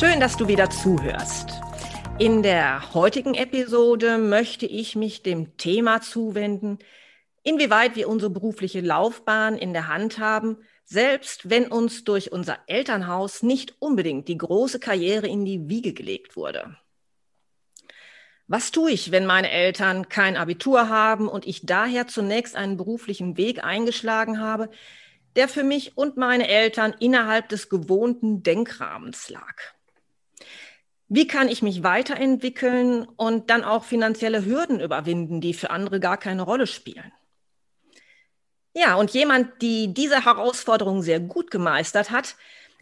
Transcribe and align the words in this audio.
Schön, 0.00 0.18
dass 0.18 0.38
du 0.38 0.48
wieder 0.48 0.70
zuhörst. 0.70 1.60
In 2.18 2.42
der 2.42 2.94
heutigen 2.94 3.34
Episode 3.34 4.16
möchte 4.16 4.64
ich 4.64 4.96
mich 4.96 5.22
dem 5.22 5.58
Thema 5.58 6.00
zuwenden, 6.00 6.78
inwieweit 7.42 7.96
wir 7.96 8.08
unsere 8.08 8.30
berufliche 8.30 8.80
Laufbahn 8.80 9.58
in 9.58 9.74
der 9.74 9.88
Hand 9.88 10.18
haben, 10.18 10.56
selbst 10.86 11.50
wenn 11.50 11.66
uns 11.66 12.04
durch 12.04 12.32
unser 12.32 12.60
Elternhaus 12.66 13.42
nicht 13.42 13.74
unbedingt 13.78 14.26
die 14.28 14.38
große 14.38 14.80
Karriere 14.80 15.26
in 15.26 15.44
die 15.44 15.68
Wiege 15.68 15.92
gelegt 15.92 16.34
wurde. 16.34 16.78
Was 18.46 18.70
tue 18.70 18.92
ich, 18.92 19.10
wenn 19.12 19.26
meine 19.26 19.50
Eltern 19.50 20.08
kein 20.08 20.38
Abitur 20.38 20.88
haben 20.88 21.28
und 21.28 21.46
ich 21.46 21.66
daher 21.66 22.06
zunächst 22.06 22.56
einen 22.56 22.78
beruflichen 22.78 23.36
Weg 23.36 23.62
eingeschlagen 23.62 24.40
habe, 24.40 24.70
der 25.36 25.46
für 25.46 25.62
mich 25.62 25.98
und 25.98 26.16
meine 26.16 26.48
Eltern 26.48 26.94
innerhalb 27.00 27.50
des 27.50 27.68
gewohnten 27.68 28.42
Denkrahmens 28.42 29.28
lag? 29.28 29.74
Wie 31.12 31.26
kann 31.26 31.48
ich 31.48 31.60
mich 31.60 31.82
weiterentwickeln 31.82 33.02
und 33.02 33.50
dann 33.50 33.64
auch 33.64 33.82
finanzielle 33.82 34.44
Hürden 34.44 34.78
überwinden, 34.78 35.40
die 35.40 35.54
für 35.54 35.70
andere 35.70 35.98
gar 35.98 36.16
keine 36.16 36.42
Rolle 36.42 36.68
spielen? 36.68 37.12
Ja, 38.74 38.94
und 38.94 39.10
jemand, 39.10 39.60
die 39.60 39.92
diese 39.92 40.24
Herausforderung 40.24 41.02
sehr 41.02 41.18
gut 41.18 41.50
gemeistert 41.50 42.12
hat, 42.12 42.36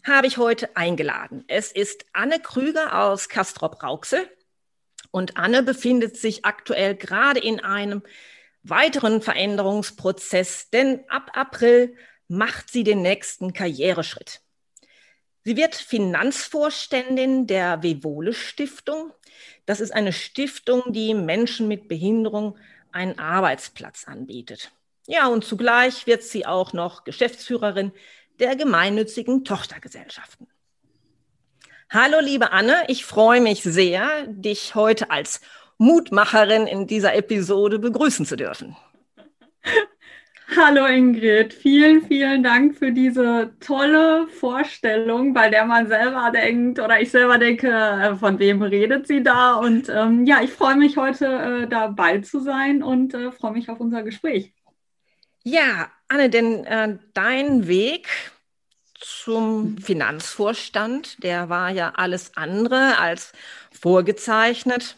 habe 0.07 0.27
ich 0.27 0.37
heute 0.37 0.77
eingeladen. 0.77 1.43
Es 1.49 1.73
ist 1.73 2.05
Anne 2.13 2.39
Krüger 2.39 3.03
aus 3.03 3.31
Kastrop-Rauxel. 3.31 4.29
Und 5.11 5.39
Anne 5.39 5.63
befindet 5.63 6.19
sich 6.19 6.45
aktuell 6.45 6.97
gerade 6.97 7.41
in 7.41 7.61
einem 7.61 8.03
weiteren 8.63 9.23
Veränderungsprozess, 9.23 10.69
denn 10.69 11.03
ab 11.09 11.31
April 11.33 11.97
macht 12.29 12.69
sie 12.69 12.85
den 12.85 13.01
nächsten 13.01 13.55
Karriereschritt. 13.55 14.43
Sie 15.49 15.57
wird 15.57 15.77
Finanzvorständin 15.77 17.47
der 17.47 17.83
Vevole 17.83 18.35
Stiftung. 18.35 19.15
Das 19.65 19.81
ist 19.81 19.93
eine 19.93 20.13
Stiftung, 20.13 20.93
die 20.93 21.15
Menschen 21.15 21.69
mit 21.69 21.89
Behinderung 21.89 22.59
einen 22.93 23.19
Arbeitsplatz 23.19 24.05
anbietet. 24.07 24.71
Ja, 25.07 25.27
und 25.29 25.47
zugleich 25.47 26.07
wird 26.07 26.23
sie 26.23 26.45
auch 26.45 26.75
noch 26.75 27.05
Geschäftsführerin 27.05 27.93
der 28.39 28.57
gemeinnützigen 28.57 29.43
Tochtergesellschaften. 29.43 30.49
Hallo, 31.89 32.19
liebe 32.21 32.53
Anne, 32.53 32.85
ich 32.89 33.07
freue 33.07 33.41
mich 33.41 33.63
sehr, 33.63 34.27
dich 34.27 34.75
heute 34.75 35.11
als 35.11 35.41
Mutmacherin 35.79 36.67
in 36.67 36.87
dieser 36.87 37.15
Episode 37.15 37.79
begrüßen 37.79 38.27
zu 38.27 38.37
dürfen. 38.37 38.77
Hallo 40.57 40.87
Ingrid, 40.87 41.53
vielen, 41.53 42.07
vielen 42.07 42.43
Dank 42.43 42.79
für 42.79 42.91
diese 42.91 43.53
tolle 43.61 44.29
Vorstellung, 44.29 45.35
bei 45.35 45.51
der 45.51 45.67
man 45.67 45.89
selber 45.89 46.31
denkt 46.33 46.79
oder 46.79 47.01
ich 47.01 47.11
selber 47.11 47.37
denke, 47.37 47.69
äh, 47.69 48.17
von 48.17 48.39
wem 48.39 48.63
redet 48.63 49.07
sie 49.07 49.23
da? 49.23 49.57
Und 49.57 49.91
ähm, 49.91 50.25
ja, 50.25 50.41
ich 50.43 50.51
freue 50.51 50.77
mich 50.77 50.97
heute 50.97 51.27
äh, 51.27 51.69
dabei 51.69 52.21
zu 52.21 52.41
sein 52.41 52.83
und 52.83 53.13
äh, 53.13 53.31
freue 53.31 53.53
mich 53.53 53.69
auf 53.69 53.79
unser 53.79 54.03
Gespräch. 54.03 54.55
Ja, 55.45 55.91
Anne, 56.09 56.31
denn 56.31 56.65
äh, 56.65 56.97
dein 57.13 57.69
Weg 57.69 58.09
zum. 58.99 59.77
Finanzvorstand, 59.77 61.23
der 61.23 61.51
war 61.51 61.71
ja 61.71 61.93
alles 61.95 62.37
andere 62.37 62.99
als 62.99 63.33
vorgezeichnet. 63.71 64.97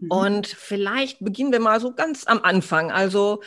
Mhm. 0.00 0.10
Und 0.10 0.46
vielleicht 0.46 1.24
beginnen 1.24 1.50
wir 1.50 1.60
mal 1.60 1.80
so 1.80 1.94
ganz 1.94 2.26
am 2.26 2.42
Anfang. 2.42 2.90
Also 2.90 3.40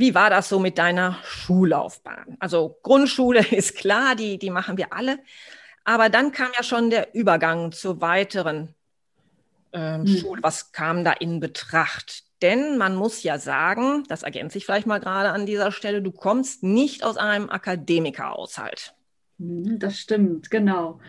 wie 0.00 0.14
war 0.14 0.30
das 0.30 0.48
so 0.48 0.58
mit 0.58 0.78
deiner 0.78 1.18
Schullaufbahn? 1.22 2.36
Also 2.40 2.78
Grundschule 2.82 3.46
ist 3.50 3.76
klar, 3.76 4.16
die, 4.16 4.38
die 4.38 4.50
machen 4.50 4.76
wir 4.78 4.92
alle. 4.92 5.18
Aber 5.84 6.08
dann 6.08 6.32
kam 6.32 6.48
ja 6.56 6.62
schon 6.62 6.90
der 6.90 7.14
Übergang 7.14 7.72
zur 7.72 8.00
weiteren 8.00 8.74
ähm, 9.72 10.04
hm. 10.04 10.18
Schule. 10.18 10.42
Was 10.42 10.72
kam 10.72 11.04
da 11.04 11.12
in 11.12 11.38
Betracht? 11.40 12.24
Denn 12.42 12.78
man 12.78 12.96
muss 12.96 13.22
ja 13.22 13.38
sagen, 13.38 14.04
das 14.08 14.22
ergänze 14.22 14.56
ich 14.56 14.64
vielleicht 14.64 14.86
mal 14.86 15.00
gerade 15.00 15.30
an 15.30 15.44
dieser 15.44 15.72
Stelle, 15.72 16.00
du 16.00 16.10
kommst 16.10 16.62
nicht 16.62 17.04
aus 17.04 17.18
einem 17.18 17.50
Akademikerhaushalt. 17.50 18.94
Hm, 19.38 19.78
das 19.78 19.98
stimmt, 19.98 20.50
genau. 20.50 21.00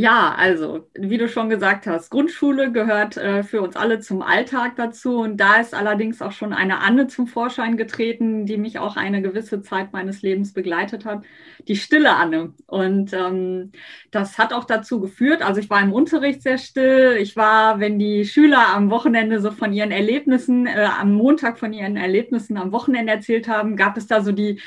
Ja, 0.00 0.34
also 0.34 0.88
wie 0.94 1.18
du 1.18 1.28
schon 1.28 1.50
gesagt 1.50 1.86
hast, 1.86 2.08
Grundschule 2.08 2.72
gehört 2.72 3.18
äh, 3.18 3.42
für 3.42 3.60
uns 3.60 3.76
alle 3.76 4.00
zum 4.00 4.22
Alltag 4.22 4.76
dazu. 4.76 5.18
Und 5.18 5.36
da 5.36 5.56
ist 5.56 5.74
allerdings 5.74 6.22
auch 6.22 6.32
schon 6.32 6.54
eine 6.54 6.78
Anne 6.78 7.06
zum 7.06 7.26
Vorschein 7.26 7.76
getreten, 7.76 8.46
die 8.46 8.56
mich 8.56 8.78
auch 8.78 8.96
eine 8.96 9.20
gewisse 9.20 9.60
Zeit 9.60 9.92
meines 9.92 10.22
Lebens 10.22 10.54
begleitet 10.54 11.04
hat, 11.04 11.22
die 11.68 11.76
stille 11.76 12.16
Anne. 12.16 12.54
Und 12.66 13.12
ähm, 13.12 13.72
das 14.10 14.38
hat 14.38 14.54
auch 14.54 14.64
dazu 14.64 15.00
geführt, 15.00 15.42
also 15.42 15.60
ich 15.60 15.68
war 15.68 15.82
im 15.82 15.92
Unterricht 15.92 16.42
sehr 16.42 16.56
still. 16.56 17.18
Ich 17.20 17.36
war, 17.36 17.78
wenn 17.78 17.98
die 17.98 18.24
Schüler 18.24 18.68
am 18.74 18.88
Wochenende 18.88 19.38
so 19.38 19.50
von 19.50 19.74
ihren 19.74 19.90
Erlebnissen, 19.90 20.66
äh, 20.66 20.88
am 20.98 21.12
Montag 21.12 21.58
von 21.58 21.74
ihren 21.74 21.98
Erlebnissen 21.98 22.56
am 22.56 22.72
Wochenende 22.72 23.12
erzählt 23.12 23.48
haben, 23.48 23.76
gab 23.76 23.98
es 23.98 24.06
da 24.06 24.22
so 24.22 24.32
die 24.32 24.60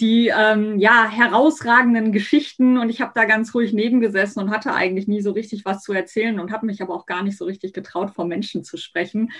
die 0.00 0.28
ähm, 0.28 0.78
ja 0.78 1.08
herausragenden 1.08 2.12
Geschichten 2.12 2.78
und 2.78 2.90
ich 2.90 3.00
habe 3.00 3.12
da 3.14 3.24
ganz 3.24 3.54
ruhig 3.54 3.72
nebengesessen 3.72 4.42
und 4.42 4.50
hatte 4.50 4.74
eigentlich 4.76 5.08
nie 5.08 5.20
so 5.20 5.32
richtig 5.32 5.64
was 5.64 5.82
zu 5.82 5.92
erzählen 5.92 6.38
und 6.38 6.52
habe 6.52 6.66
mich 6.66 6.82
aber 6.82 6.94
auch 6.94 7.06
gar 7.06 7.22
nicht 7.22 7.36
so 7.36 7.44
richtig 7.44 7.72
getraut, 7.72 8.10
vor 8.10 8.26
Menschen 8.26 8.64
zu 8.64 8.76
sprechen. 8.76 9.32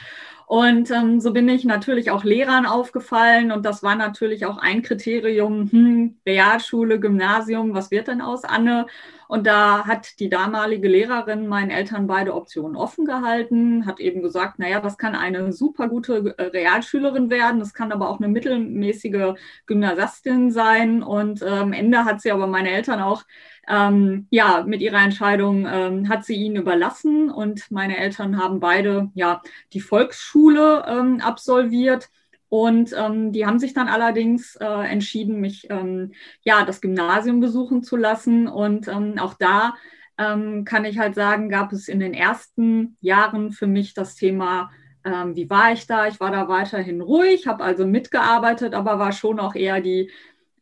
Und 0.47 0.91
ähm, 0.91 1.21
so 1.21 1.33
bin 1.33 1.49
ich 1.49 1.65
natürlich 1.65 2.11
auch 2.11 2.23
Lehrern 2.23 2.67
aufgefallen 2.67 3.51
und 3.51 3.67
das 3.67 3.83
war 3.83 3.97
natürlich 3.97 4.47
auch 4.47 4.59
ein 4.59 4.83
Kriterium, 4.83 5.71
hm, 5.71 6.17
Realschule, 6.25 7.01
Gymnasium, 7.01 7.75
was 7.75 7.91
wird 7.91 8.09
denn 8.09 8.21
aus 8.21 8.45
Anne? 8.45 8.87
Und 9.29 9.47
da 9.47 9.87
hat 9.87 10.21
die 10.21 10.29
damalige 10.29 10.89
Lehrerin 10.89 11.49
meinen 11.49 11.71
Eltern 11.71 12.07
beide 12.07 12.35
Optionen 12.35 12.77
offen 12.77 13.05
gehalten, 13.05 13.87
hat 13.87 13.99
eben 13.99 14.23
gesagt, 14.23 14.59
naja, 14.59 14.81
das 14.81 14.99
kann 14.99 15.17
eine 15.17 15.53
super 15.53 15.89
gute 15.89 16.35
äh, 16.39 16.45
Realschülerin 16.45 17.29
werden, 17.29 17.59
das 17.59 17.75
kann 17.75 17.91
aber 17.91 18.09
auch 18.09 18.19
eine 18.21 18.29
mittelmäßige 18.29 19.35
Gymnasiastin 19.67 20.53
sein. 20.53 21.03
Und 21.03 21.43
äh, 21.43 21.47
am 21.47 21.73
Ende 21.73 22.05
hat 22.05 22.21
sie 22.21 22.31
aber 22.31 22.47
meine 22.47 22.71
Eltern 22.71 23.01
auch 23.01 23.25
ähm, 23.69 24.27
ja, 24.31 24.65
mit 24.66 24.81
ihrer 24.81 25.03
Entscheidung 25.03 25.66
ähm, 25.66 26.09
hat 26.09 26.25
sie 26.25 26.37
ihn 26.37 26.56
überlassen 26.56 27.31
und 27.31 27.71
meine 27.71 27.97
Eltern 27.97 28.38
haben 28.38 28.60
beide 28.60 29.10
ja 29.15 29.43
die 29.72 29.81
Volksschule 29.81 30.84
ähm, 30.88 31.21
absolviert. 31.21 32.09
Und 32.49 32.94
ähm, 32.97 33.32
die 33.32 33.44
haben 33.44 33.59
sich 33.59 33.75
dann 33.75 33.88
allerdings 33.88 34.55
äh, 34.56 34.65
entschieden, 34.65 35.41
mich 35.41 35.66
ähm, 35.69 36.12
ja 36.44 36.65
das 36.65 36.81
Gymnasium 36.81 37.41
besuchen 37.41 37.82
zu 37.82 37.97
lassen. 37.97 38.47
Und 38.47 38.87
ähm, 38.87 39.19
auch 39.19 39.34
da 39.34 39.75
ähm, 40.16 40.65
kann 40.65 40.84
ich 40.84 40.99
halt 40.99 41.17
sagen, 41.17 41.49
gab 41.49 41.73
es 41.73 41.88
in 41.88 41.99
den 41.99 42.14
ersten 42.14 42.96
Jahren 43.00 43.50
für 43.50 43.67
mich 43.67 43.94
das 43.94 44.14
Thema, 44.14 44.70
ähm, 45.05 45.35
wie 45.37 45.50
war 45.50 45.73
ich 45.73 45.87
da? 45.87 46.06
Ich 46.06 46.20
war 46.20 46.31
da 46.31 46.49
weiterhin 46.49 47.00
ruhig, 47.00 47.46
habe 47.46 47.64
also 47.64 47.87
mitgearbeitet, 47.87 48.75
aber 48.75 48.99
war 48.99 49.12
schon 49.12 49.41
auch 49.41 49.55
eher 49.55 49.81
die 49.81 50.11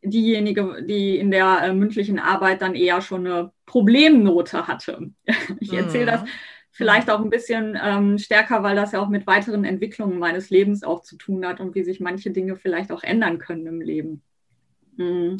diejenige, 0.05 0.83
die 0.87 1.17
in 1.17 1.31
der 1.31 1.61
äh, 1.63 1.73
mündlichen 1.73 2.19
Arbeit 2.19 2.61
dann 2.61 2.75
eher 2.75 3.01
schon 3.01 3.27
eine 3.27 3.51
Problemnote 3.65 4.67
hatte. 4.67 5.11
Ich 5.59 5.73
erzähle 5.73 6.05
das 6.05 6.23
mhm 6.23 6.29
vielleicht 6.75 7.09
auch 7.09 7.21
ein 7.21 7.29
bisschen 7.29 7.79
ähm, 7.81 8.17
stärker, 8.17 8.61
weil 8.61 8.75
das 8.75 8.91
ja 8.91 8.99
auch 8.99 9.07
mit 9.07 9.25
weiteren 9.27 9.63
Entwicklungen 9.63 10.19
meines 10.19 10.49
Lebens 10.49 10.83
auch 10.83 11.03
zu 11.03 11.15
tun 11.15 11.45
hat 11.47 11.61
und 11.61 11.73
wie 11.73 11.85
sich 11.85 12.01
manche 12.01 12.31
Dinge 12.31 12.57
vielleicht 12.57 12.91
auch 12.91 13.01
ändern 13.01 13.39
können 13.39 13.65
im 13.65 13.79
Leben. 13.79 14.21
Mhm. 14.97 15.37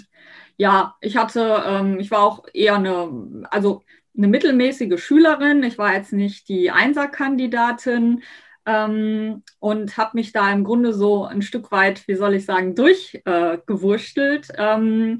Ja, 0.56 0.96
ich 1.02 1.18
hatte, 1.18 1.62
ähm, 1.68 2.00
ich 2.00 2.10
war 2.10 2.24
auch 2.24 2.46
eher 2.54 2.76
eine, 2.76 3.46
also 3.52 3.84
eine 4.18 4.30
mittelmäßige 4.30 4.98
Schülerin. 4.98 5.62
Ich 5.64 5.78
war 5.78 5.94
jetzt 5.94 6.14
nicht 6.14 6.48
die 6.48 6.72
Einserkandidatin 6.72 8.24
ähm, 8.66 9.44
und 9.60 9.98
habe 9.98 10.12
mich 10.14 10.32
da 10.32 10.52
im 10.52 10.64
Grunde 10.64 10.94
so 10.94 11.26
ein 11.26 11.42
Stück 11.42 11.72
weit, 11.72 12.08
wie 12.08 12.16
soll 12.16 12.36
ich 12.36 12.46
sagen, 12.46 12.76
durchgewurschtelt. 12.76 14.50
Äh, 14.58 15.18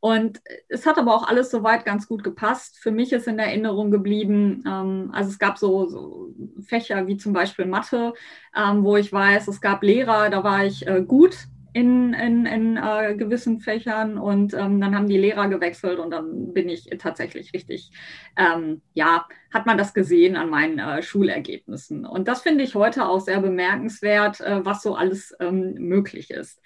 Und 0.00 0.40
es 0.68 0.86
hat 0.86 0.98
aber 0.98 1.14
auch 1.14 1.26
alles 1.26 1.50
soweit 1.50 1.84
ganz 1.84 2.06
gut 2.06 2.22
gepasst. 2.22 2.78
Für 2.78 2.90
mich 2.92 3.12
ist 3.12 3.26
in 3.26 3.38
Erinnerung 3.38 3.90
geblieben, 3.90 4.62
ähm, 4.66 5.10
also 5.12 5.30
es 5.30 5.38
gab 5.38 5.58
so, 5.58 5.88
so, 5.88 6.34
Fächer 6.62 7.06
wie 7.06 7.16
zum 7.16 7.32
Beispiel 7.32 7.66
Mathe, 7.66 8.12
ähm, 8.54 8.84
wo 8.84 8.96
ich 8.96 9.12
weiß, 9.12 9.48
es 9.48 9.60
gab 9.60 9.82
Lehrer, 9.82 10.30
da 10.30 10.44
war 10.44 10.64
ich 10.64 10.86
äh, 10.86 11.02
gut 11.02 11.36
in, 11.76 12.14
in, 12.14 12.46
in 12.46 12.76
äh, 12.78 13.14
gewissen 13.16 13.60
Fächern 13.60 14.16
und 14.16 14.54
ähm, 14.54 14.80
dann 14.80 14.96
haben 14.96 15.08
die 15.08 15.18
Lehrer 15.18 15.46
gewechselt 15.48 15.98
und 15.98 16.10
dann 16.10 16.54
bin 16.54 16.70
ich 16.70 16.88
tatsächlich 16.98 17.52
richtig, 17.52 17.90
ähm, 18.34 18.80
ja, 18.94 19.26
hat 19.52 19.66
man 19.66 19.76
das 19.76 19.92
gesehen 19.92 20.36
an 20.36 20.48
meinen 20.48 20.78
äh, 20.78 21.02
Schulergebnissen. 21.02 22.06
Und 22.06 22.28
das 22.28 22.40
finde 22.40 22.64
ich 22.64 22.76
heute 22.76 23.06
auch 23.06 23.20
sehr 23.20 23.42
bemerkenswert, 23.42 24.40
äh, 24.40 24.64
was 24.64 24.82
so 24.82 24.94
alles 24.94 25.36
ähm, 25.38 25.74
möglich 25.74 26.30
ist. 26.30 26.62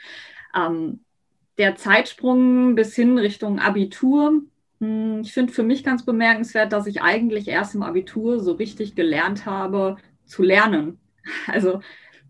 Ähm, 0.55 1.01
der 1.59 1.75
Zeitsprung 1.75 2.77
bis 2.77 2.95
hin 2.95 3.19
Richtung 3.19 3.59
Abitur, 3.59 4.43
hm, 4.79 5.23
ich 5.23 5.33
finde 5.33 5.53
für 5.53 5.65
mich 5.65 5.83
ganz 5.83 6.05
bemerkenswert, 6.05 6.73
dass 6.73 6.87
ich 6.87 7.03
eigentlich 7.03 7.49
erst 7.49 7.75
im 7.75 7.83
Abitur 7.83 8.39
so 8.39 8.53
richtig 8.53 8.95
gelernt 8.95 9.45
habe 9.45 9.97
zu 10.25 10.45
lernen. 10.45 11.01
Also 11.49 11.81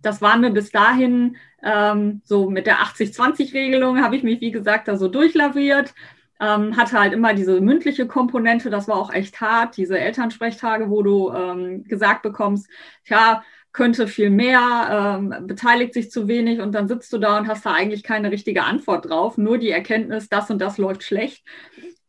das 0.00 0.22
war 0.22 0.38
mir 0.38 0.50
bis 0.50 0.70
dahin 0.70 1.36
ähm, 1.62 2.22
so 2.24 2.50
mit 2.50 2.66
der 2.66 2.78
80-20-Regelung 2.78 4.02
habe 4.02 4.16
ich 4.16 4.22
mich, 4.22 4.40
wie 4.40 4.50
gesagt, 4.50 4.88
da 4.88 4.96
so 4.96 5.08
durchlaviert. 5.08 5.94
Ähm, 6.42 6.76
hatte 6.76 6.98
halt 6.98 7.12
immer 7.12 7.34
diese 7.34 7.60
mündliche 7.60 8.06
Komponente, 8.06 8.70
das 8.70 8.88
war 8.88 8.96
auch 8.96 9.12
echt 9.12 9.42
hart, 9.42 9.76
diese 9.76 9.98
Elternsprechtage, 9.98 10.88
wo 10.88 11.02
du 11.02 11.30
ähm, 11.34 11.84
gesagt 11.84 12.22
bekommst, 12.22 12.66
ja, 13.04 13.42
könnte 13.72 14.08
viel 14.08 14.30
mehr, 14.30 15.18
ähm, 15.20 15.46
beteiligt 15.46 15.94
sich 15.94 16.10
zu 16.10 16.28
wenig 16.28 16.60
und 16.60 16.72
dann 16.72 16.88
sitzt 16.88 17.12
du 17.12 17.18
da 17.18 17.38
und 17.38 17.46
hast 17.46 17.66
da 17.66 17.72
eigentlich 17.72 18.02
keine 18.02 18.30
richtige 18.30 18.64
Antwort 18.64 19.08
drauf, 19.08 19.38
nur 19.38 19.58
die 19.58 19.70
Erkenntnis, 19.70 20.28
das 20.28 20.50
und 20.50 20.60
das 20.60 20.78
läuft 20.78 21.02
schlecht. 21.04 21.44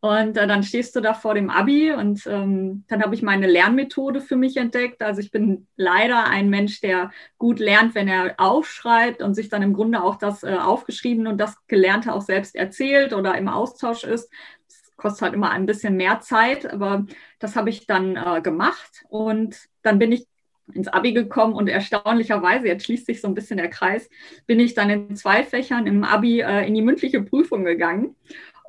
Und 0.01 0.35
äh, 0.35 0.47
dann 0.47 0.63
stehst 0.63 0.95
du 0.95 0.99
da 0.99 1.13
vor 1.13 1.35
dem 1.35 1.51
Abi 1.51 1.93
und 1.93 2.25
ähm, 2.25 2.85
dann 2.87 3.03
habe 3.03 3.13
ich 3.13 3.21
meine 3.21 3.45
Lernmethode 3.45 4.19
für 4.19 4.35
mich 4.35 4.57
entdeckt. 4.57 5.03
Also 5.03 5.21
ich 5.21 5.29
bin 5.29 5.67
leider 5.75 6.25
ein 6.25 6.49
Mensch, 6.49 6.81
der 6.81 7.11
gut 7.37 7.59
lernt, 7.59 7.93
wenn 7.93 8.07
er 8.07 8.33
aufschreibt 8.37 9.21
und 9.21 9.35
sich 9.35 9.49
dann 9.49 9.61
im 9.61 9.73
Grunde 9.73 10.01
auch 10.01 10.15
das 10.15 10.41
äh, 10.41 10.55
aufgeschrieben 10.55 11.27
und 11.27 11.37
das 11.37 11.55
Gelernte 11.67 12.13
auch 12.13 12.23
selbst 12.23 12.55
erzählt 12.55 13.13
oder 13.13 13.37
im 13.37 13.47
Austausch 13.47 14.03
ist. 14.03 14.31
Das 14.67 14.95
kostet 14.97 15.21
halt 15.21 15.33
immer 15.35 15.51
ein 15.51 15.67
bisschen 15.67 15.95
mehr 15.95 16.19
Zeit, 16.19 16.65
aber 16.65 17.05
das 17.37 17.55
habe 17.55 17.69
ich 17.69 17.85
dann 17.85 18.15
äh, 18.15 18.41
gemacht 18.41 19.05
und 19.07 19.55
dann 19.83 19.99
bin 19.99 20.11
ich 20.11 20.25
ins 20.73 20.87
Abi 20.87 21.13
gekommen 21.13 21.53
und 21.53 21.67
erstaunlicherweise, 21.67 22.67
jetzt 22.67 22.85
schließt 22.85 23.05
sich 23.05 23.21
so 23.21 23.27
ein 23.27 23.35
bisschen 23.35 23.57
der 23.57 23.69
Kreis, 23.69 24.09
bin 24.47 24.59
ich 24.59 24.73
dann 24.73 24.89
in 24.89 25.15
zwei 25.15 25.43
Fächern 25.43 25.85
im 25.85 26.03
Abi 26.03 26.41
äh, 26.41 26.65
in 26.67 26.73
die 26.73 26.81
mündliche 26.81 27.21
Prüfung 27.21 27.65
gegangen. 27.65 28.15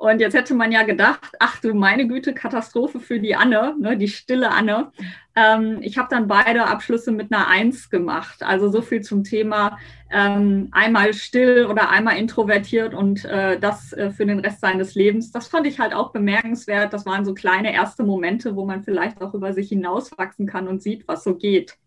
Und 0.03 0.19
jetzt 0.19 0.33
hätte 0.33 0.53
man 0.53 0.73
ja 0.73 0.83
gedacht, 0.83 1.31
ach 1.39 1.61
du 1.61 1.73
meine 1.73 2.05
Güte, 2.05 2.33
Katastrophe 2.33 2.99
für 2.99 3.21
die 3.21 3.37
Anne, 3.37 3.73
ne, 3.79 3.95
die 3.95 4.09
stille 4.09 4.51
Anne. 4.51 4.91
Ähm, 5.33 5.77
ich 5.79 5.97
habe 5.97 6.09
dann 6.09 6.27
beide 6.27 6.65
Abschlüsse 6.65 7.13
mit 7.13 7.31
einer 7.31 7.47
Eins 7.47 7.89
gemacht. 7.89 8.43
Also 8.43 8.69
so 8.69 8.81
viel 8.81 8.99
zum 8.99 9.23
Thema 9.23 9.79
ähm, 10.11 10.67
einmal 10.73 11.13
still 11.13 11.67
oder 11.67 11.89
einmal 11.89 12.17
introvertiert 12.17 12.93
und 12.93 13.23
äh, 13.23 13.57
das 13.57 13.93
äh, 13.93 14.11
für 14.11 14.25
den 14.25 14.39
Rest 14.39 14.59
seines 14.59 14.93
Lebens. 14.93 15.31
Das 15.31 15.47
fand 15.47 15.67
ich 15.67 15.79
halt 15.79 15.93
auch 15.93 16.11
bemerkenswert. 16.11 16.91
Das 16.91 17.05
waren 17.05 17.23
so 17.23 17.33
kleine 17.33 17.73
erste 17.73 18.03
Momente, 18.03 18.57
wo 18.57 18.65
man 18.65 18.83
vielleicht 18.83 19.21
auch 19.21 19.33
über 19.33 19.53
sich 19.53 19.69
hinauswachsen 19.69 20.47
kann 20.47 20.67
und 20.67 20.83
sieht, 20.83 21.07
was 21.07 21.23
so 21.23 21.35
geht. 21.35 21.77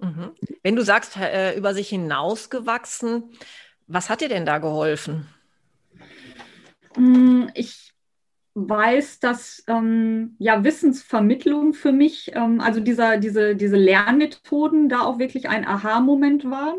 Mhm. 0.00 0.30
Wenn 0.62 0.76
du 0.76 0.84
sagst, 0.84 1.16
äh, 1.16 1.58
über 1.58 1.74
sich 1.74 1.88
hinausgewachsen, 1.88 3.24
was 3.88 4.10
hat 4.10 4.20
dir 4.20 4.28
denn 4.28 4.46
da 4.46 4.58
geholfen? 4.58 5.26
Mm, 6.96 7.48
ich 7.54 7.92
weiß, 8.54 9.20
dass 9.20 9.64
ähm, 9.66 10.36
ja 10.38 10.62
Wissensvermittlung 10.62 11.72
für 11.72 11.92
mich, 11.92 12.32
ähm, 12.34 12.60
also 12.60 12.80
dieser, 12.80 13.16
diese, 13.16 13.56
diese 13.56 13.76
Lernmethoden 13.76 14.88
da 14.90 15.00
auch 15.02 15.18
wirklich 15.18 15.48
ein 15.48 15.66
Aha-Moment 15.66 16.44
waren. 16.50 16.76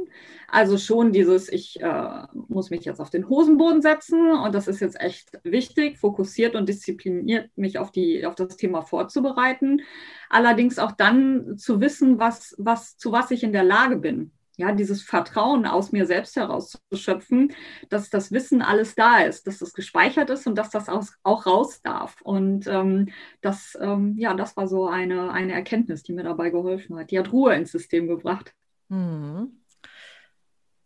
Also 0.47 0.77
schon 0.77 1.11
dieses, 1.13 1.51
ich 1.51 1.81
äh, 1.81 2.23
muss 2.47 2.69
mich 2.69 2.85
jetzt 2.85 2.99
auf 2.99 3.09
den 3.09 3.27
Hosenboden 3.27 3.81
setzen 3.81 4.31
und 4.31 4.53
das 4.53 4.67
ist 4.67 4.81
jetzt 4.81 5.01
echt 5.01 5.31
wichtig, 5.43 5.97
fokussiert 5.97 6.55
und 6.55 6.69
diszipliniert 6.69 7.49
mich 7.55 7.79
auf, 7.79 7.91
die, 7.91 8.23
auf 8.27 8.35
das 8.35 8.55
Thema 8.55 8.83
vorzubereiten. 8.83 9.81
Allerdings 10.29 10.77
auch 10.77 10.91
dann 10.91 11.57
zu 11.57 11.81
wissen, 11.81 12.19
was, 12.19 12.53
was, 12.59 12.97
zu 12.97 13.11
was 13.11 13.31
ich 13.31 13.43
in 13.43 13.51
der 13.51 13.63
Lage 13.63 13.97
bin 13.97 14.31
ja, 14.57 14.71
dieses 14.71 15.01
Vertrauen 15.01 15.65
aus 15.65 15.91
mir 15.91 16.05
selbst 16.05 16.35
herauszuschöpfen, 16.35 17.53
dass 17.89 18.09
das 18.09 18.31
Wissen 18.31 18.61
alles 18.61 18.93
da 18.95 19.21
ist, 19.21 19.47
dass 19.47 19.59
das 19.59 19.73
gespeichert 19.73 20.29
ist 20.29 20.45
und 20.45 20.55
dass 20.55 20.69
das 20.69 20.89
auch, 20.89 21.45
raus 21.45 21.81
darf. 21.81 22.21
Und 22.21 22.67
ähm, 22.67 23.09
das, 23.41 23.77
ähm, 23.81 24.15
ja, 24.17 24.33
das 24.35 24.55
war 24.55 24.67
so 24.67 24.87
eine, 24.87 25.31
eine 25.31 25.53
Erkenntnis, 25.53 26.03
die 26.03 26.13
mir 26.13 26.23
dabei 26.23 26.51
geholfen 26.51 26.97
hat. 26.97 27.09
Die 27.09 27.17
hat 27.17 27.31
Ruhe 27.31 27.55
ins 27.55 27.71
System 27.71 28.07
gebracht. 28.07 28.53
Hm. 28.89 29.59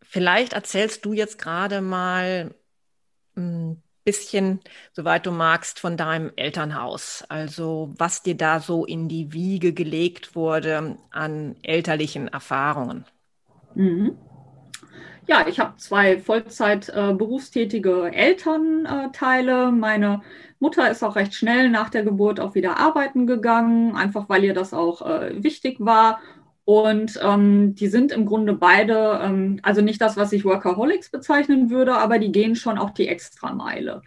Vielleicht 0.01 0.53
erzählst 0.53 1.03
du 1.03 1.11
jetzt 1.11 1.37
gerade 1.37 1.81
mal 1.81 2.55
ein 3.35 3.83
bisschen, 4.05 4.61
soweit 4.93 5.25
du 5.25 5.31
magst, 5.31 5.81
von 5.81 5.97
deinem 5.97 6.31
Elternhaus. 6.37 7.25
Also 7.27 7.93
was 7.97 8.23
dir 8.23 8.37
da 8.37 8.61
so 8.61 8.85
in 8.85 9.09
die 9.09 9.33
Wiege 9.33 9.73
gelegt 9.73 10.33
wurde 10.33 10.97
an 11.11 11.57
elterlichen 11.61 12.29
Erfahrungen. 12.29 13.05
Mhm. 13.77 14.17
Ja, 15.27 15.45
ich 15.47 15.59
habe 15.59 15.77
zwei 15.77 16.19
Vollzeit 16.19 16.89
äh, 16.89 17.13
berufstätige 17.13 18.11
Elternteile. 18.11 19.71
Meine 19.71 20.21
Mutter 20.59 20.89
ist 20.89 21.03
auch 21.03 21.15
recht 21.15 21.35
schnell 21.35 21.69
nach 21.69 21.89
der 21.89 22.03
Geburt 22.03 22.39
auch 22.39 22.55
wieder 22.55 22.77
arbeiten 22.77 23.27
gegangen, 23.27 23.95
einfach 23.95 24.29
weil 24.29 24.43
ihr 24.43 24.53
das 24.53 24.73
auch 24.73 25.01
äh, 25.05 25.43
wichtig 25.43 25.77
war. 25.79 26.19
Und 26.65 27.19
ähm, 27.23 27.75
die 27.75 27.87
sind 27.87 28.11
im 28.11 28.25
Grunde 28.25 28.53
beide, 28.53 29.19
ähm, 29.23 29.59
also 29.63 29.81
nicht 29.81 30.01
das, 30.01 30.17
was 30.17 30.33
ich 30.33 30.43
Workaholics 30.43 31.11
bezeichnen 31.11 31.69
würde, 31.69 31.95
aber 31.97 32.19
die 32.19 32.31
gehen 32.31 32.55
schon 32.55 32.77
auch 32.77 32.89
die 32.89 33.07
Extrameile. 33.07 34.01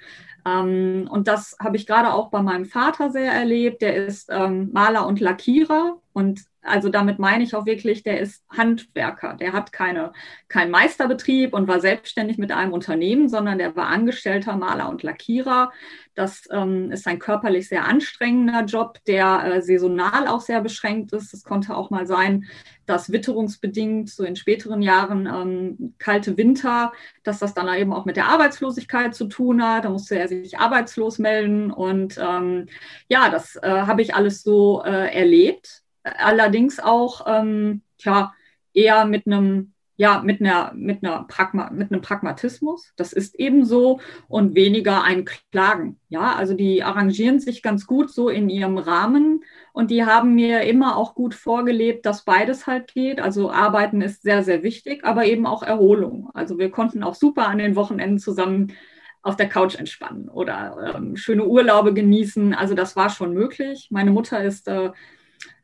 Ähm, 0.46 1.08
und 1.10 1.28
das 1.28 1.56
habe 1.60 1.76
ich 1.76 1.86
gerade 1.86 2.12
auch 2.12 2.30
bei 2.30 2.42
meinem 2.42 2.64
Vater 2.64 3.10
sehr 3.10 3.32
erlebt. 3.32 3.82
Der 3.82 4.06
ist 4.06 4.30
ähm, 4.32 4.70
Maler 4.72 5.06
und 5.06 5.20
Lackierer 5.20 5.98
und 6.12 6.40
also 6.62 6.90
damit 6.90 7.18
meine 7.18 7.42
ich 7.42 7.54
auch 7.54 7.64
wirklich, 7.64 8.02
der 8.02 8.20
ist 8.20 8.44
Handwerker. 8.50 9.34
Der 9.34 9.52
hat 9.54 9.72
keine, 9.72 10.12
keinen 10.48 10.70
Meisterbetrieb 10.70 11.54
und 11.54 11.68
war 11.68 11.80
selbstständig 11.80 12.36
mit 12.36 12.52
einem 12.52 12.72
Unternehmen, 12.72 13.28
sondern 13.30 13.56
der 13.56 13.76
war 13.76 13.86
Angestellter 13.86 14.56
Maler 14.56 14.90
und 14.90 15.02
Lackierer. 15.02 15.72
Das 16.14 16.42
ähm, 16.50 16.92
ist 16.92 17.06
ein 17.06 17.18
körperlich 17.18 17.68
sehr 17.68 17.86
anstrengender 17.86 18.64
Job, 18.64 18.98
der 19.06 19.42
äh, 19.44 19.62
saisonal 19.62 20.28
auch 20.28 20.42
sehr 20.42 20.60
beschränkt 20.60 21.14
ist. 21.14 21.32
Es 21.32 21.44
konnte 21.44 21.74
auch 21.74 21.88
mal 21.88 22.06
sein, 22.06 22.44
dass 22.84 23.10
witterungsbedingt 23.10 24.10
so 24.10 24.24
in 24.24 24.36
späteren 24.36 24.82
Jahren 24.82 25.26
ähm, 25.26 25.94
kalte 25.98 26.36
Winter, 26.36 26.92
dass 27.22 27.38
das 27.38 27.54
dann 27.54 27.72
eben 27.74 27.94
auch 27.94 28.04
mit 28.04 28.16
der 28.16 28.28
Arbeitslosigkeit 28.28 29.14
zu 29.14 29.26
tun 29.26 29.64
hat. 29.64 29.86
Da 29.86 29.90
musste 29.90 30.18
er 30.18 30.28
sich 30.28 30.58
arbeitslos 30.58 31.18
melden. 31.18 31.70
Und 31.70 32.18
ähm, 32.20 32.66
ja, 33.08 33.30
das 33.30 33.56
äh, 33.56 33.62
habe 33.62 34.02
ich 34.02 34.14
alles 34.14 34.42
so 34.42 34.82
äh, 34.84 35.14
erlebt 35.14 35.84
allerdings 36.18 36.80
auch 36.80 37.26
ähm, 37.26 37.82
tja, 37.98 38.32
eher 38.72 39.04
mit 39.04 39.26
einem 39.26 39.72
ja, 40.00 40.22
mit, 40.22 40.40
einer, 40.40 40.72
mit, 40.74 41.04
einer 41.04 41.24
Pragma, 41.24 41.68
mit 41.68 41.92
einem 41.92 42.00
Pragmatismus, 42.00 42.94
das 42.96 43.12
ist 43.12 43.34
eben 43.34 43.66
so, 43.66 44.00
und 44.28 44.54
weniger 44.54 45.04
ein 45.04 45.26
Klagen. 45.52 46.00
Ja, 46.08 46.36
also 46.36 46.54
die 46.54 46.82
arrangieren 46.82 47.38
sich 47.38 47.62
ganz 47.62 47.86
gut 47.86 48.10
so 48.10 48.30
in 48.30 48.48
ihrem 48.48 48.78
Rahmen 48.78 49.44
und 49.74 49.90
die 49.90 50.06
haben 50.06 50.34
mir 50.34 50.62
immer 50.62 50.96
auch 50.96 51.14
gut 51.14 51.34
vorgelebt, 51.34 52.06
dass 52.06 52.24
beides 52.24 52.66
halt 52.66 52.94
geht. 52.94 53.20
Also 53.20 53.50
Arbeiten 53.50 54.00
ist 54.00 54.22
sehr, 54.22 54.42
sehr 54.42 54.62
wichtig, 54.62 55.04
aber 55.04 55.26
eben 55.26 55.44
auch 55.44 55.62
Erholung. 55.62 56.30
Also 56.32 56.56
wir 56.56 56.70
konnten 56.70 57.02
auch 57.02 57.14
super 57.14 57.48
an 57.48 57.58
den 57.58 57.76
Wochenenden 57.76 58.18
zusammen 58.18 58.72
auf 59.20 59.36
der 59.36 59.50
Couch 59.50 59.74
entspannen 59.74 60.30
oder 60.30 60.94
ähm, 60.96 61.18
schöne 61.18 61.44
Urlaube 61.44 61.92
genießen. 61.92 62.54
Also 62.54 62.72
das 62.72 62.96
war 62.96 63.10
schon 63.10 63.34
möglich. 63.34 63.88
Meine 63.90 64.12
Mutter 64.12 64.42
ist 64.42 64.66
äh, 64.66 64.92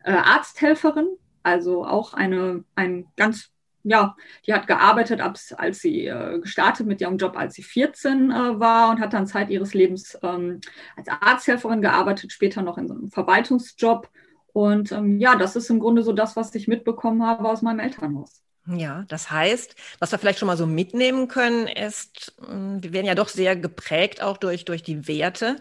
äh, 0.07 0.13
Arzthelferin, 0.13 1.09
also 1.43 1.85
auch 1.85 2.15
eine, 2.15 2.65
ein 2.77 3.07
ganz, 3.17 3.51
ja, 3.83 4.17
die 4.47 4.55
hat 4.55 4.67
gearbeitet, 4.67 5.21
als 5.21 5.81
sie 5.81 6.07
äh, 6.07 6.39
gestartet 6.39 6.87
mit 6.87 7.01
ihrem 7.01 7.19
Job, 7.19 7.37
als 7.37 7.55
sie 7.55 7.63
14 7.63 8.31
äh, 8.31 8.61
war 8.61 8.91
und 8.91 9.01
hat 9.01 9.13
dann 9.13 9.27
Zeit 9.27 9.51
ihres 9.51 9.75
Lebens 9.75 10.17
ähm, 10.23 10.61
als 10.97 11.09
Arzthelferin 11.09 11.83
gearbeitet, 11.83 12.33
später 12.33 12.63
noch 12.63 12.79
in 12.79 12.89
so 12.89 12.95
einem 12.95 13.11
Verwaltungsjob. 13.11 14.09
Und 14.53 14.93
ähm, 14.93 15.19
ja, 15.19 15.37
das 15.37 15.57
ist 15.57 15.71
im 15.71 15.81
Grunde 15.81 16.03
so 16.03 16.13
das, 16.13 16.37
was 16.37 16.55
ich 16.55 16.69
mitbekommen 16.69 17.25
habe 17.25 17.49
aus 17.49 17.63
meinem 17.63 17.81
Elternhaus. 17.81 18.43
Ja, 18.69 19.05
das 19.09 19.31
heißt, 19.31 19.77
was 19.99 20.11
wir 20.11 20.19
vielleicht 20.19 20.39
schon 20.39 20.49
mal 20.49 20.57
so 20.57 20.67
mitnehmen 20.67 21.29
können, 21.29 21.69
ist, 21.69 22.35
hm, 22.45 22.83
wir 22.83 22.93
werden 22.93 23.07
ja 23.07 23.15
doch 23.15 23.29
sehr 23.29 23.57
geprägt 23.57 24.23
auch 24.23 24.37
durch, 24.37 24.65
durch 24.65 24.83
die 24.83 25.07
Werte 25.07 25.57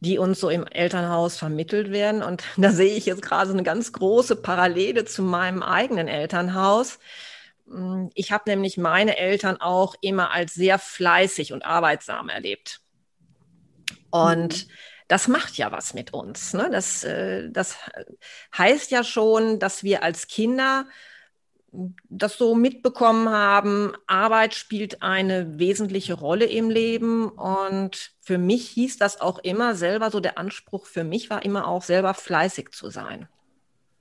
die 0.00 0.18
uns 0.18 0.40
so 0.40 0.50
im 0.50 0.66
Elternhaus 0.66 1.36
vermittelt 1.36 1.90
werden. 1.90 2.22
Und 2.22 2.42
da 2.56 2.70
sehe 2.70 2.96
ich 2.96 3.06
jetzt 3.06 3.22
gerade 3.22 3.48
so 3.48 3.52
eine 3.52 3.62
ganz 3.62 3.92
große 3.92 4.36
Parallele 4.36 5.04
zu 5.04 5.22
meinem 5.22 5.62
eigenen 5.62 6.08
Elternhaus. 6.08 6.98
Mm, 7.66 8.06
ich 8.14 8.32
habe 8.32 8.50
nämlich 8.50 8.76
meine 8.76 9.16
Eltern 9.16 9.60
auch 9.60 9.94
immer 10.00 10.32
als 10.32 10.54
sehr 10.54 10.78
fleißig 10.78 11.52
und 11.52 11.64
arbeitsam 11.64 12.28
erlebt. 12.28 12.80
Und 14.10 14.66
mhm. 14.66 14.70
das 15.08 15.28
macht 15.28 15.56
ja 15.58 15.72
was 15.72 15.94
mit 15.94 16.12
uns. 16.12 16.54
Ne? 16.54 16.68
Das, 16.70 17.04
äh, 17.04 17.50
das 17.50 17.76
heißt 18.56 18.90
ja 18.90 19.04
schon, 19.04 19.58
dass 19.58 19.82
wir 19.82 20.02
als 20.02 20.26
Kinder 20.28 20.86
das 22.08 22.38
so 22.38 22.54
mitbekommen 22.54 23.28
haben, 23.28 23.92
Arbeit 24.06 24.54
spielt 24.54 25.02
eine 25.02 25.58
wesentliche 25.58 26.14
Rolle 26.14 26.46
im 26.46 26.70
Leben. 26.70 27.28
Und 27.28 28.12
für 28.20 28.38
mich 28.38 28.68
hieß 28.70 28.98
das 28.98 29.20
auch 29.20 29.38
immer 29.38 29.74
selber, 29.74 30.10
so 30.10 30.20
der 30.20 30.38
Anspruch 30.38 30.86
für 30.86 31.04
mich 31.04 31.30
war 31.30 31.44
immer 31.44 31.66
auch 31.66 31.82
selber 31.82 32.14
fleißig 32.14 32.70
zu 32.70 32.90
sein. 32.90 33.28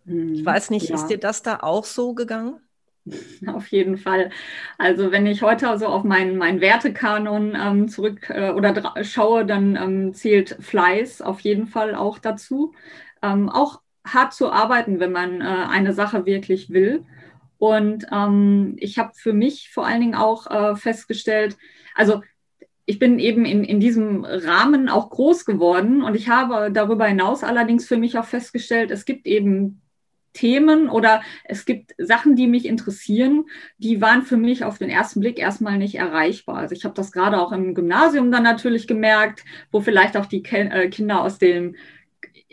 Ich 0.06 0.14
mhm. 0.14 0.46
weiß 0.46 0.70
nicht, 0.70 0.90
ja. 0.90 0.96
ist 0.96 1.08
dir 1.08 1.18
das 1.18 1.44
da 1.44 1.60
auch 1.62 1.84
so 1.84 2.14
gegangen? 2.14 2.62
Auf 3.48 3.68
jeden 3.68 3.98
Fall. 3.98 4.32
Also 4.78 5.12
wenn 5.12 5.26
ich 5.26 5.42
heute 5.42 5.70
also 5.70 5.88
auf 5.88 6.04
meinen, 6.04 6.38
meinen 6.38 6.60
Wertekanon 6.62 7.56
ähm, 7.56 7.88
zurück 7.88 8.30
äh, 8.30 8.52
oder 8.52 9.04
schaue, 9.04 9.46
dann 9.46 9.76
ähm, 9.76 10.14
zählt 10.14 10.58
Fleiß 10.60 11.22
auf 11.22 11.40
jeden 11.40 11.68
Fall 11.68 11.96
auch 11.96 12.20
dazu. 12.20 12.74
Ähm, 13.22 13.50
auch 13.50 13.82
hart 14.06 14.34
zu 14.34 14.52
arbeiten, 14.52 15.00
wenn 15.00 15.12
man 15.12 15.42
äh, 15.42 15.46
eine 15.46 15.94
Sache 15.94 16.26
wirklich 16.26 16.70
will. 16.70 17.06
Und 17.58 18.06
ähm, 18.12 18.76
ich 18.78 18.98
habe 18.98 19.12
für 19.16 19.34
mich 19.34 19.70
vor 19.72 19.86
allen 19.86 20.02
Dingen 20.02 20.16
auch 20.16 20.48
äh, 20.48 20.76
festgestellt, 20.76 21.58
also 21.96 22.22
ich 22.86 23.00
bin 23.00 23.20
eben 23.20 23.44
in, 23.46 23.64
in 23.66 23.80
diesem 23.80 24.24
Rahmen 24.24 24.88
auch 24.88 25.10
groß 25.10 25.46
geworden 25.46 26.04
und 26.04 26.16
ich 26.16 26.30
habe 26.30 26.72
darüber 26.72 27.06
hinaus 27.06 27.44
allerdings 27.44 27.86
für 27.86 27.98
mich 27.98 28.18
auch 28.18 28.26
festgestellt, 28.26 28.92
es 28.92 29.04
gibt 29.04 29.28
eben 29.28 29.82
Themen 30.38 30.88
oder 30.88 31.22
es 31.44 31.66
gibt 31.66 31.96
Sachen, 31.98 32.36
die 32.36 32.48
mich 32.48 32.66
interessieren, 32.66 33.46
die 33.78 34.02
waren 34.02 34.22
für 34.22 34.38
mich 34.38 34.64
auf 34.64 34.78
den 34.78 34.90
ersten 34.90 35.20
Blick 35.20 35.40
erstmal 35.40 35.78
nicht 35.78 35.96
erreichbar. 35.96 36.58
Also 36.58 36.76
ich 36.76 36.86
habe 36.86 36.94
das 36.94 37.12
gerade 37.12 37.42
auch 37.42 37.52
im 37.52 37.74
Gymnasium 37.74 38.32
dann 38.32 38.44
natürlich 38.44 38.88
gemerkt, 38.88 39.44
wo 39.72 39.82
vielleicht 39.82 40.16
auch 40.16 40.28
die 40.28 40.44
äh, 40.46 40.90
Kinder 40.90 41.24
aus 41.24 41.40
dem 41.40 41.76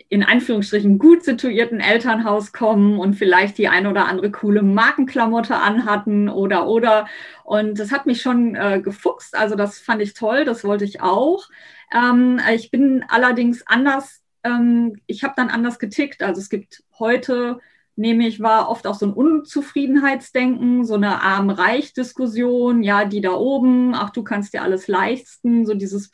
in 0.09 0.23
Anführungsstrichen 0.23 0.99
gut 0.99 1.25
situierten 1.25 1.81
Elternhaus 1.81 2.53
kommen 2.53 2.99
und 2.99 3.15
vielleicht 3.15 3.59
die 3.59 3.69
ein 3.69 3.87
oder 3.87 4.07
andere 4.07 4.31
coole 4.31 4.63
Markenklamotte 4.63 5.57
anhatten 5.57 6.29
oder 6.29 6.67
oder. 6.67 7.07
Und 7.43 7.79
das 7.79 7.93
hat 7.93 8.07
mich 8.07 8.23
schon 8.23 8.55
äh, 8.55 8.81
gefuchst. 8.83 9.37
Also 9.37 9.57
das 9.57 9.79
fand 9.79 10.03
ich 10.03 10.15
toll, 10.15 10.45
das 10.45 10.65
wollte 10.65 10.85
ich 10.85 11.01
auch. 11.01 11.49
Ähm, 11.95 12.41
ich 12.55 12.71
bin 12.71 13.05
allerdings 13.09 13.67
anders, 13.67 14.23
ähm, 14.43 15.01
ich 15.07 15.25
habe 15.25 15.35
dann 15.37 15.51
anders 15.51 15.79
getickt. 15.79 16.23
Also 16.23 16.41
es 16.41 16.49
gibt 16.49 16.83
heute 16.99 17.61
nehme 17.97 18.27
ich, 18.27 18.41
war 18.41 18.69
oft 18.69 18.87
auch 18.87 18.95
so 18.95 19.07
ein 19.07 19.13
Unzufriedenheitsdenken, 19.13 20.85
so 20.85 20.95
eine 20.95 21.23
Arm-Reich-Diskussion, 21.23 22.83
ja, 22.83 23.05
die 23.05 23.21
da 23.21 23.33
oben, 23.33 23.95
ach, 23.95 24.11
du 24.11 24.25
kannst 24.25 24.55
dir 24.55 24.63
alles 24.63 24.89
leisten, 24.89 25.65
so 25.65 25.75
dieses, 25.75 26.11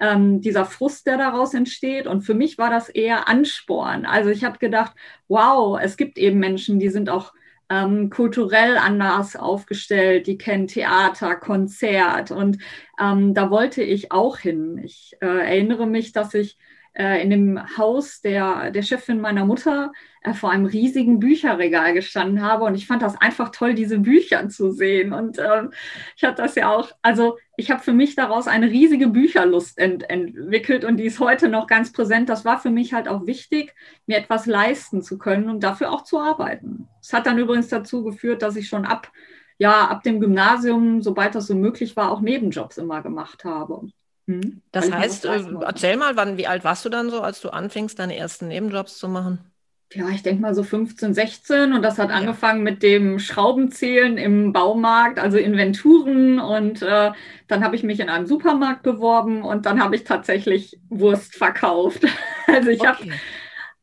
ähm, 0.00 0.40
dieser 0.40 0.64
Frust, 0.64 1.06
der 1.06 1.16
daraus 1.16 1.54
entsteht. 1.54 2.06
Und 2.06 2.22
für 2.22 2.34
mich 2.34 2.58
war 2.58 2.70
das 2.70 2.88
eher 2.88 3.28
Ansporn. 3.28 4.04
Also 4.04 4.30
ich 4.30 4.44
habe 4.44 4.58
gedacht, 4.58 4.94
wow, 5.28 5.78
es 5.80 5.96
gibt 5.96 6.18
eben 6.18 6.38
Menschen, 6.38 6.78
die 6.78 6.90
sind 6.90 7.08
auch 7.08 7.32
ähm, 7.72 8.10
kulturell 8.10 8.76
anders 8.76 9.36
aufgestellt, 9.36 10.26
die 10.26 10.36
kennen 10.36 10.66
Theater, 10.66 11.36
Konzert 11.36 12.30
und 12.30 12.58
ähm, 13.00 13.32
da 13.32 13.50
wollte 13.50 13.82
ich 13.82 14.12
auch 14.12 14.36
hin. 14.36 14.78
Ich 14.84 15.16
äh, 15.20 15.26
erinnere 15.26 15.86
mich, 15.86 16.12
dass 16.12 16.34
ich 16.34 16.58
in 16.94 17.30
dem 17.30 17.78
Haus 17.78 18.20
der, 18.20 18.70
der 18.70 18.82
Chefin 18.82 19.20
meiner 19.20 19.46
Mutter 19.46 19.92
äh, 20.22 20.34
vor 20.34 20.50
einem 20.50 20.66
riesigen 20.66 21.18
Bücherregal 21.18 21.94
gestanden 21.94 22.42
habe. 22.42 22.64
Und 22.64 22.74
ich 22.74 22.86
fand 22.86 23.02
das 23.02 23.20
einfach 23.20 23.50
toll, 23.50 23.74
diese 23.74 23.98
Bücher 23.98 24.48
zu 24.48 24.70
sehen. 24.70 25.12
Und 25.12 25.38
ähm, 25.38 25.72
ich 26.16 26.24
habe 26.24 26.36
das 26.36 26.54
ja 26.54 26.70
auch, 26.70 26.92
also 27.02 27.38
ich 27.56 27.70
habe 27.70 27.82
für 27.82 27.92
mich 27.92 28.14
daraus 28.14 28.46
eine 28.46 28.70
riesige 28.70 29.08
Bücherlust 29.08 29.78
ent 29.78 30.08
entwickelt 30.08 30.84
und 30.84 30.98
die 30.98 31.06
ist 31.06 31.18
heute 31.18 31.48
noch 31.48 31.66
ganz 31.66 31.92
präsent. 31.92 32.28
Das 32.28 32.44
war 32.44 32.60
für 32.60 32.70
mich 32.70 32.92
halt 32.92 33.08
auch 33.08 33.26
wichtig, 33.26 33.74
mir 34.06 34.18
etwas 34.18 34.46
leisten 34.46 35.02
zu 35.02 35.18
können 35.18 35.48
und 35.48 35.64
dafür 35.64 35.90
auch 35.90 36.04
zu 36.04 36.20
arbeiten. 36.20 36.88
Es 37.00 37.12
hat 37.12 37.26
dann 37.26 37.38
übrigens 37.38 37.68
dazu 37.68 38.04
geführt, 38.04 38.42
dass 38.42 38.56
ich 38.56 38.68
schon 38.68 38.84
ab 38.84 39.10
ja, 39.58 39.86
ab 39.86 40.02
dem 40.02 40.18
Gymnasium, 40.18 41.02
sobald 41.02 41.36
das 41.36 41.46
so 41.46 41.54
möglich 41.54 41.94
war, 41.94 42.10
auch 42.10 42.20
Nebenjobs 42.20 42.78
immer 42.78 43.00
gemacht 43.00 43.44
habe. 43.44 43.86
Hm? 44.26 44.62
Das 44.70 44.90
heißt, 44.90 45.24
äh, 45.24 45.42
erzähl 45.62 45.96
mal, 45.96 46.16
wann, 46.16 46.36
wie 46.36 46.46
alt 46.46 46.64
warst 46.64 46.84
du 46.84 46.88
dann 46.88 47.10
so, 47.10 47.22
als 47.22 47.40
du 47.40 47.50
anfingst, 47.50 47.98
deine 47.98 48.16
ersten 48.16 48.48
Nebenjobs 48.48 48.98
zu 48.98 49.08
machen? 49.08 49.52
Ja, 49.94 50.08
ich 50.08 50.22
denke 50.22 50.40
mal 50.40 50.54
so 50.54 50.62
15, 50.62 51.12
16 51.12 51.72
und 51.74 51.82
das 51.82 51.98
hat 51.98 52.08
ja. 52.08 52.16
angefangen 52.16 52.62
mit 52.62 52.82
dem 52.82 53.18
Schraubenzählen 53.18 54.16
im 54.16 54.52
Baumarkt, 54.52 55.18
also 55.18 55.36
Inventuren 55.36 56.40
und 56.40 56.80
äh, 56.80 57.10
dann 57.46 57.64
habe 57.64 57.76
ich 57.76 57.82
mich 57.82 58.00
in 58.00 58.08
einem 58.08 58.26
Supermarkt 58.26 58.82
beworben 58.82 59.42
und 59.42 59.66
dann 59.66 59.82
habe 59.82 59.96
ich 59.96 60.04
tatsächlich 60.04 60.80
Wurst 60.88 61.36
verkauft. 61.36 62.06
Also 62.48 62.68
ich 62.68 62.80
okay. 62.80 62.88
habe 62.88 63.04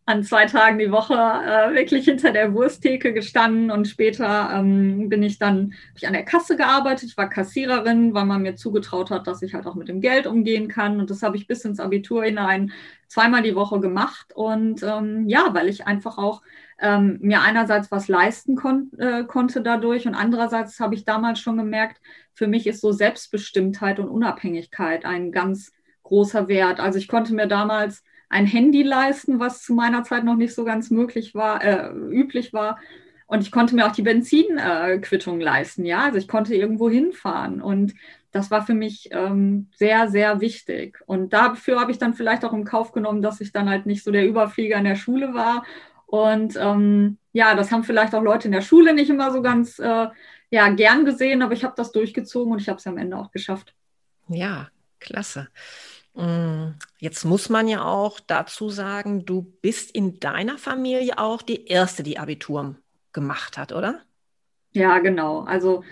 an 0.10 0.24
zwei 0.24 0.48
Tagen 0.48 0.80
die 0.80 0.92
Woche 0.92 1.14
äh, 1.14 1.76
wirklich 1.76 2.06
hinter 2.06 2.32
der 2.32 2.56
Wursttheke 2.56 3.14
gestanden 3.14 3.70
und 3.70 3.88
später 3.88 4.50
ähm, 4.52 5.08
bin 5.08 5.22
ich 5.22 5.38
dann 5.38 5.74
ich 5.96 6.08
an 6.08 6.14
der 6.14 6.26
Kasse 6.26 6.58
gearbeitet. 6.58 7.10
Ich 7.10 7.18
war 7.18 7.30
Kassiererin, 7.30 8.16
weil 8.16 8.26
man 8.26 8.42
mir 8.42 8.56
zugetraut 8.56 9.12
hat, 9.12 9.28
dass 9.28 9.44
ich 9.44 9.54
halt 9.54 9.68
auch 9.68 9.76
mit 9.76 9.88
dem 9.88 10.02
Geld 10.02 10.26
umgehen 10.26 10.68
kann. 10.68 11.00
Und 11.00 11.12
das 11.12 11.22
habe 11.22 11.38
ich 11.38 11.46
bis 11.46 11.64
ins 11.64 11.80
Abitur 11.80 12.24
hinein 12.24 12.72
zweimal 13.08 13.44
die 13.44 13.54
Woche 13.54 13.80
gemacht. 13.80 14.34
Und 14.34 14.82
ähm, 14.82 15.30
ja, 15.30 15.54
weil 15.54 15.70
ich 15.70 15.86
einfach 15.86 16.18
auch 16.18 16.42
ähm, 16.80 17.20
mir 17.22 17.42
einerseits 17.42 17.92
was 17.92 18.08
leisten 18.08 18.56
kon 18.56 18.90
äh, 18.98 19.26
konnte 19.26 19.62
dadurch 19.62 20.08
und 20.08 20.16
andererseits 20.16 20.80
habe 20.80 20.96
ich 20.96 21.06
damals 21.06 21.40
schon 21.40 21.58
gemerkt, 21.58 22.02
für 22.34 22.48
mich 22.48 22.66
ist 22.66 22.82
so 22.82 22.92
Selbstbestimmtheit 22.92 24.00
und 24.00 24.10
Unabhängigkeit 24.10 25.06
ein 25.06 25.32
ganz 25.32 25.72
großer 26.02 26.48
Wert. 26.48 26.80
Also 26.80 26.98
ich 26.98 27.08
konnte 27.08 27.36
mir 27.36 27.46
damals 27.46 28.04
ein 28.30 28.46
Handy 28.46 28.84
leisten, 28.84 29.40
was 29.40 29.64
zu 29.64 29.74
meiner 29.74 30.04
Zeit 30.04 30.24
noch 30.24 30.36
nicht 30.36 30.54
so 30.54 30.64
ganz 30.64 30.92
möglich 30.92 31.36
war, 31.36 31.64
äh, 31.64 31.90
üblich 31.92 32.54
war. 32.54 32.80
Und 33.26 33.42
ich 33.42 33.52
konnte 33.52 33.76
mir 33.76 33.86
auch 33.86 33.92
die 33.92 34.02
Benzinquittung 34.02 35.40
äh, 35.40 35.44
leisten, 35.44 35.86
ja. 35.86 36.06
Also 36.06 36.18
ich 36.18 36.28
konnte 36.28 36.56
irgendwo 36.56 36.90
hinfahren. 36.90 37.62
Und 37.62 37.94
das 38.32 38.52
war 38.52 38.66
für 38.66 38.74
mich 38.74 39.10
ähm, 39.12 39.68
sehr, 39.76 40.10
sehr 40.10 40.42
wichtig. 40.42 41.00
Und 41.06 41.34
dafür 41.34 41.80
habe 41.80 41.92
ich 41.92 41.98
dann 41.98 42.14
vielleicht 42.14 42.46
auch 42.46 42.54
im 42.54 42.64
Kauf 42.64 42.92
genommen, 42.92 43.22
dass 43.22 43.42
ich 43.42 43.52
dann 43.52 43.70
halt 43.70 43.86
nicht 43.86 44.04
so 44.04 44.12
der 44.12 44.28
Überflieger 44.28 44.78
in 44.78 44.84
der 44.84 44.96
Schule 44.96 45.34
war. 45.34 45.64
Und 46.06 46.56
ähm, 46.60 47.18
ja, 47.34 47.56
das 47.56 47.72
haben 47.72 47.84
vielleicht 47.84 48.16
auch 48.16 48.24
Leute 48.24 48.48
in 48.48 48.52
der 48.52 48.62
Schule 48.62 48.94
nicht 48.94 49.10
immer 49.10 49.32
so 49.32 49.42
ganz 49.42 49.78
äh, 49.80 50.08
ja, 50.50 50.70
gern 50.70 51.06
gesehen, 51.06 51.42
aber 51.42 51.54
ich 51.54 51.64
habe 51.64 51.76
das 51.78 51.92
durchgezogen 51.92 52.52
und 52.52 52.62
ich 52.62 52.70
habe 52.70 52.80
es 52.80 52.88
am 52.88 52.98
Ende 52.98 53.18
auch 53.18 53.32
geschafft. 53.32 53.76
Ja, 54.28 54.70
klasse. 55.00 55.50
Mm, 56.20 56.76
jetzt 57.00 57.24
muss 57.24 57.48
man 57.48 57.70
ja 57.70 57.86
auch 57.86 58.20
dazu 58.20 58.70
sagen, 58.70 59.26
du 59.26 59.42
bist 59.62 59.92
in 59.92 60.20
deiner 60.20 60.58
Familie 60.58 61.18
auch 61.18 61.42
die 61.42 61.66
erste, 61.68 62.04
die 62.04 62.20
Abitur 62.20 62.76
gemacht 63.14 63.58
hat, 63.58 63.72
oder? 63.72 64.02
Ja, 64.74 65.00
genau. 65.00 65.42
Also 65.42 65.84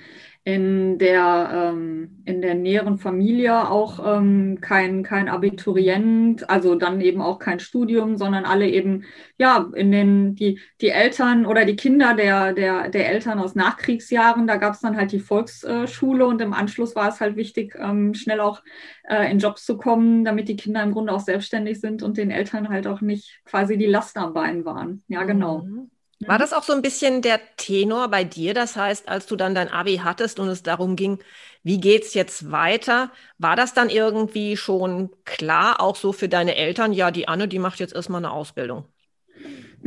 in 0.47 0.97
der, 0.97 1.49
ähm, 1.51 2.21
in 2.23 2.41
der 2.41 2.55
näheren 2.55 2.97
Familie 2.97 3.69
auch 3.69 3.99
ähm, 4.17 4.59
kein, 4.61 5.03
kein 5.03 5.27
Abiturient, 5.27 6.49
also 6.49 6.75
dann 6.75 7.01
eben 7.01 7.21
auch 7.21 7.37
kein 7.37 7.59
Studium, 7.59 8.15
sondern 8.15 8.45
alle 8.45 8.69
eben, 8.69 9.03
ja, 9.37 9.69
in 9.75 9.91
den, 9.91 10.35
die, 10.35 10.61
die 10.79 10.87
Eltern 10.87 11.45
oder 11.45 11.65
die 11.65 11.75
Kinder 11.75 12.13
der, 12.13 12.53
der, 12.53 12.87
der 12.89 13.09
Eltern 13.09 13.39
aus 13.39 13.55
Nachkriegsjahren, 13.55 14.47
da 14.47 14.55
gab 14.55 14.75
es 14.75 14.79
dann 14.79 14.95
halt 14.95 15.11
die 15.11 15.19
Volksschule 15.19 16.25
und 16.25 16.41
im 16.41 16.53
Anschluss 16.53 16.95
war 16.95 17.09
es 17.09 17.19
halt 17.19 17.35
wichtig, 17.35 17.75
ähm, 17.77 18.13
schnell 18.13 18.39
auch 18.39 18.63
äh, 19.03 19.29
in 19.29 19.39
Jobs 19.39 19.65
zu 19.65 19.75
kommen, 19.75 20.23
damit 20.23 20.47
die 20.47 20.55
Kinder 20.55 20.81
im 20.81 20.93
Grunde 20.93 21.11
auch 21.11 21.19
selbstständig 21.19 21.81
sind 21.81 22.03
und 22.03 22.15
den 22.15 22.31
Eltern 22.31 22.69
halt 22.69 22.87
auch 22.87 23.01
nicht 23.01 23.41
quasi 23.43 23.77
die 23.77 23.85
Last 23.85 24.15
am 24.15 24.33
Bein 24.33 24.63
waren. 24.63 25.03
Ja, 25.09 25.25
genau. 25.25 25.63
Mhm. 25.63 25.91
War 26.25 26.37
mhm. 26.37 26.39
das 26.39 26.53
auch 26.53 26.63
so 26.63 26.73
ein 26.73 26.81
bisschen 26.81 27.21
der 27.21 27.39
Tenor 27.57 28.09
bei 28.09 28.23
dir? 28.23 28.53
Das 28.53 28.75
heißt, 28.75 29.07
als 29.07 29.25
du 29.27 29.35
dann 29.35 29.55
dein 29.55 29.69
Abi 29.69 29.97
hattest 30.03 30.39
und 30.39 30.49
es 30.49 30.63
darum 30.63 30.95
ging, 30.95 31.19
wie 31.63 31.79
geht's 31.79 32.13
jetzt 32.13 32.51
weiter, 32.51 33.11
war 33.37 33.55
das 33.55 33.73
dann 33.73 33.89
irgendwie 33.89 34.57
schon 34.57 35.11
klar, 35.25 35.81
auch 35.81 35.95
so 35.95 36.13
für 36.13 36.29
deine 36.29 36.55
Eltern? 36.55 36.93
Ja, 36.93 37.11
die 37.11 37.27
Anne, 37.27 37.47
die 37.47 37.59
macht 37.59 37.79
jetzt 37.79 37.93
erstmal 37.95 38.19
eine 38.23 38.31
Ausbildung. 38.31 38.85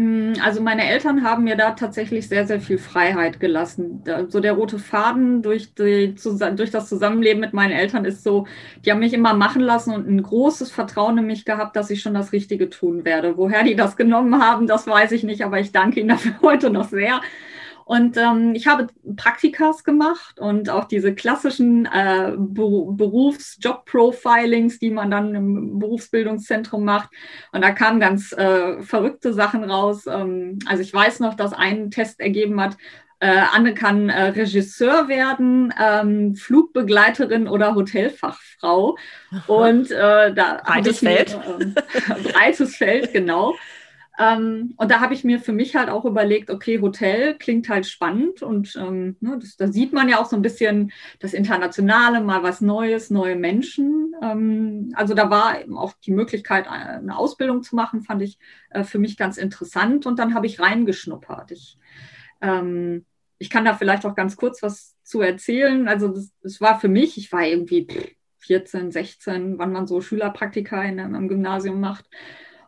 Mm, 0.00 0.32
also 0.42 0.62
meine 0.62 0.88
Eltern 0.88 1.22
haben 1.24 1.44
mir 1.44 1.56
da 1.56 1.72
tatsächlich 1.72 2.26
sehr, 2.26 2.46
sehr 2.46 2.58
viel 2.60 2.78
Freiheit 2.78 3.38
gelassen. 3.38 4.02
So 4.28 4.40
der 4.40 4.54
rote 4.54 4.78
Faden 4.78 5.42
durch, 5.42 5.74
die, 5.74 6.14
durch 6.56 6.70
das 6.70 6.88
Zusammenleben 6.88 7.40
mit 7.40 7.52
meinen 7.52 7.72
Eltern 7.72 8.06
ist 8.06 8.24
so, 8.24 8.46
die 8.84 8.90
haben 8.90 9.00
mich 9.00 9.12
immer 9.12 9.34
machen 9.34 9.60
lassen 9.60 9.94
und 9.94 10.08
ein 10.08 10.22
großes 10.22 10.72
Vertrauen 10.72 11.18
in 11.18 11.26
mich 11.26 11.44
gehabt, 11.44 11.76
dass 11.76 11.90
ich 11.90 12.00
schon 12.00 12.14
das 12.14 12.32
Richtige 12.32 12.70
tun 12.70 13.04
werde. 13.04 13.36
Woher 13.36 13.62
die 13.62 13.76
das 13.76 13.96
genommen 13.96 14.42
haben, 14.42 14.66
das 14.66 14.86
weiß 14.86 15.12
ich 15.12 15.22
nicht, 15.22 15.44
aber 15.44 15.60
ich 15.60 15.70
danke 15.70 16.00
ihnen 16.00 16.08
dafür 16.08 16.32
heute 16.42 16.70
noch 16.70 16.88
sehr. 16.88 17.20
Und 17.90 18.16
ähm, 18.16 18.54
ich 18.54 18.68
habe 18.68 18.86
Praktikas 19.16 19.82
gemacht 19.82 20.38
und 20.38 20.70
auch 20.70 20.84
diese 20.84 21.12
klassischen 21.12 21.86
äh, 21.86 22.34
Berufs-Job-Profilings, 22.36 24.78
die 24.78 24.90
man 24.90 25.10
dann 25.10 25.34
im 25.34 25.80
Berufsbildungszentrum 25.80 26.84
macht. 26.84 27.10
Und 27.50 27.62
da 27.62 27.72
kamen 27.72 27.98
ganz 27.98 28.30
äh, 28.30 28.80
verrückte 28.80 29.32
Sachen 29.32 29.64
raus. 29.64 30.06
Ähm, 30.06 30.60
also 30.66 30.84
ich 30.84 30.94
weiß 30.94 31.18
noch, 31.18 31.34
dass 31.34 31.52
ein 31.52 31.90
Test 31.90 32.20
ergeben 32.20 32.60
hat, 32.60 32.76
Äh, 33.22 33.42
Anne 33.52 33.74
kann 33.74 34.08
äh, 34.08 34.28
Regisseur 34.28 35.08
werden, 35.08 35.74
ähm, 35.78 36.36
Flugbegleiterin 36.36 37.48
oder 37.48 37.74
Hotelfachfrau. 37.74 38.96
Und 39.48 39.90
äh, 39.90 40.32
da 40.32 40.62
breites 40.64 41.00
Feld. 41.00 41.38
Mir, 41.58 41.66
äh, 41.66 41.74
breites 42.32 42.76
Feld, 42.76 43.12
genau. 43.12 43.56
Ähm, 44.20 44.74
und 44.76 44.90
da 44.90 45.00
habe 45.00 45.14
ich 45.14 45.24
mir 45.24 45.40
für 45.40 45.54
mich 45.54 45.76
halt 45.76 45.88
auch 45.88 46.04
überlegt, 46.04 46.50
okay, 46.50 46.78
Hotel 46.82 47.38
klingt 47.38 47.70
halt 47.70 47.86
spannend 47.86 48.42
und 48.42 48.76
ähm, 48.76 49.16
ne, 49.20 49.38
das, 49.40 49.56
da 49.56 49.68
sieht 49.68 49.94
man 49.94 50.10
ja 50.10 50.20
auch 50.20 50.26
so 50.26 50.36
ein 50.36 50.42
bisschen 50.42 50.92
das 51.20 51.32
Internationale, 51.32 52.20
mal 52.20 52.42
was 52.42 52.60
Neues, 52.60 53.08
neue 53.08 53.36
Menschen. 53.36 54.14
Ähm, 54.22 54.92
also 54.94 55.14
da 55.14 55.30
war 55.30 55.56
auch 55.74 55.94
die 56.04 56.10
Möglichkeit, 56.10 56.66
äh, 56.66 56.68
eine 56.68 57.16
Ausbildung 57.16 57.62
zu 57.62 57.74
machen, 57.74 58.02
fand 58.02 58.20
ich 58.20 58.38
äh, 58.68 58.84
für 58.84 58.98
mich 58.98 59.16
ganz 59.16 59.38
interessant 59.38 60.04
und 60.04 60.18
dann 60.18 60.34
habe 60.34 60.46
ich 60.46 60.60
reingeschnuppert. 60.60 61.52
Ich, 61.52 61.78
ähm, 62.42 63.06
ich 63.38 63.48
kann 63.48 63.64
da 63.64 63.72
vielleicht 63.72 64.04
auch 64.04 64.14
ganz 64.14 64.36
kurz 64.36 64.62
was 64.62 64.96
zu 65.02 65.22
erzählen. 65.22 65.88
Also 65.88 66.14
das 66.42 66.60
war 66.60 66.78
für 66.78 66.88
mich, 66.88 67.16
ich 67.16 67.32
war 67.32 67.46
irgendwie 67.46 67.86
14, 68.40 68.92
16, 68.92 69.58
wann 69.58 69.72
man 69.72 69.86
so 69.86 70.02
Schülerpraktika 70.02 70.82
in 70.82 71.00
einem 71.00 71.26
Gymnasium 71.26 71.80
macht. 71.80 72.04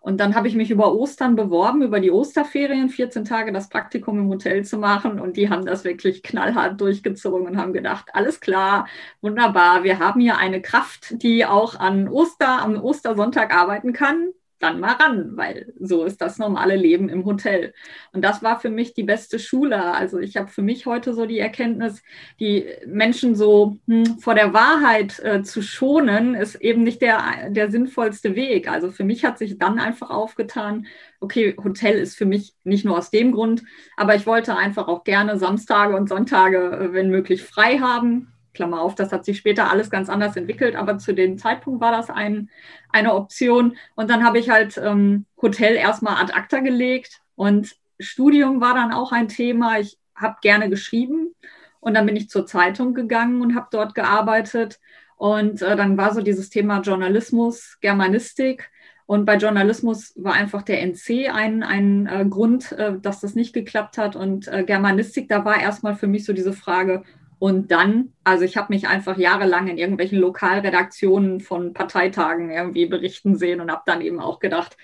Und 0.02 0.18
dann 0.18 0.34
habe 0.34 0.48
ich 0.48 0.56
mich 0.56 0.72
über 0.72 0.92
Ostern 0.94 1.36
beworben, 1.36 1.80
über 1.82 2.00
die 2.00 2.10
Osterferien, 2.10 2.88
14 2.88 3.24
Tage 3.24 3.52
das 3.52 3.68
Praktikum 3.68 4.18
im 4.18 4.28
Hotel 4.28 4.64
zu 4.64 4.76
machen. 4.76 5.20
Und 5.20 5.36
die 5.36 5.48
haben 5.48 5.64
das 5.64 5.84
wirklich 5.84 6.24
knallhart 6.24 6.80
durchgezogen 6.80 7.46
und 7.46 7.56
haben 7.56 7.72
gedacht, 7.72 8.10
alles 8.12 8.40
klar, 8.40 8.88
wunderbar, 9.20 9.84
wir 9.84 10.00
haben 10.00 10.20
hier 10.20 10.38
eine 10.38 10.60
Kraft, 10.60 11.22
die 11.22 11.46
auch 11.46 11.78
an 11.78 12.08
Oster, 12.08 12.62
am 12.62 12.82
Ostersonntag 12.82 13.54
arbeiten 13.54 13.92
kann 13.92 14.32
dann 14.62 14.80
mal 14.80 14.92
ran, 14.92 15.36
weil 15.36 15.72
so 15.80 16.04
ist 16.04 16.20
das 16.20 16.38
normale 16.38 16.76
Leben 16.76 17.08
im 17.08 17.24
Hotel. 17.24 17.74
Und 18.12 18.22
das 18.22 18.42
war 18.42 18.60
für 18.60 18.70
mich 18.70 18.94
die 18.94 19.02
beste 19.02 19.38
Schule. 19.38 19.82
Also 19.82 20.18
ich 20.18 20.36
habe 20.36 20.48
für 20.48 20.62
mich 20.62 20.86
heute 20.86 21.14
so 21.14 21.26
die 21.26 21.38
Erkenntnis, 21.38 22.02
die 22.38 22.66
Menschen 22.86 23.34
so 23.34 23.78
hm, 23.86 24.18
vor 24.20 24.34
der 24.34 24.54
Wahrheit 24.54 25.18
äh, 25.20 25.42
zu 25.42 25.62
schonen, 25.62 26.34
ist 26.34 26.56
eben 26.56 26.82
nicht 26.82 27.02
der, 27.02 27.50
der 27.50 27.70
sinnvollste 27.70 28.36
Weg. 28.36 28.70
Also 28.70 28.90
für 28.90 29.04
mich 29.04 29.24
hat 29.24 29.38
sich 29.38 29.58
dann 29.58 29.78
einfach 29.78 30.10
aufgetan, 30.10 30.86
okay, 31.20 31.56
Hotel 31.62 31.98
ist 31.98 32.16
für 32.16 32.26
mich 32.26 32.54
nicht 32.64 32.84
nur 32.84 32.98
aus 32.98 33.10
dem 33.10 33.32
Grund, 33.32 33.62
aber 33.96 34.14
ich 34.14 34.26
wollte 34.26 34.56
einfach 34.56 34.88
auch 34.88 35.04
gerne 35.04 35.38
Samstage 35.38 35.96
und 35.96 36.08
Sonntage, 36.08 36.58
äh, 36.58 36.92
wenn 36.92 37.10
möglich, 37.10 37.42
frei 37.42 37.78
haben 37.78 38.32
Klammer 38.54 38.80
auf, 38.80 38.94
das 38.94 39.12
hat 39.12 39.24
sich 39.24 39.38
später 39.38 39.70
alles 39.70 39.90
ganz 39.90 40.08
anders 40.08 40.36
entwickelt, 40.36 40.76
aber 40.76 40.98
zu 40.98 41.14
dem 41.14 41.38
Zeitpunkt 41.38 41.80
war 41.80 41.92
das 41.92 42.10
ein, 42.10 42.50
eine 42.90 43.14
Option. 43.14 43.76
Und 43.94 44.10
dann 44.10 44.24
habe 44.24 44.38
ich 44.38 44.50
halt 44.50 44.78
ähm, 44.78 45.26
Hotel 45.40 45.74
erstmal 45.74 46.22
ad 46.22 46.32
acta 46.32 46.60
gelegt 46.60 47.20
und 47.34 47.74
Studium 47.98 48.60
war 48.60 48.74
dann 48.74 48.92
auch 48.92 49.12
ein 49.12 49.28
Thema. 49.28 49.78
Ich 49.78 49.98
habe 50.14 50.36
gerne 50.42 50.68
geschrieben 50.68 51.34
und 51.80 51.94
dann 51.94 52.06
bin 52.06 52.16
ich 52.16 52.28
zur 52.28 52.46
Zeitung 52.46 52.94
gegangen 52.94 53.42
und 53.42 53.54
habe 53.54 53.68
dort 53.70 53.94
gearbeitet. 53.94 54.80
Und 55.16 55.62
äh, 55.62 55.76
dann 55.76 55.96
war 55.96 56.12
so 56.12 56.20
dieses 56.20 56.50
Thema 56.50 56.80
Journalismus, 56.80 57.78
Germanistik. 57.80 58.70
Und 59.06 59.24
bei 59.24 59.36
Journalismus 59.36 60.12
war 60.16 60.34
einfach 60.34 60.62
der 60.62 60.82
NC 60.82 61.28
ein, 61.32 61.62
ein 61.62 62.06
äh, 62.06 62.24
Grund, 62.28 62.72
äh, 62.72 62.98
dass 63.00 63.20
das 63.20 63.34
nicht 63.34 63.52
geklappt 63.52 63.98
hat. 63.98 64.16
Und 64.16 64.48
äh, 64.48 64.64
Germanistik, 64.64 65.28
da 65.28 65.44
war 65.44 65.60
erstmal 65.60 65.94
für 65.96 66.06
mich 66.06 66.24
so 66.24 66.32
diese 66.32 66.52
Frage, 66.52 67.02
und 67.42 67.72
dann, 67.72 68.12
also 68.22 68.44
ich 68.44 68.56
habe 68.56 68.72
mich 68.72 68.86
einfach 68.86 69.18
jahrelang 69.18 69.66
in 69.66 69.76
irgendwelchen 69.76 70.20
Lokalredaktionen 70.20 71.40
von 71.40 71.74
Parteitagen 71.74 72.52
irgendwie 72.52 72.86
berichten 72.86 73.34
sehen 73.34 73.60
und 73.60 73.72
habe 73.72 73.82
dann 73.84 74.00
eben 74.00 74.20
auch 74.20 74.38
gedacht, 74.38 74.76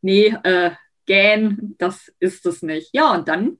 nee, 0.00 0.34
äh, 0.42 0.70
gähn, 1.04 1.74
das 1.76 2.10
ist 2.18 2.46
es 2.46 2.62
nicht. 2.62 2.88
Ja, 2.94 3.12
und 3.12 3.28
dann 3.28 3.58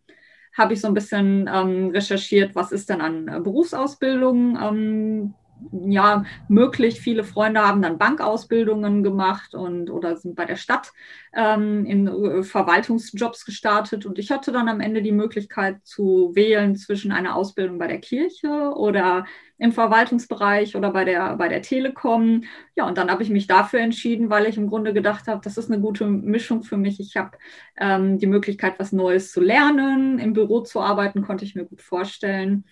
habe 0.56 0.72
ich 0.72 0.80
so 0.80 0.88
ein 0.88 0.94
bisschen 0.94 1.50
ähm, 1.52 1.90
recherchiert, 1.90 2.54
was 2.54 2.72
ist 2.72 2.88
denn 2.88 3.02
an 3.02 3.28
äh, 3.28 3.40
Berufsausbildung 3.40 4.56
ähm, 4.58 5.34
ja, 5.72 6.24
möglich. 6.48 7.00
Viele 7.00 7.24
Freunde 7.24 7.60
haben 7.60 7.82
dann 7.82 7.98
Bankausbildungen 7.98 9.02
gemacht 9.02 9.54
und 9.54 9.90
oder 9.90 10.16
sind 10.16 10.34
bei 10.36 10.44
der 10.44 10.56
Stadt 10.56 10.92
ähm, 11.34 11.84
in 11.86 12.06
äh, 12.06 12.42
Verwaltungsjobs 12.42 13.44
gestartet. 13.44 14.06
Und 14.06 14.18
ich 14.18 14.30
hatte 14.30 14.52
dann 14.52 14.68
am 14.68 14.80
Ende 14.80 15.02
die 15.02 15.12
Möglichkeit 15.12 15.84
zu 15.84 16.32
wählen 16.34 16.76
zwischen 16.76 17.12
einer 17.12 17.36
Ausbildung 17.36 17.78
bei 17.78 17.86
der 17.86 18.00
Kirche 18.00 18.72
oder 18.76 19.24
im 19.58 19.72
Verwaltungsbereich 19.72 20.76
oder 20.76 20.90
bei 20.90 21.04
der, 21.04 21.36
bei 21.36 21.48
der 21.48 21.62
Telekom. 21.62 22.44
Ja, 22.74 22.86
und 22.86 22.98
dann 22.98 23.10
habe 23.10 23.22
ich 23.22 23.30
mich 23.30 23.46
dafür 23.46 23.80
entschieden, 23.80 24.28
weil 24.28 24.46
ich 24.46 24.58
im 24.58 24.68
Grunde 24.68 24.92
gedacht 24.92 25.28
habe, 25.28 25.40
das 25.42 25.56
ist 25.56 25.70
eine 25.70 25.80
gute 25.80 26.06
Mischung 26.06 26.62
für 26.62 26.76
mich. 26.76 27.00
Ich 27.00 27.16
habe 27.16 27.38
ähm, 27.78 28.18
die 28.18 28.26
Möglichkeit, 28.26 28.74
was 28.78 28.92
Neues 28.92 29.32
zu 29.32 29.40
lernen. 29.40 30.18
Im 30.18 30.34
Büro 30.34 30.60
zu 30.60 30.80
arbeiten, 30.80 31.22
konnte 31.22 31.46
ich 31.46 31.54
mir 31.54 31.64
gut 31.64 31.80
vorstellen. 31.80 32.64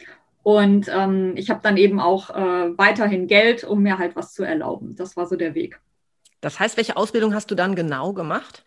Und 0.44 0.90
ähm, 0.94 1.32
ich 1.36 1.48
habe 1.48 1.60
dann 1.62 1.78
eben 1.78 1.98
auch 1.98 2.28
äh, 2.28 2.78
weiterhin 2.78 3.26
Geld, 3.26 3.64
um 3.64 3.82
mir 3.82 3.98
halt 3.98 4.14
was 4.14 4.34
zu 4.34 4.44
erlauben. 4.44 4.94
Das 4.94 5.16
war 5.16 5.26
so 5.26 5.36
der 5.36 5.54
Weg. 5.54 5.80
Das 6.42 6.60
heißt, 6.60 6.76
welche 6.76 6.98
Ausbildung 6.98 7.34
hast 7.34 7.50
du 7.50 7.54
dann 7.54 7.74
genau 7.74 8.12
gemacht? 8.12 8.62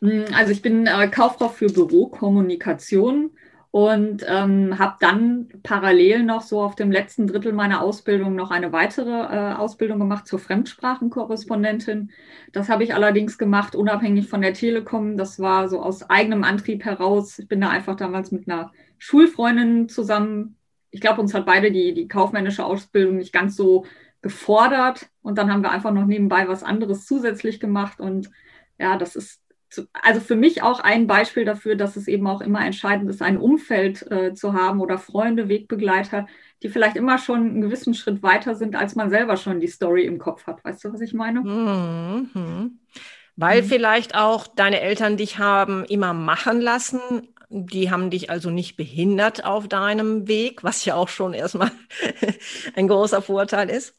Hm, 0.00 0.24
also 0.34 0.50
ich 0.50 0.62
bin 0.62 0.88
äh, 0.88 1.06
Kauffrau 1.06 1.48
für 1.48 1.68
Bürokommunikation 1.68 3.30
und 3.70 4.26
ähm, 4.28 4.80
habe 4.80 4.96
dann 4.98 5.48
parallel 5.62 6.24
noch 6.24 6.42
so 6.42 6.60
auf 6.60 6.74
dem 6.74 6.90
letzten 6.90 7.28
Drittel 7.28 7.52
meiner 7.52 7.82
Ausbildung 7.82 8.34
noch 8.34 8.50
eine 8.50 8.72
weitere 8.72 9.10
äh, 9.10 9.54
Ausbildung 9.54 10.00
gemacht 10.00 10.26
zur 10.26 10.40
Fremdsprachenkorrespondentin. 10.40 12.10
Das 12.50 12.68
habe 12.68 12.82
ich 12.82 12.94
allerdings 12.94 13.38
gemacht, 13.38 13.76
unabhängig 13.76 14.28
von 14.28 14.42
der 14.42 14.54
Telekom. 14.54 15.16
Das 15.16 15.38
war 15.38 15.68
so 15.68 15.80
aus 15.80 16.10
eigenem 16.10 16.42
Antrieb 16.42 16.84
heraus. 16.84 17.38
Ich 17.38 17.46
bin 17.46 17.60
da 17.60 17.68
einfach 17.68 17.94
damals 17.94 18.32
mit 18.32 18.48
einer 18.48 18.72
Schulfreundin 18.98 19.88
zusammen 19.88 20.56
ich 20.92 21.00
glaube, 21.00 21.20
uns 21.20 21.34
hat 21.34 21.46
beide 21.46 21.72
die, 21.72 21.94
die 21.94 22.06
kaufmännische 22.06 22.64
Ausbildung 22.64 23.16
nicht 23.16 23.32
ganz 23.32 23.56
so 23.56 23.86
gefordert. 24.20 25.08
Und 25.22 25.38
dann 25.38 25.52
haben 25.52 25.62
wir 25.62 25.72
einfach 25.72 25.90
noch 25.90 26.06
nebenbei 26.06 26.46
was 26.46 26.62
anderes 26.62 27.06
zusätzlich 27.06 27.58
gemacht. 27.58 27.98
Und 27.98 28.30
ja, 28.78 28.96
das 28.96 29.16
ist 29.16 29.42
zu, 29.72 29.88
also 29.94 30.20
für 30.20 30.36
mich 30.36 30.62
auch 30.62 30.80
ein 30.80 31.06
Beispiel 31.06 31.44
dafür, 31.46 31.76
dass 31.76 31.96
es 31.96 32.06
eben 32.06 32.26
auch 32.26 32.42
immer 32.42 32.64
entscheidend 32.64 33.08
ist, 33.08 33.22
ein 33.22 33.38
Umfeld 33.38 34.08
äh, 34.12 34.34
zu 34.34 34.52
haben 34.52 34.80
oder 34.80 34.98
Freunde, 34.98 35.48
Wegbegleiter, 35.48 36.26
die 36.62 36.68
vielleicht 36.68 36.96
immer 36.96 37.16
schon 37.18 37.40
einen 37.40 37.60
gewissen 37.62 37.94
Schritt 37.94 38.22
weiter 38.22 38.54
sind, 38.54 38.76
als 38.76 38.94
man 38.94 39.08
selber 39.08 39.36
schon 39.36 39.60
die 39.60 39.68
Story 39.68 40.04
im 40.04 40.18
Kopf 40.18 40.46
hat. 40.46 40.62
Weißt 40.62 40.84
du, 40.84 40.92
was 40.92 41.00
ich 41.00 41.14
meine? 41.14 41.40
Mhm. 41.40 42.78
Weil 43.36 43.62
mhm. 43.62 43.66
vielleicht 43.66 44.14
auch 44.14 44.46
deine 44.46 44.80
Eltern 44.80 45.16
dich 45.16 45.38
haben 45.38 45.84
immer 45.84 46.12
machen 46.12 46.60
lassen, 46.60 47.00
die 47.52 47.90
haben 47.90 48.10
dich 48.10 48.30
also 48.30 48.50
nicht 48.50 48.76
behindert 48.76 49.44
auf 49.44 49.68
deinem 49.68 50.26
Weg, 50.26 50.64
was 50.64 50.84
ja 50.84 50.94
auch 50.94 51.08
schon 51.08 51.34
erstmal 51.34 51.70
ein 52.74 52.88
großer 52.88 53.20
Vorteil 53.20 53.68
ist. 53.68 53.94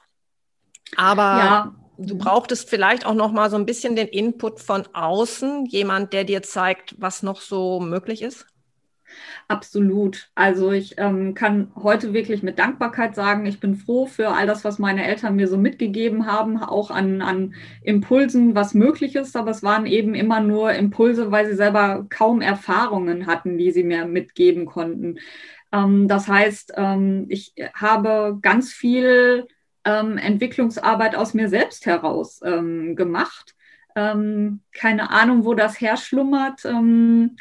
Aber 0.95 1.21
ja. 1.21 1.75
du 1.97 2.17
brauchtest 2.17 2.69
vielleicht 2.69 3.05
auch 3.05 3.13
noch 3.13 3.31
mal 3.31 3.51
so 3.51 3.55
ein 3.55 3.67
bisschen 3.67 3.95
den 3.95 4.07
Input 4.07 4.59
von 4.59 4.87
außen, 4.93 5.67
jemand, 5.67 6.13
der 6.13 6.23
dir 6.23 6.41
zeigt, 6.41 6.95
was 6.99 7.21
noch 7.21 7.41
so 7.41 7.79
möglich 7.79 8.23
ist. 8.23 8.47
Absolut. 9.47 10.29
Also 10.35 10.71
ich 10.71 10.95
ähm, 10.97 11.33
kann 11.33 11.71
heute 11.75 12.13
wirklich 12.13 12.43
mit 12.43 12.59
Dankbarkeit 12.59 13.15
sagen, 13.15 13.45
ich 13.45 13.59
bin 13.59 13.75
froh 13.75 14.05
für 14.05 14.29
all 14.29 14.47
das, 14.47 14.63
was 14.63 14.79
meine 14.79 15.05
Eltern 15.05 15.35
mir 15.35 15.47
so 15.47 15.57
mitgegeben 15.57 16.25
haben, 16.25 16.57
auch 16.61 16.91
an, 16.91 17.21
an 17.21 17.53
Impulsen, 17.83 18.55
was 18.55 18.73
möglich 18.73 19.15
ist. 19.15 19.35
Aber 19.35 19.51
es 19.51 19.63
waren 19.63 19.85
eben 19.85 20.15
immer 20.15 20.39
nur 20.39 20.73
Impulse, 20.73 21.31
weil 21.31 21.45
sie 21.47 21.55
selber 21.55 22.05
kaum 22.09 22.41
Erfahrungen 22.41 23.27
hatten, 23.27 23.57
die 23.57 23.71
sie 23.71 23.83
mir 23.83 24.05
mitgeben 24.05 24.65
konnten. 24.65 25.17
Ähm, 25.71 26.07
das 26.07 26.27
heißt, 26.27 26.73
ähm, 26.77 27.25
ich 27.29 27.53
habe 27.73 28.37
ganz 28.41 28.71
viel 28.71 29.47
ähm, 29.85 30.17
Entwicklungsarbeit 30.17 31.15
aus 31.15 31.33
mir 31.33 31.49
selbst 31.49 31.85
heraus 31.85 32.41
ähm, 32.43 32.95
gemacht. 32.95 33.55
Ähm, 33.95 34.61
keine 34.73 35.11
Ahnung, 35.11 35.45
wo 35.45 35.53
das 35.53 35.81
herschlummert. 35.81 36.65
Ähm, 36.65 37.35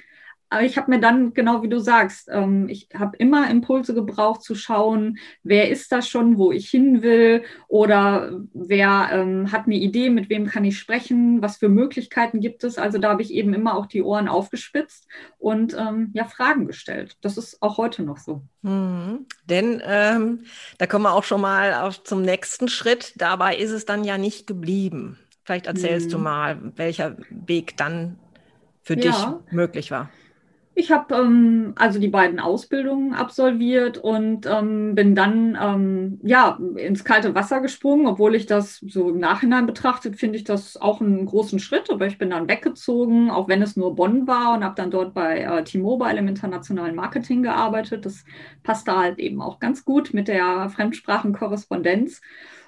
aber 0.53 0.65
ich 0.65 0.77
habe 0.77 0.91
mir 0.91 1.01
dann, 1.01 1.33
genau 1.33 1.63
wie 1.63 1.69
du 1.69 1.79
sagst, 1.79 2.29
ähm, 2.31 2.69
ich 2.69 2.89
habe 2.95 3.17
immer 3.17 3.49
Impulse 3.51 3.95
gebraucht 3.95 4.43
zu 4.43 4.55
schauen, 4.55 5.19
wer 5.43 5.71
ist 5.71 5.91
das 5.93 6.07
schon, 6.07 6.37
wo 6.37 6.53
ich 6.53 6.69
hin 6.69 7.01
will 7.01 7.43
oder 7.69 8.39
wer 8.53 9.09
ähm, 9.13 9.51
hat 9.51 9.65
eine 9.65 9.77
Idee, 9.77 10.11
mit 10.11 10.29
wem 10.29 10.47
kann 10.47 10.67
ich 10.67 10.79
sprechen, 10.79 11.41
was 11.41 11.57
für 11.57 11.71
Möglichkeiten 11.71 12.41
gibt 12.41 12.65
es. 12.65 12.77
Also 12.77 12.99
da 12.99 13.09
habe 13.09 13.23
ich 13.23 13.33
eben 13.33 13.55
immer 13.55 13.75
auch 13.75 13.87
die 13.87 14.03
Ohren 14.03 14.29
aufgespitzt 14.29 15.09
und 15.39 15.75
ähm, 15.75 16.11
ja, 16.13 16.27
Fragen 16.27 16.67
gestellt. 16.67 17.17
Das 17.23 17.39
ist 17.39 17.63
auch 17.63 17.79
heute 17.79 18.03
noch 18.03 18.19
so. 18.19 18.43
Mhm. 18.61 19.25
Denn 19.47 19.83
ähm, 19.87 20.45
da 20.77 20.87
kommen 20.87 21.07
wir 21.07 21.15
auch 21.15 21.25
schon 21.25 21.41
mal 21.41 21.73
auf 21.73 22.05
zum 22.05 22.21
nächsten 22.21 22.69
Schritt. 22.69 23.15
Dabei 23.17 23.57
ist 23.57 23.71
es 23.71 23.87
dann 23.87 24.05
ja 24.05 24.19
nicht 24.19 24.47
geblieben. 24.47 25.19
Vielleicht 25.45 25.67
erzählst 25.67 26.09
mhm. 26.09 26.11
du 26.11 26.19
mal, 26.19 26.73
welcher 26.77 27.17
Weg 27.31 27.79
dann 27.79 28.19
für 28.83 28.99
ja. 28.99 29.01
dich 29.01 29.53
möglich 29.53 29.91
war. 29.91 30.11
Ich 30.75 30.91
habe 30.91 31.15
ähm, 31.15 31.75
also 31.77 31.99
die 31.99 32.09
beiden 32.09 32.41
Ausbildungen 32.41 33.13
absolviert 33.13 33.99
und 33.99 34.47
ähm, 34.47 34.95
bin 34.95 35.15
dann 35.15 35.59
ähm, 35.61 36.19
ja 36.23 36.59
ins 36.77 37.05
kalte 37.05 37.35
Wasser 37.35 37.61
gesprungen, 37.61 38.07
obwohl 38.07 38.35
ich 38.35 38.47
das 38.47 38.79
so 38.79 39.11
im 39.11 39.19
Nachhinein 39.19 39.67
betrachtet 39.67 40.17
finde 40.17 40.39
ich 40.39 40.45
das 40.45 40.79
auch 40.79 41.03
einen 41.03 41.27
großen 41.27 41.59
Schritt. 41.59 41.91
Aber 41.91 42.07
ich 42.07 42.17
bin 42.17 42.31
dann 42.31 42.49
weggezogen, 42.49 43.31
auch 43.31 43.49
wenn 43.49 43.61
es 43.61 43.77
nur 43.77 43.95
Bonn 43.95 44.27
war 44.27 44.55
und 44.55 44.65
habe 44.65 44.75
dann 44.75 44.91
dort 44.91 45.13
bei 45.13 45.41
äh, 45.41 45.63
T-Mobile 45.63 46.19
im 46.19 46.29
internationalen 46.29 46.95
Marketing 46.95 47.43
gearbeitet. 47.43 48.07
Das 48.07 48.25
passte 48.63 48.97
halt 48.97 49.19
eben 49.19 49.43
auch 49.43 49.59
ganz 49.61 49.85
gut 49.85 50.15
mit 50.15 50.27
der 50.27 50.71
Fremdsprachenkorrespondenz. 50.71 52.23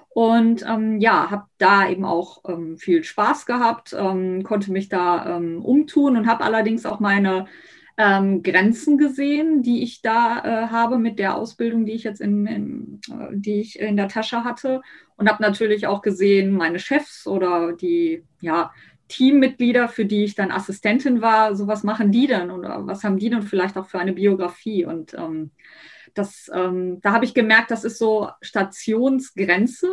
Und 0.09 0.63
ähm, 0.65 0.99
ja, 0.99 1.29
habe 1.31 1.45
da 1.57 1.89
eben 1.89 2.05
auch 2.05 2.43
ähm, 2.47 2.77
viel 2.77 3.03
Spaß 3.03 3.45
gehabt, 3.47 3.93
ähm, 3.97 4.43
konnte 4.43 4.71
mich 4.71 4.89
da 4.89 5.37
ähm, 5.37 5.65
umtun 5.65 6.15
und 6.15 6.27
habe 6.27 6.43
allerdings 6.43 6.85
auch 6.85 7.01
meine 7.01 7.47
ähm, 7.97 8.43
Grenzen 8.43 8.97
gesehen, 8.97 9.61
die 9.63 9.83
ich 9.83 10.01
da 10.01 10.39
äh, 10.39 10.67
habe 10.67 10.97
mit 10.97 11.17
der 11.17 11.35
Ausbildung, 11.35 11.85
die 11.85 11.93
ich 11.93 12.03
jetzt 12.03 12.19
in, 12.19 12.45
in 12.45 13.01
äh, 13.09 13.27
die 13.31 13.61
ich 13.61 13.79
in 13.79 13.95
der 13.95 14.09
Tasche 14.09 14.43
hatte. 14.43 14.81
Und 15.17 15.29
habe 15.29 15.41
natürlich 15.41 15.87
auch 15.87 16.01
gesehen, 16.01 16.51
meine 16.51 16.79
Chefs 16.79 17.25
oder 17.25 17.71
die 17.71 18.23
ja, 18.41 18.71
Teammitglieder, 19.07 19.87
für 19.87 20.05
die 20.05 20.25
ich 20.25 20.35
dann 20.35 20.51
Assistentin 20.51 21.21
war, 21.21 21.55
so 21.55 21.67
was 21.67 21.83
machen 21.83 22.11
die 22.11 22.27
denn 22.27 22.51
oder 22.51 22.85
was 22.85 23.03
haben 23.03 23.17
die 23.17 23.29
denn 23.29 23.43
vielleicht 23.43 23.77
auch 23.77 23.85
für 23.85 23.99
eine 23.99 24.13
Biografie? 24.13 24.85
Und 24.85 25.13
ähm, 25.13 25.51
das, 26.15 26.49
ähm, 26.53 26.99
da 27.01 27.13
habe 27.13 27.25
ich 27.25 27.33
gemerkt, 27.33 27.71
das 27.71 27.83
ist 27.83 27.97
so 27.97 28.29
Stationsgrenze. 28.41 29.87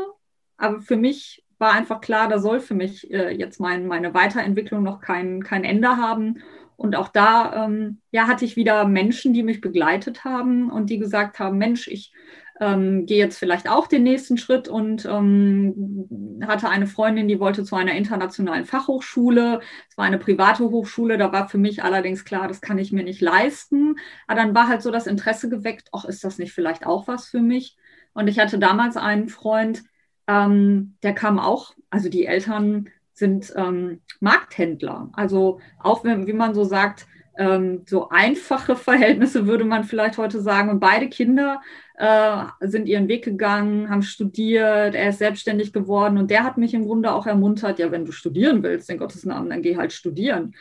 Aber 0.56 0.80
für 0.80 0.96
mich 0.96 1.44
war 1.58 1.72
einfach 1.72 2.00
klar, 2.00 2.28
da 2.28 2.38
soll 2.38 2.60
für 2.60 2.74
mich 2.74 3.10
äh, 3.12 3.30
jetzt 3.30 3.60
mein, 3.60 3.86
meine 3.86 4.14
Weiterentwicklung 4.14 4.82
noch 4.82 5.00
kein, 5.00 5.44
kein 5.44 5.62
Ende 5.62 5.96
haben. 5.96 6.42
Und 6.82 6.96
auch 6.96 7.06
da 7.06 7.64
ähm, 7.64 8.00
ja, 8.10 8.26
hatte 8.26 8.44
ich 8.44 8.56
wieder 8.56 8.84
Menschen, 8.88 9.32
die 9.32 9.44
mich 9.44 9.60
begleitet 9.60 10.24
haben 10.24 10.68
und 10.68 10.90
die 10.90 10.98
gesagt 10.98 11.38
haben, 11.38 11.56
Mensch, 11.56 11.86
ich 11.86 12.12
ähm, 12.60 13.06
gehe 13.06 13.18
jetzt 13.18 13.38
vielleicht 13.38 13.70
auch 13.70 13.86
den 13.86 14.02
nächsten 14.02 14.36
Schritt 14.36 14.66
und 14.66 15.04
ähm, 15.04 16.40
hatte 16.44 16.68
eine 16.68 16.88
Freundin, 16.88 17.28
die 17.28 17.38
wollte 17.38 17.62
zu 17.62 17.76
einer 17.76 17.92
internationalen 17.92 18.64
Fachhochschule. 18.64 19.60
Es 19.88 19.96
war 19.96 20.06
eine 20.06 20.18
private 20.18 20.64
Hochschule, 20.64 21.18
da 21.18 21.30
war 21.30 21.48
für 21.48 21.56
mich 21.56 21.84
allerdings 21.84 22.24
klar, 22.24 22.48
das 22.48 22.60
kann 22.60 22.78
ich 22.78 22.90
mir 22.90 23.04
nicht 23.04 23.20
leisten. 23.20 23.94
Aber 24.26 24.40
dann 24.40 24.52
war 24.52 24.66
halt 24.66 24.82
so 24.82 24.90
das 24.90 25.06
Interesse 25.06 25.48
geweckt, 25.48 25.88
ach, 25.92 26.04
ist 26.04 26.24
das 26.24 26.38
nicht 26.38 26.52
vielleicht 26.52 26.84
auch 26.84 27.06
was 27.06 27.28
für 27.28 27.42
mich? 27.42 27.76
Und 28.12 28.26
ich 28.26 28.40
hatte 28.40 28.58
damals 28.58 28.96
einen 28.96 29.28
Freund, 29.28 29.84
ähm, 30.26 30.96
der 31.04 31.14
kam 31.14 31.38
auch, 31.38 31.76
also 31.90 32.08
die 32.08 32.26
Eltern 32.26 32.88
sind 33.22 33.52
ähm, 33.56 34.00
Markthändler. 34.18 35.08
Also 35.12 35.60
auch 35.78 36.02
wenn, 36.02 36.26
wie 36.26 36.32
man 36.32 36.54
so 36.54 36.64
sagt, 36.64 37.06
ähm, 37.38 37.82
so 37.86 38.08
einfache 38.08 38.74
Verhältnisse 38.88 39.46
würde 39.46 39.64
man 39.64 39.84
vielleicht 39.84 40.18
heute 40.18 40.40
sagen. 40.40 40.70
Und 40.70 40.80
beide 40.80 41.08
Kinder 41.08 41.62
äh, 41.96 42.44
sind 42.60 42.88
ihren 42.88 43.06
Weg 43.06 43.24
gegangen, 43.24 43.88
haben 43.88 44.02
studiert, 44.02 44.96
er 44.96 45.10
ist 45.10 45.20
selbstständig 45.20 45.72
geworden 45.72 46.18
und 46.18 46.32
der 46.32 46.42
hat 46.42 46.58
mich 46.58 46.74
im 46.74 46.84
Grunde 46.84 47.12
auch 47.12 47.26
ermuntert, 47.26 47.78
ja, 47.78 47.92
wenn 47.92 48.04
du 48.04 48.10
studieren 48.10 48.64
willst, 48.64 48.90
in 48.90 48.98
Gottes 48.98 49.24
Namen, 49.24 49.50
dann 49.50 49.62
geh 49.62 49.76
halt 49.76 49.92
studieren. 49.92 50.54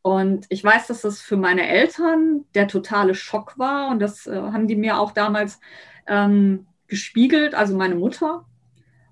Und 0.00 0.46
ich 0.48 0.64
weiß, 0.64 0.86
dass 0.86 1.02
das 1.02 1.20
für 1.20 1.36
meine 1.36 1.68
Eltern 1.68 2.46
der 2.54 2.66
totale 2.66 3.14
Schock 3.14 3.58
war 3.58 3.90
und 3.90 4.00
das 4.00 4.26
äh, 4.26 4.34
haben 4.34 4.66
die 4.68 4.76
mir 4.76 4.98
auch 4.98 5.12
damals 5.12 5.60
ähm, 6.06 6.66
gespiegelt, 6.88 7.54
also 7.54 7.76
meine 7.76 7.94
Mutter, 7.94 8.46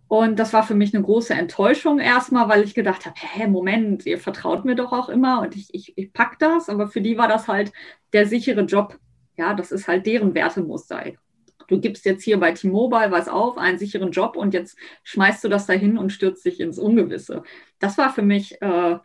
und 0.08 0.38
das 0.38 0.54
war 0.54 0.62
für 0.62 0.74
mich 0.74 0.94
eine 0.94 1.04
große 1.04 1.34
Enttäuschung 1.34 1.98
erstmal, 1.98 2.48
weil 2.48 2.64
ich 2.64 2.74
gedacht 2.74 3.04
habe, 3.04 3.14
hä, 3.18 3.46
Moment, 3.46 4.06
ihr 4.06 4.18
vertraut 4.18 4.64
mir 4.64 4.74
doch 4.74 4.92
auch 4.92 5.10
immer 5.10 5.42
und 5.42 5.54
ich, 5.54 5.72
ich, 5.74 5.96
ich 5.98 6.12
pack 6.14 6.38
das. 6.38 6.70
Aber 6.70 6.88
für 6.88 7.02
die 7.02 7.18
war 7.18 7.28
das 7.28 7.46
halt 7.46 7.72
der 8.14 8.26
sichere 8.26 8.62
Job. 8.62 8.98
Ja, 9.36 9.52
das 9.52 9.70
ist 9.70 9.86
halt 9.86 10.06
deren 10.06 10.34
Wertemuster. 10.34 11.04
Du 11.68 11.78
gibst 11.78 12.06
jetzt 12.06 12.24
hier 12.24 12.40
bei 12.40 12.52
T-Mobile 12.52 13.10
was 13.10 13.28
auf, 13.28 13.58
einen 13.58 13.78
sicheren 13.78 14.10
Job 14.10 14.34
und 14.36 14.54
jetzt 14.54 14.78
schmeißt 15.04 15.44
du 15.44 15.50
das 15.50 15.66
dahin 15.66 15.98
und 15.98 16.10
stürzt 16.10 16.42
dich 16.46 16.58
ins 16.58 16.78
Ungewisse. 16.78 17.42
Das 17.78 17.98
war 17.98 18.10
für 18.10 18.22
mich 18.22 18.60
äh, 18.62 18.96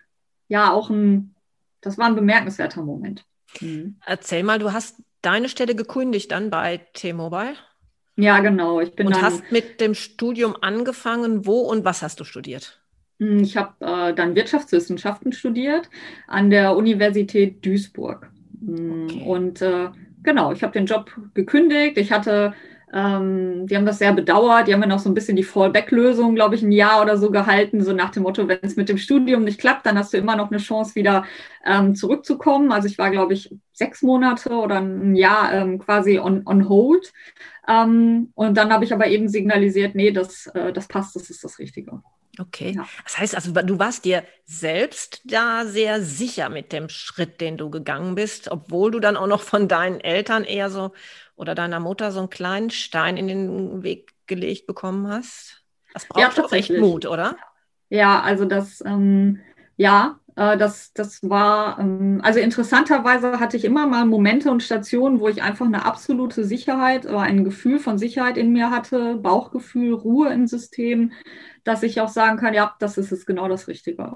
ja 0.47 0.71
auch 0.71 0.89
ein, 0.89 1.35
das 1.81 1.97
war 1.97 2.05
ein 2.05 2.15
bemerkenswerter 2.15 2.81
Moment. 2.81 3.25
Mhm. 3.59 3.99
Erzähl 4.05 4.43
mal, 4.43 4.57
du 4.57 4.71
hast 4.71 5.03
deine 5.21 5.49
Stelle 5.49 5.75
gekündigt 5.75 6.31
dann 6.31 6.49
bei 6.49 6.77
T-Mobile? 6.93 7.55
Ja, 8.15 8.39
genau. 8.39 8.79
Ich 8.79 8.95
bin 8.95 9.07
und 9.07 9.15
dann, 9.15 9.21
hast 9.23 9.51
mit 9.51 9.81
dem 9.81 9.95
Studium 9.95 10.55
angefangen. 10.61 11.45
Wo 11.45 11.61
und 11.61 11.83
was 11.83 12.01
hast 12.01 12.19
du 12.19 12.23
studiert? 12.23 12.79
Hm, 13.19 13.39
ich 13.43 13.57
habe 13.57 13.73
äh, 13.79 14.13
dann 14.13 14.35
Wirtschaftswissenschaften 14.35 15.31
studiert 15.33 15.89
an 16.27 16.49
der 16.49 16.75
Universität 16.75 17.65
Duisburg. 17.65 18.29
Hm, 18.59 19.05
okay. 19.05 19.23
Und 19.25 19.61
äh, 19.61 19.89
genau, 20.23 20.51
ich 20.51 20.63
habe 20.63 20.73
den 20.73 20.85
Job 20.85 21.11
gekündigt. 21.33 21.97
Ich 21.97 22.11
hatte, 22.11 22.53
ähm, 22.93 23.65
die 23.67 23.75
haben 23.75 23.85
das 23.85 23.99
sehr 23.99 24.13
bedauert. 24.13 24.67
Die 24.67 24.73
haben 24.73 24.79
mir 24.79 24.87
noch 24.87 24.99
so 24.99 25.09
ein 25.09 25.13
bisschen 25.15 25.35
die 25.35 25.43
Fallback-Lösung, 25.43 26.35
glaube 26.35 26.55
ich, 26.55 26.63
ein 26.63 26.71
Jahr 26.71 27.01
oder 27.01 27.17
so 27.17 27.31
gehalten, 27.31 27.83
so 27.83 27.93
nach 27.93 28.11
dem 28.11 28.23
Motto, 28.23 28.47
wenn 28.47 28.59
es 28.61 28.75
mit 28.75 28.89
dem 28.89 28.97
Studium 28.97 29.43
nicht 29.43 29.59
klappt, 29.59 29.85
dann 29.85 29.97
hast 29.97 30.13
du 30.13 30.17
immer 30.17 30.35
noch 30.35 30.51
eine 30.51 30.59
Chance, 30.59 30.95
wieder 30.95 31.25
ähm, 31.65 31.95
zurückzukommen. 31.95 32.71
Also 32.71 32.87
ich 32.87 32.97
war, 32.97 33.11
glaube 33.11 33.33
ich, 33.33 33.55
sechs 33.73 34.01
Monate 34.01 34.51
oder 34.53 34.77
ein 34.77 35.15
Jahr 35.15 35.53
ähm, 35.53 35.79
quasi 35.79 36.19
on, 36.19 36.43
on 36.45 36.69
hold. 36.69 37.11
Ähm, 37.67 38.31
und 38.35 38.55
dann 38.57 38.71
habe 38.73 38.83
ich 38.85 38.93
aber 38.93 39.07
eben 39.07 39.29
signalisiert, 39.29 39.95
nee, 39.95 40.11
das, 40.11 40.47
äh, 40.47 40.73
das 40.73 40.87
passt, 40.87 41.15
das 41.15 41.29
ist 41.29 41.43
das 41.43 41.59
Richtige. 41.59 42.01
Okay. 42.39 42.73
Ja. 42.75 42.85
Das 43.03 43.19
heißt 43.19 43.35
also, 43.35 43.51
du 43.51 43.79
warst 43.79 44.05
dir 44.05 44.23
selbst 44.45 45.21
da 45.25 45.65
sehr 45.65 46.01
sicher 46.01 46.49
mit 46.49 46.73
dem 46.73 46.89
Schritt, 46.89 47.41
den 47.41 47.57
du 47.57 47.69
gegangen 47.69 48.15
bist, 48.15 48.49
obwohl 48.49 48.91
du 48.91 48.99
dann 48.99 49.17
auch 49.17 49.27
noch 49.27 49.41
von 49.41 49.67
deinen 49.67 49.99
Eltern 49.99 50.43
eher 50.43 50.69
so 50.69 50.93
oder 51.35 51.53
deiner 51.53 51.79
Mutter 51.79 52.11
so 52.11 52.19
einen 52.19 52.29
kleinen 52.29 52.69
Stein 52.69 53.17
in 53.17 53.27
den 53.27 53.83
Weg 53.83 54.13
gelegt 54.25 54.65
bekommen 54.65 55.07
hast. 55.07 55.63
Das 55.93 56.05
braucht 56.05 56.37
ja, 56.37 56.43
doch 56.43 56.51
echt 56.51 56.71
Mut, 56.71 57.05
oder? 57.05 57.37
Ja, 57.89 58.21
also 58.21 58.45
das, 58.45 58.81
ähm, 58.83 59.39
ja, 59.77 60.19
das, 60.35 60.93
das 60.93 61.27
war, 61.29 61.79
ähm, 61.79 62.19
also 62.23 62.39
interessanterweise 62.39 63.39
hatte 63.39 63.57
ich 63.57 63.65
immer 63.65 63.87
mal 63.87 64.05
Momente 64.05 64.49
und 64.49 64.63
Stationen, 64.63 65.19
wo 65.19 65.27
ich 65.29 65.43
einfach 65.43 65.65
eine 65.65 65.85
absolute 65.85 66.43
Sicherheit 66.43 67.05
oder 67.05 67.21
ein 67.21 67.43
Gefühl 67.43 67.79
von 67.79 67.97
Sicherheit 67.97 68.37
in 68.37 68.51
mir 68.51 68.71
hatte, 68.71 69.15
Bauchgefühl, 69.17 69.93
Ruhe 69.93 70.33
im 70.33 70.47
System, 70.47 71.11
dass 71.63 71.83
ich 71.83 72.01
auch 72.01 72.09
sagen 72.09 72.37
kann, 72.37 72.53
ja, 72.53 72.75
das 72.79 72.97
ist 72.97 73.11
es 73.11 73.25
genau 73.25 73.47
das 73.47 73.67
Richtige. 73.67 74.15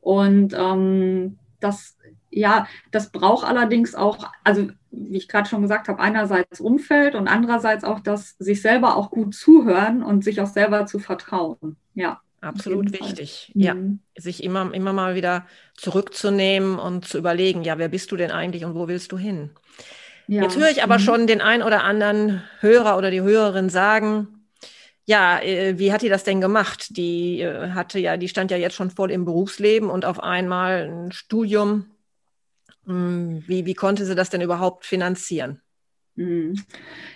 Und 0.00 0.54
ähm, 0.54 1.38
das, 1.60 1.96
ja, 2.30 2.66
das 2.90 3.12
braucht 3.12 3.46
allerdings 3.46 3.94
auch, 3.94 4.30
also 4.44 4.68
wie 4.90 5.16
ich 5.16 5.28
gerade 5.28 5.48
schon 5.48 5.62
gesagt 5.62 5.88
habe, 5.88 6.00
einerseits 6.00 6.60
Umfeld 6.60 7.14
und 7.14 7.28
andererseits 7.28 7.84
auch 7.84 8.00
das 8.00 8.36
sich 8.38 8.62
selber 8.62 8.96
auch 8.96 9.10
gut 9.10 9.34
zuhören 9.34 10.02
und 10.02 10.24
sich 10.24 10.40
auch 10.40 10.46
selber 10.46 10.86
zu 10.86 10.98
vertrauen. 10.98 11.76
Ja. 11.94 12.20
Absolut 12.42 12.92
wichtig, 12.92 13.52
mhm. 13.54 13.62
ja. 13.62 13.76
Sich 14.18 14.42
immer, 14.42 14.74
immer 14.74 14.92
mal 14.92 15.14
wieder 15.14 15.46
zurückzunehmen 15.76 16.76
und 16.76 17.06
zu 17.06 17.16
überlegen, 17.16 17.62
ja, 17.62 17.78
wer 17.78 17.88
bist 17.88 18.10
du 18.10 18.16
denn 18.16 18.32
eigentlich 18.32 18.64
und 18.64 18.74
wo 18.74 18.88
willst 18.88 19.12
du 19.12 19.16
hin? 19.16 19.50
Ja. 20.26 20.42
Jetzt 20.42 20.58
höre 20.58 20.68
ich 20.68 20.82
aber 20.82 20.98
mhm. 20.98 21.02
schon 21.02 21.26
den 21.28 21.40
ein 21.40 21.62
oder 21.62 21.84
anderen 21.84 22.42
Hörer 22.58 22.98
oder 22.98 23.12
die 23.12 23.22
Hörerin 23.22 23.68
sagen, 23.68 24.42
ja, 25.04 25.40
äh, 25.40 25.78
wie 25.78 25.92
hat 25.92 26.02
die 26.02 26.08
das 26.08 26.24
denn 26.24 26.40
gemacht? 26.40 26.96
Die 26.96 27.42
äh, 27.42 27.70
hatte 27.70 28.00
ja, 28.00 28.16
die 28.16 28.28
stand 28.28 28.50
ja 28.50 28.56
jetzt 28.56 28.74
schon 28.74 28.90
voll 28.90 29.12
im 29.12 29.24
Berufsleben 29.24 29.88
und 29.88 30.04
auf 30.04 30.20
einmal 30.20 30.90
ein 30.90 31.12
Studium. 31.12 31.86
Hm, 32.86 33.44
wie, 33.46 33.66
wie 33.66 33.74
konnte 33.74 34.04
sie 34.04 34.16
das 34.16 34.30
denn 34.30 34.40
überhaupt 34.40 34.84
finanzieren? 34.84 35.60
Mhm. 36.16 36.54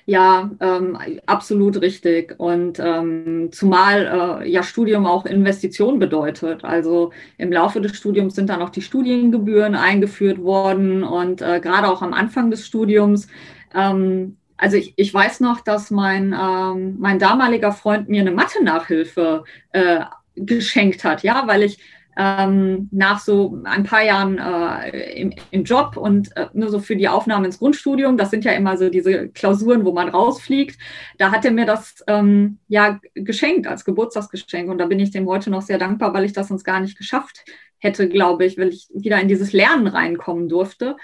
Ja, 0.06 0.50
ähm, 0.60 0.98
absolut 1.26 1.80
richtig. 1.82 2.34
Und 2.38 2.78
ähm, 2.80 3.50
zumal 3.52 4.42
äh, 4.42 4.50
ja 4.50 4.62
Studium 4.62 5.04
auch 5.06 5.26
Investition 5.26 5.98
bedeutet. 5.98 6.64
Also 6.64 7.12
im 7.36 7.52
Laufe 7.52 7.80
des 7.82 7.96
Studiums 7.96 8.34
sind 8.34 8.48
dann 8.48 8.62
auch 8.62 8.70
die 8.70 8.80
Studiengebühren 8.82 9.74
eingeführt 9.74 10.42
worden 10.42 11.02
und 11.04 11.42
äh, 11.42 11.60
gerade 11.60 11.88
auch 11.88 12.00
am 12.02 12.14
Anfang 12.14 12.50
des 12.50 12.66
Studiums. 12.66 13.28
Ähm, 13.74 14.38
also 14.56 14.78
ich, 14.78 14.94
ich 14.96 15.12
weiß 15.12 15.40
noch, 15.40 15.60
dass 15.60 15.90
mein, 15.90 16.34
ähm, 16.38 16.96
mein 16.98 17.18
damaliger 17.18 17.72
Freund 17.72 18.08
mir 18.08 18.22
eine 18.22 18.30
Mathe-Nachhilfe 18.32 19.44
äh, 19.72 20.00
geschenkt 20.36 21.04
hat, 21.04 21.22
ja, 21.22 21.44
weil 21.46 21.62
ich 21.62 21.78
ähm, 22.16 22.88
nach 22.92 23.20
so 23.20 23.58
ein 23.64 23.84
paar 23.84 24.02
Jahren 24.02 24.38
äh, 24.38 25.20
im, 25.20 25.34
im, 25.50 25.64
Job 25.64 25.96
und 25.96 26.34
äh, 26.36 26.46
nur 26.54 26.70
so 26.70 26.80
für 26.80 26.96
die 26.96 27.08
Aufnahme 27.08 27.46
ins 27.46 27.58
Grundstudium, 27.58 28.16
das 28.16 28.30
sind 28.30 28.44
ja 28.44 28.52
immer 28.52 28.78
so 28.78 28.88
diese 28.88 29.28
Klausuren, 29.28 29.84
wo 29.84 29.92
man 29.92 30.08
rausfliegt, 30.08 30.78
da 31.18 31.30
hat 31.30 31.44
er 31.44 31.50
mir 31.50 31.66
das 31.66 32.02
ähm, 32.06 32.58
ja 32.68 33.00
geschenkt 33.14 33.66
als 33.66 33.84
Geburtstagsgeschenk. 33.84 34.70
Und 34.70 34.78
da 34.78 34.86
bin 34.86 34.98
ich 34.98 35.10
dem 35.10 35.26
heute 35.26 35.50
noch 35.50 35.62
sehr 35.62 35.78
dankbar, 35.78 36.14
weil 36.14 36.24
ich 36.24 36.32
das 36.32 36.48
sonst 36.48 36.64
gar 36.64 36.80
nicht 36.80 36.96
geschafft 36.96 37.44
hätte, 37.78 38.08
glaube 38.08 38.46
ich, 38.46 38.56
weil 38.56 38.68
ich 38.68 38.88
wieder 38.94 39.20
in 39.20 39.28
dieses 39.28 39.52
Lernen 39.52 39.86
reinkommen 39.86 40.48
durfte. 40.48 40.96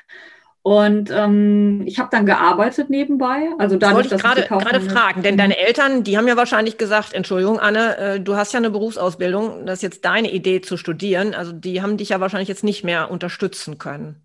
Und 0.65 1.11
ähm, 1.11 1.83
ich 1.87 1.99
habe 1.99 2.09
dann 2.13 2.25
gearbeitet 2.25 2.89
nebenbei. 2.89 3.49
Also 3.59 3.77
dadurch, 3.77 4.09
das 4.09 4.23
wollte 4.23 4.43
ich 4.43 4.47
gerade 4.47 4.81
fragen, 4.81 5.23
denn 5.23 5.37
deine 5.37 5.59
Eltern, 5.59 6.05
die 6.05 6.17
haben 6.17 6.29
ja 6.29 6.37
wahrscheinlich 6.37 6.79
gesagt, 6.79 7.15
Entschuldigung, 7.15 7.59
Anne, 7.59 7.99
äh, 7.99 8.21
du 8.21 8.37
hast 8.37 8.53
ja 8.53 8.59
eine 8.59 8.71
Berufsausbildung, 8.71 9.67
das 9.67 9.79
ist 9.79 9.83
jetzt 9.83 10.05
deine 10.05 10.31
Idee 10.31 10.61
zu 10.61 10.77
studieren. 10.77 11.35
Also 11.35 11.51
die 11.51 11.83
haben 11.83 11.97
dich 11.97 12.11
ja 12.11 12.21
wahrscheinlich 12.21 12.49
jetzt 12.49 12.63
nicht 12.63 12.85
mehr 12.85 13.11
unterstützen 13.11 13.79
können. 13.79 14.23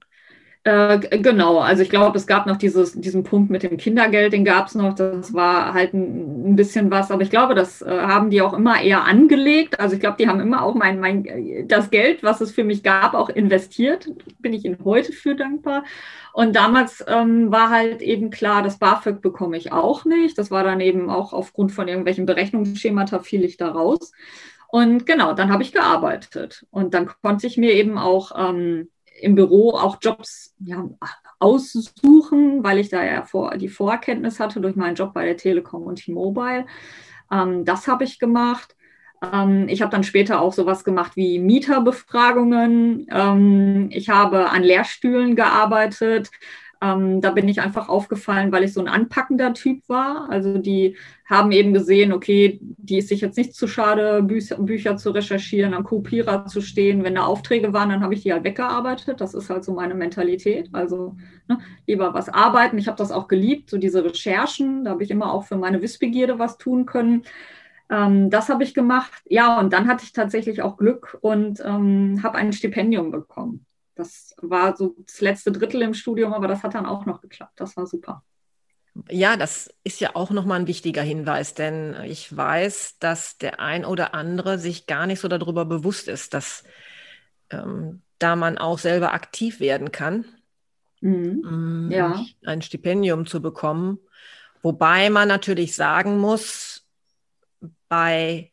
Äh, 0.67 0.99
genau, 1.19 1.59
also 1.59 1.81
ich 1.81 1.89
glaube, 1.89 2.17
es 2.17 2.27
gab 2.27 2.45
noch 2.45 2.57
dieses, 2.57 2.91
diesen 2.91 3.23
Punkt 3.23 3.49
mit 3.49 3.63
dem 3.63 3.77
Kindergeld, 3.77 4.33
den 4.33 4.43
gab 4.43 4.67
es 4.67 4.75
noch, 4.75 4.95
das 4.95 5.33
war 5.33 5.73
halt 5.73 5.93
ein, 5.93 6.51
ein, 6.51 6.55
bisschen 6.57 6.91
was, 6.91 7.09
aber 7.09 7.21
ich 7.21 7.29
glaube, 7.29 7.55
das 7.55 7.81
äh, 7.81 7.85
haben 7.89 8.29
die 8.29 8.41
auch 8.41 8.51
immer 8.51 8.81
eher 8.81 9.05
angelegt. 9.05 9.79
Also 9.79 9.95
ich 9.95 10.01
glaube, 10.01 10.17
die 10.19 10.27
haben 10.27 10.41
immer 10.41 10.63
auch 10.63 10.75
mein, 10.75 10.99
mein, 10.99 11.65
das 11.69 11.89
Geld, 11.89 12.21
was 12.21 12.41
es 12.41 12.51
für 12.51 12.65
mich 12.65 12.83
gab, 12.83 13.13
auch 13.13 13.29
investiert. 13.29 14.09
Bin 14.39 14.51
ich 14.51 14.65
ihnen 14.65 14.77
heute 14.83 15.13
für 15.13 15.35
dankbar. 15.35 15.85
Und 16.37 16.55
damals 16.55 17.03
ähm, 17.07 17.51
war 17.51 17.71
halt 17.71 18.03
eben 18.03 18.29
klar, 18.29 18.61
das 18.61 18.77
BAföG 18.77 19.23
bekomme 19.23 19.57
ich 19.57 19.71
auch 19.71 20.05
nicht. 20.05 20.37
Das 20.37 20.51
war 20.51 20.63
dann 20.63 20.81
eben 20.81 21.09
auch 21.09 21.33
aufgrund 21.33 21.71
von 21.71 21.87
irgendwelchen 21.87 22.27
Berechnungsschemata 22.27 23.21
fiel 23.21 23.43
ich 23.43 23.57
da 23.57 23.69
raus. 23.71 24.11
Und 24.67 25.07
genau, 25.07 25.33
dann 25.33 25.51
habe 25.51 25.63
ich 25.63 25.71
gearbeitet. 25.71 26.63
Und 26.69 26.93
dann 26.93 27.09
konnte 27.23 27.47
ich 27.47 27.57
mir 27.57 27.73
eben 27.73 27.97
auch 27.97 28.33
ähm, 28.37 28.91
im 29.19 29.33
Büro 29.33 29.71
auch 29.71 29.97
Jobs 29.99 30.53
ja, 30.59 30.87
aussuchen, 31.39 32.63
weil 32.63 32.77
ich 32.77 32.89
da 32.89 33.03
ja 33.03 33.23
vor, 33.23 33.57
die 33.57 33.67
Vorkenntnis 33.67 34.39
hatte 34.39 34.61
durch 34.61 34.75
meinen 34.75 34.93
Job 34.93 35.15
bei 35.15 35.25
der 35.25 35.37
Telekom 35.37 35.87
und 35.87 35.95
T-Mobile. 35.95 36.67
Ähm, 37.31 37.65
das 37.65 37.87
habe 37.87 38.03
ich 38.03 38.19
gemacht. 38.19 38.76
Ähm, 39.21 39.67
ich 39.69 39.81
habe 39.81 39.91
dann 39.91 40.03
später 40.03 40.41
auch 40.41 40.53
sowas 40.53 40.83
gemacht 40.83 41.15
wie 41.15 41.39
Mieterbefragungen. 41.39 43.07
Ähm, 43.11 43.89
ich 43.91 44.09
habe 44.09 44.49
an 44.49 44.63
Lehrstühlen 44.63 45.35
gearbeitet. 45.35 46.29
Ähm, 46.79 47.21
da 47.21 47.31
bin 47.31 47.47
ich 47.47 47.59
einfach 47.59 47.89
aufgefallen, 47.89 48.51
weil 48.51 48.63
ich 48.63 48.73
so 48.73 48.79
ein 48.79 48.87
anpackender 48.87 49.53
Typ 49.55 49.81
war. 49.89 50.29
Also 50.29 50.59
die 50.59 50.95
haben 51.25 51.51
eben 51.51 51.73
gesehen, 51.73 52.13
okay, 52.13 52.59
die 52.61 52.99
ist 52.99 53.09
sich 53.09 53.21
jetzt 53.21 53.37
nicht 53.37 53.55
zu 53.55 53.67
schade, 53.67 54.21
Bücher, 54.21 54.57
Bücher 54.57 54.95
zu 54.95 55.09
recherchieren, 55.09 55.73
am 55.73 55.83
Kopierer 55.83 56.45
zu 56.45 56.61
stehen. 56.61 57.03
Wenn 57.03 57.15
da 57.15 57.25
Aufträge 57.25 57.73
waren, 57.73 57.89
dann 57.89 58.03
habe 58.03 58.13
ich 58.13 58.21
die 58.21 58.31
halt 58.31 58.43
weggearbeitet. 58.43 59.19
Das 59.19 59.33
ist 59.33 59.49
halt 59.49 59.63
so 59.63 59.73
meine 59.73 59.95
Mentalität. 59.95 60.69
Also 60.73 61.15
ne, 61.47 61.57
lieber 61.87 62.13
was 62.13 62.29
arbeiten. 62.29 62.77
Ich 62.77 62.87
habe 62.87 62.97
das 62.97 63.11
auch 63.11 63.27
geliebt, 63.27 63.71
so 63.71 63.79
diese 63.79 64.05
Recherchen. 64.05 64.83
Da 64.85 64.91
habe 64.91 65.03
ich 65.03 65.09
immer 65.09 65.33
auch 65.33 65.45
für 65.45 65.57
meine 65.57 65.81
Wissbegierde 65.81 66.37
was 66.37 66.59
tun 66.59 66.85
können. 66.85 67.23
Ähm, 67.89 68.29
das 68.29 68.49
habe 68.49 68.63
ich 68.63 68.73
gemacht. 68.73 69.21
Ja, 69.25 69.59
und 69.59 69.71
dann 69.73 69.87
hatte 69.87 70.03
ich 70.03 70.13
tatsächlich 70.13 70.61
auch 70.61 70.77
Glück 70.77 71.17
und 71.21 71.61
ähm, 71.63 72.21
habe 72.23 72.37
ein 72.37 72.53
Stipendium 72.53 73.11
bekommen. 73.11 73.65
Das 73.95 74.35
war 74.41 74.75
so 74.75 74.95
das 75.05 75.21
letzte 75.21 75.51
Drittel 75.51 75.81
im 75.81 75.93
Studium, 75.93 76.33
aber 76.33 76.47
das 76.47 76.63
hat 76.63 76.75
dann 76.75 76.85
auch 76.85 77.05
noch 77.05 77.21
geklappt. 77.21 77.53
Das 77.55 77.75
war 77.77 77.87
super. 77.87 78.23
Ja, 79.09 79.37
das 79.37 79.73
ist 79.83 79.99
ja 79.99 80.11
auch 80.15 80.31
nochmal 80.31 80.59
ein 80.59 80.67
wichtiger 80.67 81.01
Hinweis, 81.01 81.53
denn 81.53 81.95
ich 82.05 82.35
weiß, 82.35 82.97
dass 82.99 83.37
der 83.37 83.59
ein 83.59 83.85
oder 83.85 84.13
andere 84.13 84.57
sich 84.57 84.87
gar 84.87 85.05
nicht 85.05 85.19
so 85.19 85.27
darüber 85.27 85.65
bewusst 85.65 86.07
ist, 86.07 86.33
dass 86.33 86.63
ähm, 87.51 88.01
da 88.19 88.35
man 88.35 88.57
auch 88.57 88.79
selber 88.79 89.13
aktiv 89.13 89.59
werden 89.59 89.91
kann, 89.91 90.25
mhm. 91.01 91.41
um 91.47 91.91
ja. 91.91 92.23
ein 92.45 92.61
Stipendium 92.61 93.25
zu 93.25 93.41
bekommen. 93.41 93.99
Wobei 94.63 95.09
man 95.09 95.27
natürlich 95.27 95.75
sagen 95.75 96.17
muss, 96.17 96.76
bei 97.89 98.51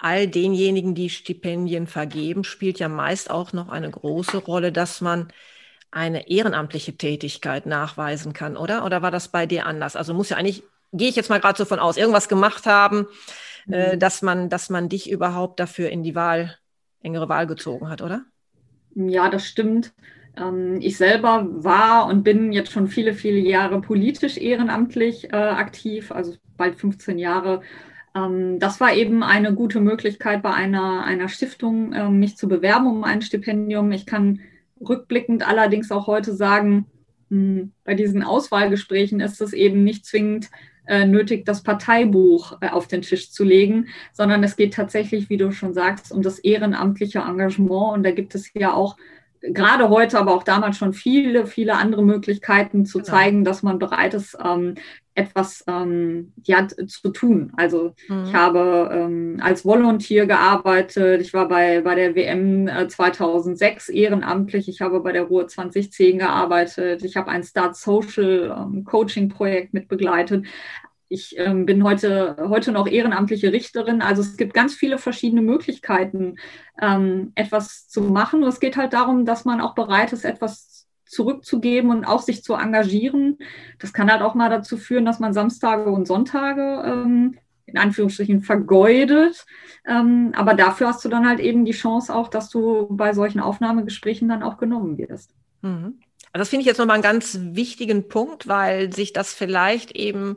all 0.00 0.26
denjenigen, 0.26 0.94
die 0.94 1.10
Stipendien 1.10 1.86
vergeben, 1.86 2.44
spielt 2.44 2.78
ja 2.78 2.88
meist 2.88 3.30
auch 3.30 3.52
noch 3.52 3.68
eine 3.68 3.90
große 3.90 4.38
Rolle, 4.38 4.72
dass 4.72 5.00
man 5.00 5.28
eine 5.90 6.28
ehrenamtliche 6.28 6.96
Tätigkeit 6.96 7.66
nachweisen 7.66 8.32
kann, 8.32 8.56
oder? 8.56 8.84
Oder 8.84 9.02
war 9.02 9.10
das 9.10 9.28
bei 9.28 9.46
dir 9.46 9.66
anders? 9.66 9.96
Also 9.96 10.14
muss 10.14 10.30
ja 10.30 10.36
eigentlich, 10.36 10.62
gehe 10.92 11.08
ich 11.08 11.16
jetzt 11.16 11.30
mal 11.30 11.40
gerade 11.40 11.58
so 11.58 11.64
von 11.64 11.80
aus, 11.80 11.96
irgendwas 11.96 12.28
gemacht 12.28 12.66
haben, 12.66 13.08
äh, 13.66 13.68
mhm. 13.68 13.74
äh, 13.74 13.98
dass 13.98 14.22
man, 14.22 14.48
dass 14.48 14.70
man 14.70 14.88
dich 14.88 15.10
überhaupt 15.10 15.60
dafür 15.60 15.90
in 15.90 16.02
die 16.02 16.14
Wahl, 16.14 16.56
engere 17.02 17.28
Wahl 17.28 17.46
gezogen 17.46 17.88
hat, 17.88 18.02
oder? 18.02 18.24
Ja, 18.94 19.28
das 19.28 19.46
stimmt. 19.46 19.92
Ähm, 20.36 20.78
ich 20.80 20.96
selber 20.96 21.46
war 21.50 22.06
und 22.06 22.22
bin 22.22 22.52
jetzt 22.52 22.72
schon 22.72 22.88
viele, 22.88 23.14
viele 23.14 23.38
Jahre 23.38 23.80
politisch 23.80 24.36
ehrenamtlich 24.36 25.32
äh, 25.32 25.36
aktiv, 25.36 26.12
also 26.12 26.36
bald 26.56 26.78
15 26.78 27.18
Jahre 27.18 27.62
das 28.12 28.80
war 28.80 28.92
eben 28.92 29.22
eine 29.22 29.54
gute 29.54 29.80
Möglichkeit 29.80 30.42
bei 30.42 30.52
einer, 30.52 31.04
einer 31.04 31.28
Stiftung, 31.28 31.92
ähm, 31.92 32.18
mich 32.18 32.36
zu 32.36 32.48
bewerben 32.48 32.88
um 32.88 33.04
ein 33.04 33.22
Stipendium. 33.22 33.92
Ich 33.92 34.04
kann 34.04 34.40
rückblickend 34.80 35.46
allerdings 35.46 35.92
auch 35.92 36.06
heute 36.06 36.34
sagen, 36.34 36.86
hm, 37.30 37.72
bei 37.84 37.94
diesen 37.94 38.22
Auswahlgesprächen 38.22 39.20
ist 39.20 39.40
es 39.40 39.52
eben 39.52 39.84
nicht 39.84 40.06
zwingend 40.06 40.50
äh, 40.86 41.06
nötig, 41.06 41.44
das 41.44 41.62
Parteibuch 41.62 42.58
äh, 42.60 42.68
auf 42.70 42.88
den 42.88 43.02
Tisch 43.02 43.30
zu 43.30 43.44
legen, 43.44 43.86
sondern 44.12 44.42
es 44.42 44.56
geht 44.56 44.74
tatsächlich, 44.74 45.30
wie 45.30 45.36
du 45.36 45.52
schon 45.52 45.72
sagst, 45.72 46.10
um 46.10 46.22
das 46.22 46.40
ehrenamtliche 46.40 47.20
Engagement. 47.20 47.94
Und 47.94 48.02
da 48.02 48.10
gibt 48.10 48.34
es 48.34 48.50
ja 48.54 48.74
auch 48.74 48.96
gerade 49.40 49.88
heute, 49.88 50.18
aber 50.18 50.34
auch 50.34 50.42
damals 50.42 50.76
schon 50.76 50.92
viele, 50.92 51.46
viele 51.46 51.76
andere 51.76 52.02
Möglichkeiten 52.02 52.84
zu 52.86 52.98
genau. 52.98 53.10
zeigen, 53.10 53.44
dass 53.44 53.62
man 53.62 53.78
bereit 53.78 54.14
ist, 54.14 54.36
ähm, 54.44 54.74
etwas 55.14 55.64
ähm, 55.66 56.32
ja, 56.44 56.66
zu 56.68 57.10
tun. 57.10 57.52
Also 57.56 57.94
mhm. 58.08 58.24
ich 58.24 58.34
habe 58.34 58.90
ähm, 58.92 59.38
als 59.42 59.64
Volontier 59.64 60.26
gearbeitet, 60.26 61.20
ich 61.20 61.34
war 61.34 61.48
bei, 61.48 61.80
bei 61.80 61.94
der 61.94 62.14
WM 62.14 62.68
äh, 62.68 62.86
2006 62.88 63.88
ehrenamtlich, 63.88 64.68
ich 64.68 64.80
habe 64.80 65.00
bei 65.00 65.12
der 65.12 65.24
Ruhr 65.24 65.48
2010 65.48 66.18
gearbeitet, 66.18 67.04
ich 67.04 67.16
habe 67.16 67.30
ein 67.30 67.42
Start 67.42 67.76
Social 67.76 68.56
ähm, 68.56 68.84
Coaching 68.84 69.28
Projekt 69.28 69.74
mit 69.74 69.88
begleitet. 69.88 70.46
Ich 71.12 71.36
ähm, 71.38 71.66
bin 71.66 71.82
heute, 71.82 72.36
heute 72.38 72.70
noch 72.70 72.86
ehrenamtliche 72.86 73.52
Richterin. 73.52 74.00
Also 74.00 74.22
es 74.22 74.36
gibt 74.36 74.54
ganz 74.54 74.74
viele 74.74 74.96
verschiedene 74.96 75.42
Möglichkeiten, 75.42 76.36
ähm, 76.80 77.32
etwas 77.34 77.88
zu 77.88 78.02
machen. 78.02 78.44
Und 78.44 78.48
es 78.48 78.60
geht 78.60 78.76
halt 78.76 78.92
darum, 78.92 79.24
dass 79.24 79.44
man 79.44 79.60
auch 79.60 79.74
bereit 79.74 80.12
ist, 80.12 80.24
etwas 80.24 80.69
zurückzugeben 81.10 81.90
und 81.90 82.04
auch 82.04 82.22
sich 82.22 82.42
zu 82.42 82.54
engagieren. 82.54 83.38
Das 83.78 83.92
kann 83.92 84.10
halt 84.10 84.22
auch 84.22 84.34
mal 84.34 84.48
dazu 84.48 84.76
führen, 84.76 85.04
dass 85.04 85.18
man 85.18 85.32
Samstage 85.32 85.90
und 85.90 86.06
Sonntage 86.06 86.82
ähm, 86.84 87.38
in 87.66 87.78
Anführungsstrichen 87.78 88.42
vergeudet. 88.42 89.46
Ähm, 89.86 90.32
aber 90.36 90.54
dafür 90.54 90.88
hast 90.88 91.04
du 91.04 91.08
dann 91.08 91.28
halt 91.28 91.40
eben 91.40 91.64
die 91.64 91.72
Chance 91.72 92.14
auch, 92.14 92.28
dass 92.28 92.48
du 92.48 92.86
bei 92.90 93.12
solchen 93.12 93.40
Aufnahmegesprächen 93.40 94.28
dann 94.28 94.42
auch 94.42 94.58
genommen 94.58 94.98
wirst. 94.98 95.34
Mhm. 95.62 96.00
Also 96.32 96.42
das 96.42 96.48
finde 96.48 96.60
ich 96.60 96.66
jetzt 96.66 96.78
nochmal 96.78 96.94
einen 96.94 97.02
ganz 97.02 97.38
wichtigen 97.40 98.08
Punkt, 98.08 98.46
weil 98.46 98.92
sich 98.92 99.12
das 99.12 99.34
vielleicht 99.34 99.92
eben 99.92 100.36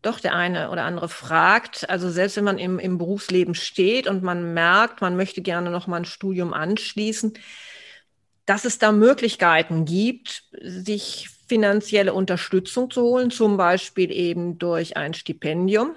doch 0.00 0.20
der 0.20 0.34
eine 0.34 0.70
oder 0.70 0.84
andere 0.84 1.08
fragt. 1.08 1.90
Also 1.90 2.08
selbst 2.08 2.36
wenn 2.36 2.44
man 2.44 2.58
im, 2.58 2.78
im 2.78 2.98
Berufsleben 2.98 3.54
steht 3.54 4.06
und 4.06 4.22
man 4.22 4.54
merkt, 4.54 5.00
man 5.00 5.16
möchte 5.16 5.42
gerne 5.42 5.70
noch 5.70 5.88
mal 5.88 5.96
ein 5.96 6.04
Studium 6.04 6.52
anschließen, 6.52 7.32
dass 8.48 8.64
es 8.64 8.78
da 8.78 8.92
Möglichkeiten 8.92 9.84
gibt, 9.84 10.44
sich 10.62 11.28
finanzielle 11.48 12.14
Unterstützung 12.14 12.90
zu 12.90 13.02
holen, 13.02 13.30
zum 13.30 13.58
Beispiel 13.58 14.10
eben 14.10 14.58
durch 14.58 14.96
ein 14.96 15.12
Stipendium. 15.12 15.96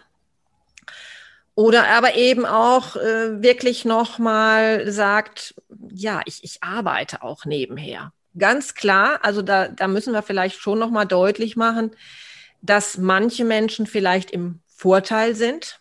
Oder 1.56 1.88
aber 1.88 2.16
eben 2.16 2.46
auch 2.46 2.98
äh, 2.98 3.42
wirklich 3.42 3.86
nochmal 3.86 4.92
sagt, 4.92 5.56
ja, 5.94 6.20
ich, 6.26 6.44
ich 6.44 6.62
arbeite 6.62 7.24
auch 7.24 7.46
nebenher. 7.46 8.12
Ganz 8.38 8.74
klar, 8.74 9.20
also 9.22 9.42
da, 9.42 9.70
da 9.70 9.88
müssen 9.88 10.12
wir 10.12 10.22
vielleicht 10.22 10.60
schon 10.60 10.78
nochmal 10.78 11.08
deutlich 11.08 11.56
machen, 11.56 11.92
dass 12.62 12.98
manche 12.98 13.46
Menschen 13.46 13.88
vielleicht 13.88 14.30
im 14.30 14.60
Vorteil 14.68 15.36
sind, 15.36 15.80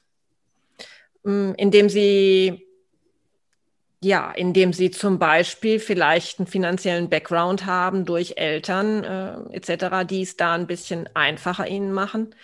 mm, 1.24 1.52
indem 1.56 1.88
sie 1.88 2.69
ja, 4.02 4.30
indem 4.32 4.72
sie 4.72 4.90
zum 4.90 5.18
Beispiel 5.18 5.78
vielleicht 5.78 6.38
einen 6.38 6.46
finanziellen 6.46 7.10
Background 7.10 7.66
haben 7.66 8.06
durch 8.06 8.34
Eltern 8.36 9.04
äh, 9.04 9.56
etc., 9.56 10.08
die 10.08 10.22
es 10.22 10.36
da 10.36 10.54
ein 10.54 10.66
bisschen 10.66 11.08
einfacher 11.14 11.68
ihnen 11.68 11.92
machen. 11.92 12.34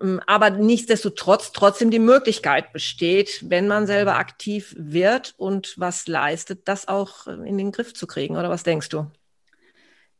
Ähm, 0.00 0.20
aber 0.26 0.50
nichtsdestotrotz 0.50 1.52
trotzdem 1.52 1.90
die 1.90 1.98
Möglichkeit 1.98 2.72
besteht, 2.72 3.44
wenn 3.48 3.66
man 3.66 3.86
selber 3.86 4.16
aktiv 4.16 4.74
wird 4.78 5.34
und 5.36 5.74
was 5.78 6.06
leistet, 6.06 6.68
das 6.68 6.86
auch 6.86 7.26
in 7.26 7.58
den 7.58 7.72
Griff 7.72 7.92
zu 7.94 8.06
kriegen. 8.06 8.36
Oder 8.36 8.50
was 8.50 8.62
denkst 8.62 8.88
du? 8.88 9.10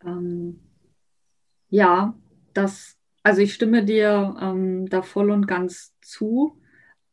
Ähm, 0.05 0.61
ja, 1.71 2.15
das, 2.53 2.97
also 3.23 3.41
ich 3.43 3.55
stimme 3.55 3.85
dir 3.85 4.37
ähm, 4.41 4.89
da 4.89 5.03
voll 5.03 5.31
und 5.31 5.47
ganz 5.47 5.93
zu. 6.01 6.61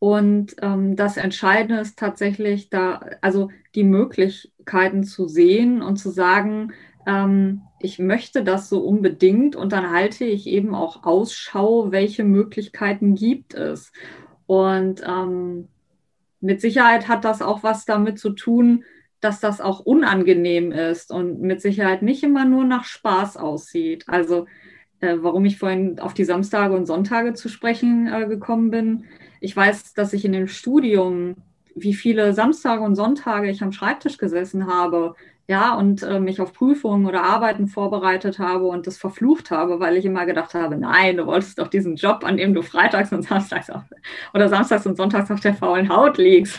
Und 0.04 0.56
ähm, 0.64 0.96
das 0.96 1.16
Entscheidende 1.16 1.80
ist 1.80 2.00
tatsächlich 2.00 2.72
da, 2.72 3.02
also 3.22 3.52
die 3.76 3.84
Möglichkeiten 3.84 5.04
zu 5.04 5.28
sehen 5.28 5.84
und 5.84 5.98
zu 5.98 6.10
sagen, 6.10 6.74
ähm, 7.06 7.62
ich 7.80 8.00
möchte 8.00 8.44
das 8.44 8.68
so 8.68 8.80
unbedingt 8.80 9.56
und 9.56 9.74
dann 9.74 9.92
halte 9.92 10.26
ich 10.26 10.48
eben 10.48 10.74
auch 10.74 11.04
Ausschau, 11.04 11.92
welche 11.92 12.24
Möglichkeiten 12.24 13.14
gibt 13.14 13.54
es. 13.54 13.92
Und 14.48 15.04
ähm, 15.08 15.68
mit 16.40 16.62
Sicherheit 16.62 17.08
hat 17.08 17.24
das 17.24 17.44
auch 17.44 17.62
was 17.62 17.86
damit 17.86 18.18
zu 18.18 18.32
tun, 18.32 18.84
dass 19.20 19.40
das 19.40 19.62
auch 19.62 19.82
unangenehm 19.82 20.72
ist 20.72 21.12
und 21.12 21.42
mit 21.42 21.62
Sicherheit 21.62 22.02
nicht 22.02 22.24
immer 22.24 22.46
nur 22.46 22.64
nach 22.64 22.86
Spaß 22.86 23.38
aussieht. 23.38 24.06
Also 24.08 24.48
äh, 25.00 25.18
warum 25.20 25.46
ich 25.46 25.60
vorhin 25.60 26.00
auf 26.00 26.16
die 26.16 26.26
Samstage 26.26 26.76
und 26.76 26.88
Sonntage 26.88 27.36
zu 27.36 27.50
sprechen 27.50 28.12
äh, 28.12 28.26
gekommen 28.26 28.72
bin, 28.72 29.06
ich 29.41 29.56
weiß, 29.56 29.93
dass 29.95 30.13
ich 30.13 30.23
in 30.23 30.32
dem 30.32 30.47
Studium, 30.47 31.36
wie 31.75 31.93
viele 31.93 32.34
Samstage 32.34 32.84
und 32.84 32.95
Sonntage 32.95 33.49
ich 33.49 33.62
am 33.62 33.71
Schreibtisch 33.73 34.17
gesessen 34.17 34.67
habe, 34.67 35.15
ja, 35.52 35.76
und 35.76 36.02
äh, 36.02 36.22
mich 36.22 36.40
auf 36.40 36.54
Prüfungen 36.54 37.06
oder 37.06 37.24
Arbeiten 37.24 37.68
vorbereitet 37.68 38.40
habe 38.40 38.68
und 38.68 38.88
das 38.88 38.98
verflucht 38.98 39.52
habe, 39.52 39.82
weil 39.82 39.98
ich 39.98 40.06
immer 40.06 40.26
gedacht 40.26 40.54
habe, 40.54 40.78
nein, 40.78 41.18
du 41.18 41.26
wolltest 41.26 41.60
doch 41.60 41.68
diesen 41.68 41.98
Job, 41.98 42.24
an 42.24 42.38
dem 42.38 42.54
du 42.54 42.62
freitags 42.62 43.12
und 43.12 43.24
samstags 43.24 43.70
auf, 43.70 43.84
oder 44.34 44.48
samstags 44.48 44.86
und 44.86 44.96
sonntags 44.96 45.30
auf 45.30 45.42
der 45.42 45.54
faulen 45.54 45.90
Haut 45.90 46.18
liegst. 46.18 46.58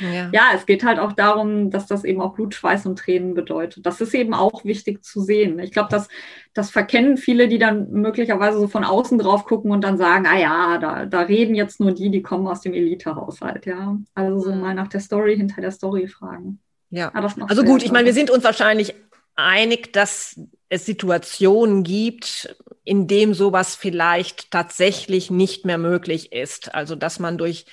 Ja. 0.00 0.30
ja, 0.32 0.42
es 0.56 0.66
geht 0.66 0.84
halt 0.84 0.98
auch 0.98 1.12
darum, 1.12 1.70
dass 1.70 1.86
das 1.86 2.02
eben 2.02 2.20
auch 2.20 2.34
Blut, 2.34 2.52
Schweiß 2.52 2.84
und 2.86 2.98
Tränen 2.98 3.34
bedeutet. 3.34 3.86
Das 3.86 4.00
ist 4.00 4.12
eben 4.12 4.34
auch 4.34 4.64
wichtig 4.64 5.04
zu 5.04 5.20
sehen. 5.20 5.60
Ich 5.60 5.70
glaube, 5.70 5.90
das, 5.92 6.08
das 6.52 6.70
verkennen 6.70 7.18
viele, 7.18 7.46
die 7.46 7.58
dann 7.58 7.92
möglicherweise 7.92 8.58
so 8.58 8.66
von 8.66 8.82
außen 8.82 9.18
drauf 9.18 9.44
gucken 9.44 9.70
und 9.70 9.84
dann 9.84 9.98
sagen, 9.98 10.26
ah 10.26 10.36
ja, 10.36 10.78
da, 10.78 11.06
da 11.06 11.20
reden 11.20 11.54
jetzt 11.54 11.78
nur 11.78 11.92
die, 11.92 12.10
die 12.10 12.22
kommen 12.22 12.48
aus 12.48 12.60
dem 12.60 12.74
Elite-Haushalt, 12.74 13.66
ja. 13.66 13.96
Also 14.16 14.40
so 14.40 14.52
mhm. 14.52 14.62
mal 14.62 14.74
nach 14.74 14.88
der 14.88 14.98
Story 14.98 15.36
hinter 15.36 15.60
der 15.60 15.70
Story 15.70 16.08
fragen. 16.08 16.58
Ja, 16.96 17.10
also 17.10 17.62
gut, 17.62 17.82
ich 17.82 17.92
meine, 17.92 18.06
wir 18.06 18.14
sind 18.14 18.30
uns 18.30 18.42
wahrscheinlich 18.42 18.94
einig, 19.34 19.92
dass 19.92 20.40
es 20.70 20.86
Situationen 20.86 21.82
gibt, 21.82 22.56
in 22.84 23.06
dem 23.06 23.34
sowas 23.34 23.74
vielleicht 23.76 24.50
tatsächlich 24.50 25.30
nicht 25.30 25.66
mehr 25.66 25.76
möglich 25.76 26.32
ist. 26.32 26.74
Also 26.74 26.96
dass 26.96 27.18
man 27.18 27.36
durch 27.36 27.66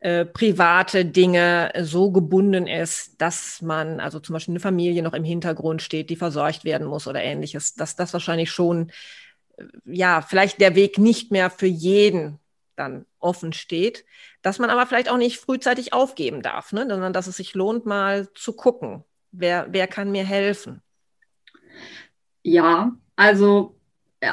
äh, 0.00 0.24
private 0.24 1.04
Dinge 1.04 1.72
so 1.82 2.10
gebunden 2.10 2.66
ist, 2.66 3.20
dass 3.20 3.62
man, 3.62 4.00
also 4.00 4.18
zum 4.18 4.32
Beispiel 4.32 4.54
eine 4.54 4.60
Familie 4.60 5.04
noch 5.04 5.14
im 5.14 5.22
Hintergrund 5.22 5.80
steht, 5.80 6.10
die 6.10 6.16
versorgt 6.16 6.64
werden 6.64 6.88
muss 6.88 7.06
oder 7.06 7.22
ähnliches, 7.22 7.74
dass 7.74 7.94
das 7.94 8.12
wahrscheinlich 8.12 8.50
schon, 8.50 8.90
äh, 9.58 9.62
ja, 9.84 10.22
vielleicht 10.22 10.60
der 10.60 10.74
Weg 10.74 10.98
nicht 10.98 11.30
mehr 11.30 11.50
für 11.50 11.68
jeden 11.68 12.40
dann 12.74 13.06
offen 13.26 13.52
steht, 13.52 14.04
dass 14.40 14.58
man 14.58 14.70
aber 14.70 14.86
vielleicht 14.86 15.10
auch 15.10 15.18
nicht 15.18 15.38
frühzeitig 15.38 15.92
aufgeben 15.92 16.40
darf, 16.40 16.72
ne? 16.72 16.86
sondern 16.88 17.12
dass 17.12 17.26
es 17.26 17.36
sich 17.36 17.54
lohnt, 17.54 17.84
mal 17.84 18.32
zu 18.34 18.54
gucken, 18.54 19.04
wer, 19.32 19.66
wer 19.70 19.86
kann 19.86 20.10
mir 20.10 20.24
helfen. 20.24 20.80
Ja, 22.42 22.92
also 23.16 23.76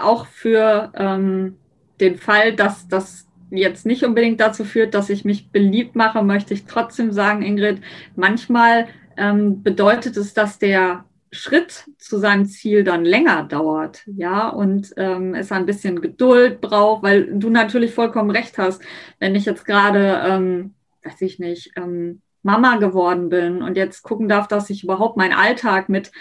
auch 0.02 0.28
für 0.28 0.94
ähm, 0.96 1.58
den 2.00 2.18
Fall, 2.18 2.56
dass 2.56 2.88
das 2.88 3.28
jetzt 3.50 3.86
nicht 3.86 4.04
unbedingt 4.04 4.40
dazu 4.40 4.64
führt, 4.64 4.94
dass 4.94 5.10
ich 5.10 5.26
mich 5.26 5.52
beliebt 5.52 5.96
mache, 5.96 6.24
möchte 6.24 6.54
ich 6.54 6.66
trotzdem 6.66 7.12
sagen, 7.12 7.42
Ingrid, 7.42 7.82
manchmal 8.16 8.88
ähm, 9.18 9.62
bedeutet 9.62 10.18
es, 10.18 10.34
dass 10.34 10.60
der 10.60 11.06
Schritt 11.34 11.86
zu 11.98 12.18
seinem 12.20 12.46
Ziel 12.46 12.84
dann 12.84 13.06
länger 13.06 13.44
dauert, 13.44 14.04
ja, 14.06 14.50
und 14.50 14.94
ähm, 14.98 15.34
es 15.34 15.52
ein 15.52 15.66
bisschen 15.66 16.02
Geduld 16.02 16.62
braucht, 16.62 17.04
weil 17.04 17.40
du 17.40 17.50
natürlich 17.50 17.94
vollkommen 17.94 18.30
recht 18.30 18.58
hast, 18.58 18.82
wenn 19.20 19.36
ich 19.36 19.46
jetzt 19.46 19.66
gerade, 19.66 20.22
ähm, 20.26 20.76
weiß 21.04 21.22
ich 21.22 21.40
nicht, 21.40 21.72
ähm, 21.76 22.22
Mama 22.44 22.76
geworden 22.76 23.30
bin 23.30 23.62
und 23.64 23.78
jetzt 23.78 24.04
gucken 24.04 24.28
darf, 24.28 24.48
dass 24.48 24.70
ich 24.70 24.84
überhaupt 24.84 25.18
meinen 25.18 25.34
Alltag 25.34 25.90
mit 25.90 26.12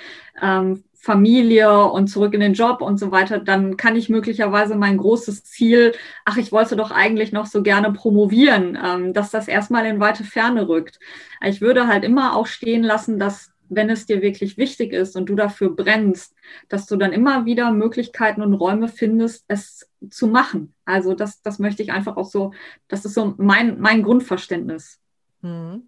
ähm, 0.40 0.84
Familie 0.94 1.84
und 1.86 2.06
zurück 2.06 2.32
in 2.32 2.38
den 2.38 2.54
Job 2.54 2.80
und 2.80 2.96
so 2.96 3.10
weiter, 3.10 3.40
dann 3.40 3.76
kann 3.76 3.96
ich 3.96 4.08
möglicherweise 4.08 4.76
mein 4.76 4.98
großes 4.98 5.42
Ziel, 5.42 5.94
ach, 6.24 6.36
ich 6.36 6.52
wollte 6.52 6.76
doch 6.76 6.92
eigentlich 6.92 7.32
noch 7.32 7.46
so 7.46 7.64
gerne 7.64 7.92
promovieren, 7.92 8.78
ähm, 8.82 9.12
dass 9.12 9.30
das 9.30 9.48
erstmal 9.48 9.84
in 9.84 9.98
weite 9.98 10.22
Ferne 10.22 10.68
rückt. 10.68 11.00
Ich 11.44 11.60
würde 11.60 11.88
halt 11.88 12.04
immer 12.04 12.36
auch 12.36 12.46
stehen 12.46 12.84
lassen, 12.84 13.18
dass 13.18 13.51
wenn 13.74 13.90
es 13.90 14.06
dir 14.06 14.22
wirklich 14.22 14.58
wichtig 14.58 14.92
ist 14.92 15.16
und 15.16 15.26
du 15.26 15.34
dafür 15.34 15.74
brennst, 15.74 16.34
dass 16.68 16.86
du 16.86 16.96
dann 16.96 17.12
immer 17.12 17.44
wieder 17.44 17.72
Möglichkeiten 17.72 18.42
und 18.42 18.54
Räume 18.54 18.88
findest, 18.88 19.44
es 19.48 19.88
zu 20.10 20.26
machen. 20.26 20.74
Also 20.84 21.14
das, 21.14 21.42
das 21.42 21.58
möchte 21.58 21.82
ich 21.82 21.92
einfach 21.92 22.16
auch 22.16 22.26
so, 22.26 22.52
das 22.88 23.04
ist 23.04 23.14
so 23.14 23.34
mein, 23.38 23.80
mein 23.80 24.02
Grundverständnis. 24.02 24.98
Mhm. 25.40 25.84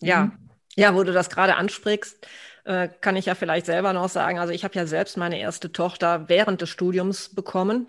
Ja, 0.00 0.24
mhm. 0.24 0.32
ja, 0.76 0.94
wo 0.94 1.02
du 1.02 1.12
das 1.12 1.30
gerade 1.30 1.56
ansprichst, 1.56 2.26
äh, 2.64 2.88
kann 3.00 3.16
ich 3.16 3.26
ja 3.26 3.34
vielleicht 3.34 3.66
selber 3.66 3.92
noch 3.92 4.08
sagen. 4.08 4.38
Also 4.38 4.52
ich 4.52 4.64
habe 4.64 4.74
ja 4.74 4.86
selbst 4.86 5.16
meine 5.16 5.38
erste 5.38 5.72
Tochter 5.72 6.28
während 6.28 6.60
des 6.62 6.70
Studiums 6.70 7.34
bekommen. 7.34 7.88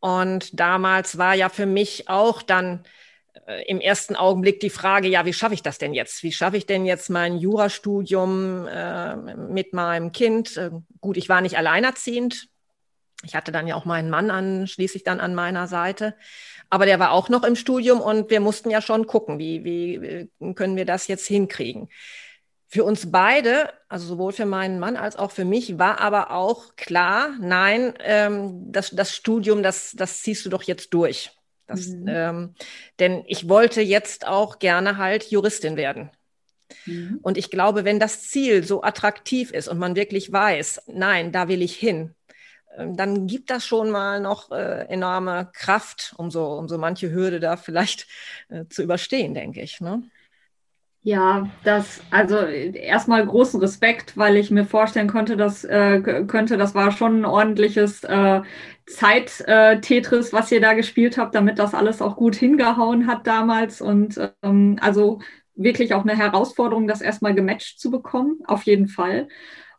Und 0.00 0.58
damals 0.58 1.16
war 1.16 1.34
ja 1.34 1.48
für 1.48 1.66
mich 1.66 2.08
auch 2.08 2.42
dann 2.42 2.84
im 3.66 3.80
ersten 3.80 4.16
Augenblick 4.16 4.60
die 4.60 4.70
Frage, 4.70 5.08
ja, 5.08 5.26
wie 5.26 5.32
schaffe 5.32 5.54
ich 5.54 5.62
das 5.62 5.78
denn 5.78 5.92
jetzt? 5.92 6.22
Wie 6.22 6.32
schaffe 6.32 6.56
ich 6.56 6.66
denn 6.66 6.86
jetzt 6.86 7.10
mein 7.10 7.36
Jurastudium 7.36 8.66
äh, 8.66 9.16
mit 9.16 9.72
meinem 9.72 10.12
Kind? 10.12 10.56
Äh, 10.56 10.70
gut, 11.00 11.16
ich 11.16 11.28
war 11.28 11.40
nicht 11.40 11.58
alleinerziehend. 11.58 12.48
Ich 13.24 13.34
hatte 13.34 13.52
dann 13.52 13.66
ja 13.66 13.74
auch 13.74 13.84
meinen 13.84 14.10
Mann 14.10 14.30
an, 14.30 14.66
schließlich 14.66 15.02
dann 15.02 15.20
an 15.20 15.34
meiner 15.34 15.66
Seite. 15.66 16.14
Aber 16.70 16.86
der 16.86 16.98
war 16.98 17.12
auch 17.12 17.28
noch 17.28 17.42
im 17.42 17.56
Studium 17.56 18.00
und 18.00 18.30
wir 18.30 18.40
mussten 18.40 18.70
ja 18.70 18.80
schon 18.80 19.06
gucken, 19.06 19.38
wie, 19.38 19.64
wie 19.64 20.30
können 20.54 20.76
wir 20.76 20.84
das 20.84 21.08
jetzt 21.08 21.26
hinkriegen. 21.26 21.88
Für 22.68 22.84
uns 22.84 23.10
beide, 23.10 23.70
also 23.88 24.06
sowohl 24.06 24.32
für 24.32 24.46
meinen 24.46 24.78
Mann 24.78 24.96
als 24.96 25.16
auch 25.16 25.30
für 25.30 25.44
mich, 25.44 25.78
war 25.78 26.00
aber 26.00 26.32
auch 26.32 26.76
klar, 26.76 27.36
nein, 27.40 27.94
ähm, 28.00 28.72
das, 28.72 28.90
das 28.90 29.14
Studium, 29.14 29.62
das, 29.62 29.92
das 29.92 30.22
ziehst 30.22 30.44
du 30.44 30.50
doch 30.50 30.62
jetzt 30.62 30.92
durch. 30.92 31.30
Das, 31.66 31.88
mhm. 31.88 32.04
ähm, 32.08 32.54
denn 32.98 33.24
ich 33.26 33.48
wollte 33.48 33.80
jetzt 33.80 34.26
auch 34.26 34.58
gerne 34.58 34.98
halt 34.98 35.30
Juristin 35.30 35.76
werden. 35.76 36.10
Mhm. 36.86 37.18
Und 37.22 37.38
ich 37.38 37.50
glaube, 37.50 37.84
wenn 37.84 38.00
das 38.00 38.22
Ziel 38.28 38.64
so 38.64 38.82
attraktiv 38.82 39.50
ist 39.50 39.68
und 39.68 39.78
man 39.78 39.96
wirklich 39.96 40.32
weiß, 40.32 40.82
nein, 40.86 41.32
da 41.32 41.48
will 41.48 41.62
ich 41.62 41.76
hin, 41.76 42.14
ähm, 42.76 42.96
dann 42.96 43.26
gibt 43.26 43.50
das 43.50 43.66
schon 43.66 43.90
mal 43.90 44.20
noch 44.20 44.50
äh, 44.50 44.86
enorme 44.88 45.50
Kraft, 45.52 46.14
um 46.18 46.30
so, 46.30 46.46
um 46.52 46.68
so 46.68 46.78
manche 46.78 47.12
Hürde 47.12 47.40
da 47.40 47.56
vielleicht 47.56 48.06
äh, 48.48 48.64
zu 48.68 48.82
überstehen, 48.82 49.34
denke 49.34 49.60
ich. 49.60 49.80
Ne? 49.80 50.02
Ja, 51.02 51.50
das, 51.64 52.00
also 52.10 52.38
erstmal 52.38 53.26
großen 53.26 53.60
Respekt, 53.60 54.16
weil 54.16 54.36
ich 54.36 54.50
mir 54.50 54.64
vorstellen 54.64 55.08
konnte, 55.08 55.36
dass 55.36 55.62
äh, 55.62 56.00
könnte, 56.00 56.56
das 56.56 56.74
war 56.74 56.92
schon 56.92 57.20
ein 57.20 57.24
ordentliches 57.26 58.04
äh, 58.04 58.40
Zeit-Tetris, 58.86 60.32
was 60.32 60.52
ihr 60.52 60.60
da 60.60 60.74
gespielt 60.74 61.16
habt, 61.16 61.34
damit 61.34 61.58
das 61.58 61.74
alles 61.74 62.02
auch 62.02 62.16
gut 62.16 62.36
hingehauen 62.36 63.06
hat 63.06 63.26
damals. 63.26 63.80
Und 63.80 64.20
ähm, 64.42 64.78
also 64.80 65.20
wirklich 65.54 65.94
auch 65.94 66.02
eine 66.02 66.16
Herausforderung, 66.16 66.86
das 66.86 67.00
erstmal 67.00 67.34
gematcht 67.34 67.80
zu 67.80 67.90
bekommen, 67.90 68.38
auf 68.46 68.64
jeden 68.64 68.88
Fall. 68.88 69.28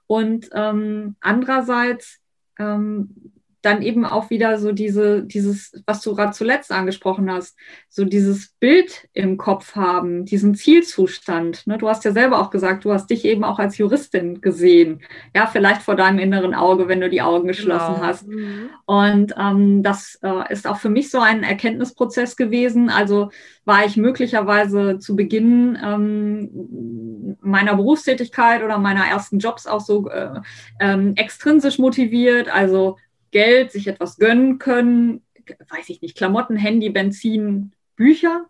Und 0.08 0.50
ähm, 0.54 1.16
andererseits 1.20 2.20
ähm, 2.60 3.34
dann 3.66 3.82
eben 3.82 4.06
auch 4.06 4.30
wieder 4.30 4.60
so 4.60 4.72
diese, 4.72 5.24
dieses, 5.24 5.82
was 5.86 6.02
du 6.02 6.16
gerade 6.16 6.34
zuletzt 6.34 6.72
angesprochen 6.72 7.32
hast, 7.32 7.58
so 7.90 8.06
dieses 8.06 8.50
Bild 8.60 9.08
im 9.14 9.38
Kopf 9.38 9.76
haben, 9.76 10.26
diesen 10.26 10.54
Zielzustand. 10.54 11.66
Ne? 11.66 11.78
Du 11.78 11.90
hast 11.90 12.06
ja 12.06 12.12
selber 12.12 12.40
auch 12.40 12.52
gesagt, 12.52 12.86
du 12.86 12.94
hast 12.94 13.10
dich 13.10 13.26
eben 13.26 13.44
auch 13.44 13.58
als 13.58 13.78
Juristin 13.78 14.42
gesehen. 14.42 15.02
Ja, 15.36 15.48
vielleicht 15.48 15.82
vor 15.82 15.96
deinem 15.96 16.20
inneren 16.20 16.54
Auge, 16.54 16.88
wenn 16.88 17.02
du 17.02 17.10
die 17.10 17.22
Augen 17.22 17.48
geschlossen 17.48 17.96
genau. 17.96 18.06
hast. 18.06 18.28
Mhm. 18.28 18.70
Und 18.86 19.34
ähm, 19.38 19.82
das 19.82 20.20
äh, 20.22 20.54
ist 20.54 20.68
auch 20.68 20.78
für 20.78 20.90
mich 20.90 21.10
so 21.10 21.20
ein 21.20 21.44
Erkenntnisprozess 21.44 22.36
gewesen. 22.36 22.90
Also 22.90 23.32
war 23.66 23.84
ich 23.86 23.98
möglicherweise 23.98 25.00
zu 25.00 25.16
Beginn 25.16 25.78
ähm, 25.84 27.36
meiner 27.42 27.76
Berufstätigkeit 27.76 28.64
oder 28.64 28.78
meiner 28.78 29.06
ersten 29.06 29.40
Jobs 29.40 29.66
auch 29.66 29.82
so 29.82 30.08
äh, 30.10 30.40
ähm, 30.80 31.14
extrinsisch 31.16 31.80
motiviert, 31.80 32.54
also 32.54 32.98
Geld, 33.36 33.74
sich 33.74 33.88
etwas 33.88 34.18
gönnen 34.18 34.60
können, 34.60 35.22
weiß 35.70 35.90
ich 35.90 36.02
nicht, 36.02 36.16
Klamotten, 36.16 36.56
Handy, 36.56 36.90
Benzin, 36.90 37.74
Bücher, 37.98 38.46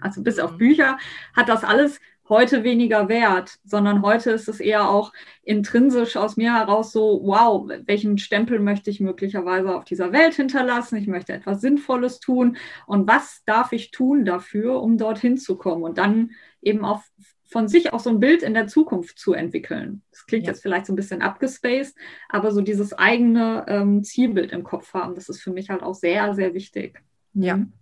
also 0.00 0.24
bis 0.24 0.40
auf 0.40 0.54
mhm. 0.54 0.58
Bücher, 0.58 0.98
hat 1.36 1.48
das 1.48 1.62
alles 1.62 2.00
heute 2.28 2.64
weniger 2.64 3.08
wert, 3.08 3.60
sondern 3.64 4.02
heute 4.02 4.32
ist 4.32 4.48
es 4.48 4.58
eher 4.58 4.88
auch 4.88 5.12
intrinsisch 5.44 6.16
aus 6.16 6.36
mir 6.36 6.52
heraus 6.52 6.90
so, 6.90 7.20
wow, 7.22 7.70
welchen 7.86 8.18
Stempel 8.18 8.58
möchte 8.58 8.90
ich 8.90 8.98
möglicherweise 8.98 9.72
auf 9.72 9.84
dieser 9.84 10.10
Welt 10.10 10.34
hinterlassen? 10.34 10.96
Ich 10.96 11.06
möchte 11.06 11.32
etwas 11.32 11.60
Sinnvolles 11.60 12.18
tun. 12.18 12.56
Und 12.86 13.06
was 13.06 13.44
darf 13.44 13.70
ich 13.70 13.92
tun 13.92 14.24
dafür, 14.24 14.82
um 14.82 14.98
dorthin 14.98 15.38
zu 15.38 15.56
kommen? 15.56 15.84
Und 15.84 15.98
dann 15.98 16.32
eben 16.60 16.84
auf 16.84 17.08
von 17.54 17.68
sich 17.68 17.92
auch 17.92 18.00
so 18.00 18.10
ein 18.10 18.18
Bild 18.18 18.42
in 18.42 18.52
der 18.52 18.66
Zukunft 18.66 19.16
zu 19.16 19.32
entwickeln. 19.32 20.02
Das 20.10 20.26
klingt 20.26 20.44
ja. 20.44 20.50
jetzt 20.50 20.60
vielleicht 20.60 20.86
so 20.86 20.92
ein 20.92 20.96
bisschen 20.96 21.22
abgespaced, 21.22 21.94
aber 22.28 22.50
so 22.50 22.60
dieses 22.60 22.92
eigene 22.94 23.64
ähm, 23.68 24.02
Zielbild 24.02 24.50
im 24.50 24.64
Kopf 24.64 24.92
haben, 24.92 25.14
das 25.14 25.28
ist 25.28 25.40
für 25.40 25.52
mich 25.52 25.70
halt 25.70 25.84
auch 25.84 25.94
sehr, 25.94 26.34
sehr 26.34 26.52
wichtig. 26.52 27.00
Ja. 27.32 27.58
Mhm. 27.58 27.72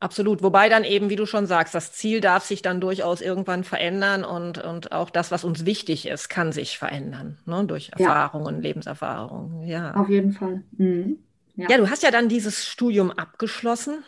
Absolut. 0.00 0.42
Wobei 0.42 0.68
dann 0.68 0.84
eben, 0.84 1.08
wie 1.08 1.16
du 1.16 1.24
schon 1.24 1.46
sagst, 1.46 1.74
das 1.74 1.94
Ziel 1.94 2.20
darf 2.20 2.44
sich 2.44 2.60
dann 2.60 2.78
durchaus 2.78 3.22
irgendwann 3.22 3.64
verändern 3.64 4.22
und, 4.22 4.62
und 4.62 4.92
auch 4.92 5.08
das, 5.08 5.30
was 5.30 5.44
uns 5.44 5.64
wichtig 5.64 6.06
ist, 6.06 6.28
kann 6.28 6.52
sich 6.52 6.76
verändern, 6.76 7.38
ne? 7.46 7.64
durch 7.64 7.90
Erfahrungen, 7.96 8.56
ja. 8.56 8.60
Lebenserfahrungen. 8.60 9.66
Ja. 9.66 9.94
Auf 9.94 10.10
jeden 10.10 10.32
Fall. 10.32 10.62
Mhm. 10.72 11.20
Ja. 11.56 11.70
ja, 11.70 11.78
du 11.78 11.88
hast 11.88 12.02
ja 12.02 12.10
dann 12.10 12.28
dieses 12.28 12.66
Studium 12.66 13.10
abgeschlossen. 13.10 14.04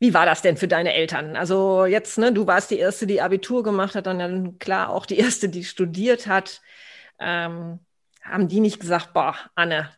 Wie 0.00 0.14
war 0.14 0.24
das 0.24 0.42
denn 0.42 0.56
für 0.56 0.66
deine 0.66 0.94
Eltern? 0.94 1.36
Also 1.36 1.84
jetzt, 1.84 2.18
ne, 2.18 2.32
du 2.32 2.46
warst 2.46 2.70
die 2.70 2.78
erste, 2.78 3.06
die 3.06 3.20
Abitur 3.20 3.62
gemacht 3.62 3.94
hat 3.94 4.06
und 4.06 4.18
dann 4.18 4.58
klar 4.58 4.88
auch 4.88 5.06
die 5.06 5.18
erste, 5.18 5.48
die 5.48 5.62
studiert 5.62 6.26
hat. 6.26 6.62
Ähm, 7.18 7.78
haben 8.22 8.48
die 8.48 8.60
nicht 8.60 8.80
gesagt, 8.80 9.12
boah, 9.12 9.36
Anne, 9.54 9.90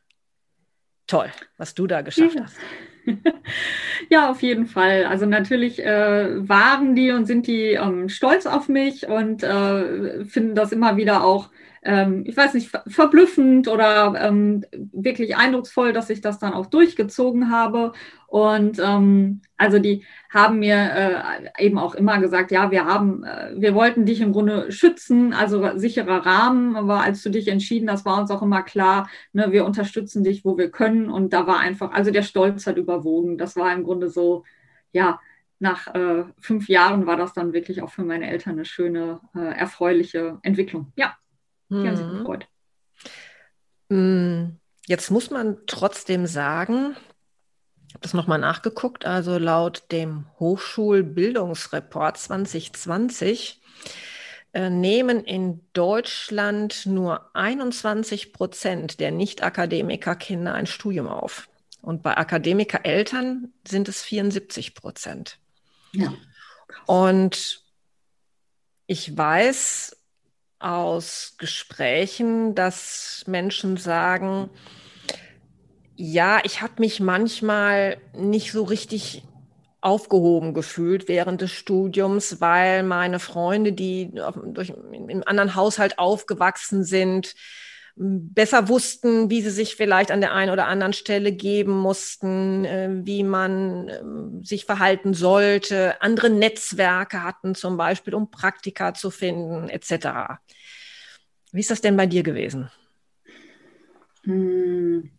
toll, 1.07 1.31
was 1.57 1.75
du 1.75 1.87
da 1.87 2.03
geschafft 2.03 2.35
ja. 2.35 2.45
hast? 2.45 2.57
Ja, 4.11 4.31
auf 4.31 4.43
jeden 4.43 4.67
Fall. 4.67 5.07
Also 5.07 5.27
natürlich 5.27 5.83
äh, 5.83 6.49
waren 6.49 6.95
die 6.95 7.13
und 7.13 7.27
sind 7.27 7.47
die 7.47 7.73
ähm, 7.73 8.09
stolz 8.09 8.47
auf 8.47 8.69
mich 8.69 9.07
und 9.07 9.43
äh, 9.43 10.25
finden 10.25 10.55
das 10.55 10.73
immer 10.73 10.97
wieder 10.97 11.25
auch 11.25 11.51
ähm, 11.85 12.23
ich 12.27 12.37
weiß 12.37 12.55
nicht, 12.55 12.71
verblüffend 12.87 13.67
oder 13.67 14.15
ähm, 14.17 14.65
wirklich 14.93 15.37
eindrucksvoll, 15.37 15.93
dass 15.93 16.11
ich 16.11 16.21
das 16.21 16.39
dann 16.39 16.53
auch 16.53 16.67
durchgezogen 16.67 17.51
habe. 17.51 17.93
Und 18.29 18.79
ähm, 18.79 19.43
also 19.57 19.79
die 19.81 20.05
haben 20.31 20.61
mir 20.61 20.77
äh, 21.57 21.65
eben 21.67 21.79
auch 21.79 21.95
immer 21.95 22.21
gesagt, 22.21 22.53
ja, 22.53 22.71
wir 22.71 22.85
haben, 22.85 23.25
äh, 23.25 23.55
wir 23.57 23.75
wollten 23.75 24.07
dich 24.07 24.21
im 24.21 24.33
Grunde 24.33 24.71
schützen, 24.71 25.33
also 25.33 25.77
sicherer 25.77 26.25
Rahmen. 26.25 26.77
Aber 26.77 27.01
als 27.01 27.23
du 27.23 27.31
dich 27.31 27.49
entschieden 27.49 27.91
hast, 27.91 28.05
war 28.05 28.21
uns 28.21 28.31
auch 28.31 28.43
immer 28.43 28.63
klar, 28.63 29.11
ne, 29.33 29.51
wir 29.51 29.65
unterstützen 29.65 30.23
dich, 30.23 30.45
wo 30.45 30.57
wir 30.57 30.71
können. 30.71 31.11
Und 31.11 31.33
da 31.33 31.49
war 31.49 31.59
einfach, 31.59 31.93
also 31.93 32.13
der 32.13 32.23
Stolz 32.23 32.67
hat 32.67 32.77
überwogen. 32.77 33.39
Das 33.39 33.57
war 33.57 33.73
im 33.73 33.83
Grunde 33.83 34.09
so, 34.09 34.45
ja, 34.93 35.21
nach 35.59 35.95
äh, 35.95 36.25
fünf 36.41 36.69
Jahren 36.69 37.07
war 37.07 37.17
das 37.17 37.33
dann 37.33 37.53
wirklich 37.53 37.83
auch 37.83 37.91
für 37.91 38.05
meine 38.05 38.29
Eltern 38.31 38.55
eine 38.55 38.65
schöne, 38.65 39.21
äh, 39.35 39.59
erfreuliche 39.59 40.39
Entwicklung. 40.43 40.93
Ja, 40.97 41.15
die 41.73 41.79
mhm. 41.79 41.89
haben 41.89 41.97
sich 41.97 42.09
gefreut. 42.09 42.47
Mm, 43.89 44.59
jetzt 44.87 45.11
muss 45.11 45.31
man 45.31 45.59
trotzdem 45.67 46.27
sagen, 46.27 46.97
ich 47.89 47.95
habe 47.95 48.03
das 48.03 48.15
nochmal 48.15 48.39
nachgeguckt, 48.39 49.05
also 49.05 49.37
laut 49.39 49.85
dem 49.93 50.27
Hochschulbildungsreport 50.39 52.17
2020 52.17 53.61
äh, 54.55 54.71
nehmen 54.71 55.25
in 55.25 55.61
Deutschland 55.73 56.87
nur 56.87 57.35
21 57.35 58.33
Prozent 58.33 59.01
der 59.01 59.11
Nicht-Akademiker-Kinder 59.11 60.55
ein 60.55 60.67
Studium 60.67 61.09
auf. 61.09 61.49
Und 61.81 62.03
bei 62.03 62.17
Akademiker-Eltern 62.17 63.53
sind 63.67 63.89
es 63.89 64.03
74 64.03 64.75
Prozent. 64.75 65.39
Ja. 65.93 66.15
Und 66.87 67.63
ich 68.87 69.17
weiß 69.17 70.02
aus 70.63 71.35
Gesprächen, 71.39 72.55
dass 72.55 73.25
Menschen 73.27 73.77
sagen, 73.77 74.51
ja, 75.97 76.41
ich 76.45 76.63
habe 76.63 76.75
mich 76.79 77.01
manchmal 77.01 77.99
nicht 78.15 78.53
so 78.53 78.65
richtig 78.65 79.23
aufgehoben 79.81 80.55
gefühlt 80.55 81.09
während 81.09 81.41
des 81.41 81.51
Studiums, 81.51 82.41
weil 82.41 82.83
meine 82.85 83.19
Freunde, 83.19 83.73
die 83.73 84.11
durch, 84.47 84.73
im 84.93 85.23
anderen 85.27 85.55
Haushalt 85.55 85.99
aufgewachsen 85.99 86.85
sind, 86.85 87.35
besser 87.97 88.69
wussten, 88.69 89.31
wie 89.31 89.43
sie 89.43 89.51
sich 89.51 89.77
vielleicht 89.77 90.11
an 90.11 90.21
der 90.21 90.33
einen 90.33 90.51
oder 90.51 90.67
anderen 90.67 90.93
Stelle 90.93 91.33
geben 91.33 91.73
mussten, 91.73 92.65
äh, 92.65 92.89
wie 93.05 93.23
man 93.23 93.89
ähm, 93.89 94.45
sich 94.45 94.65
verhalten 94.65 95.15
sollte, 95.15 96.01
andere 96.01 96.31
Netzwerke 96.31 97.23
hatten 97.23 97.55
zum 97.55 97.77
Beispiel, 97.77 98.15
um 98.15 98.31
Praktika 98.31 98.95
zu 98.95 99.11
finden, 99.11 99.69
etc. 99.69 100.39
Wie 101.53 101.61
ist 101.61 101.71
das 101.71 101.81
denn 101.81 101.97
bei 101.97 102.07
dir 102.07 102.23
gewesen? 102.23 102.71
Hm. 104.25 105.11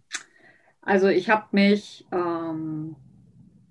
Also 0.81 1.07
ich 1.07 1.29
habe 1.29 1.47
mich 1.51 2.05
ähm, 2.11 2.95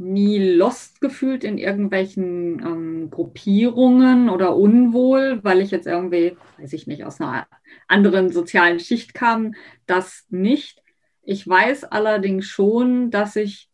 nie 0.03 0.39
lost 0.39 1.01
gefühlt 1.01 1.45
in 1.45 1.59
irgendwelchen 1.59 2.61
ähm, 2.61 3.11
Gruppierungen 3.11 4.29
oder 4.29 4.57
unwohl, 4.57 5.41
weil 5.43 5.61
ich 5.61 5.71
jetzt 5.71 5.87
irgendwie, 5.87 6.37
weiß 6.59 6.73
ich 6.73 6.87
nicht, 6.87 7.05
aus 7.05 7.21
einer 7.21 7.47
anderen 7.89 8.31
sozialen 8.31 8.81
Schicht 8.81 9.15
kam. 9.15 9.55
Das 9.87 10.27
nicht. 10.31 10.83
Ich 11.23 11.47
weiß 11.47 11.85
allerdings 11.85 12.47
schon, 12.47 13.11
dass 13.11 13.37
ich 13.37 13.69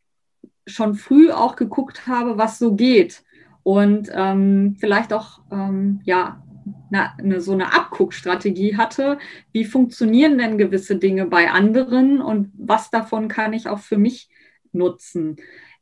schon 0.67 0.95
früh 0.95 1.31
auch 1.31 1.57
geguckt 1.57 2.07
habe, 2.07 2.37
was 2.37 2.59
so 2.59 2.75
geht 2.75 3.23
und 3.63 4.11
ähm, 4.13 4.77
vielleicht 4.79 5.13
auch 5.13 5.41
ähm, 5.51 6.01
ja 6.05 6.43
eine, 6.91 7.19
eine, 7.19 7.41
so 7.41 7.53
eine 7.53 7.73
Abguckstrategie 7.75 8.77
hatte. 8.77 9.19
Wie 9.53 9.65
funktionieren 9.65 10.39
denn 10.39 10.59
gewisse 10.59 10.97
Dinge 10.97 11.27
bei 11.27 11.51
anderen 11.51 12.21
und 12.21 12.53
was 12.57 12.91
davon 12.91 13.29
kann 13.29 13.53
ich 13.53 13.69
auch 13.69 13.79
für 13.79 13.99
mich 13.99 14.29
nutzen? 14.73 15.37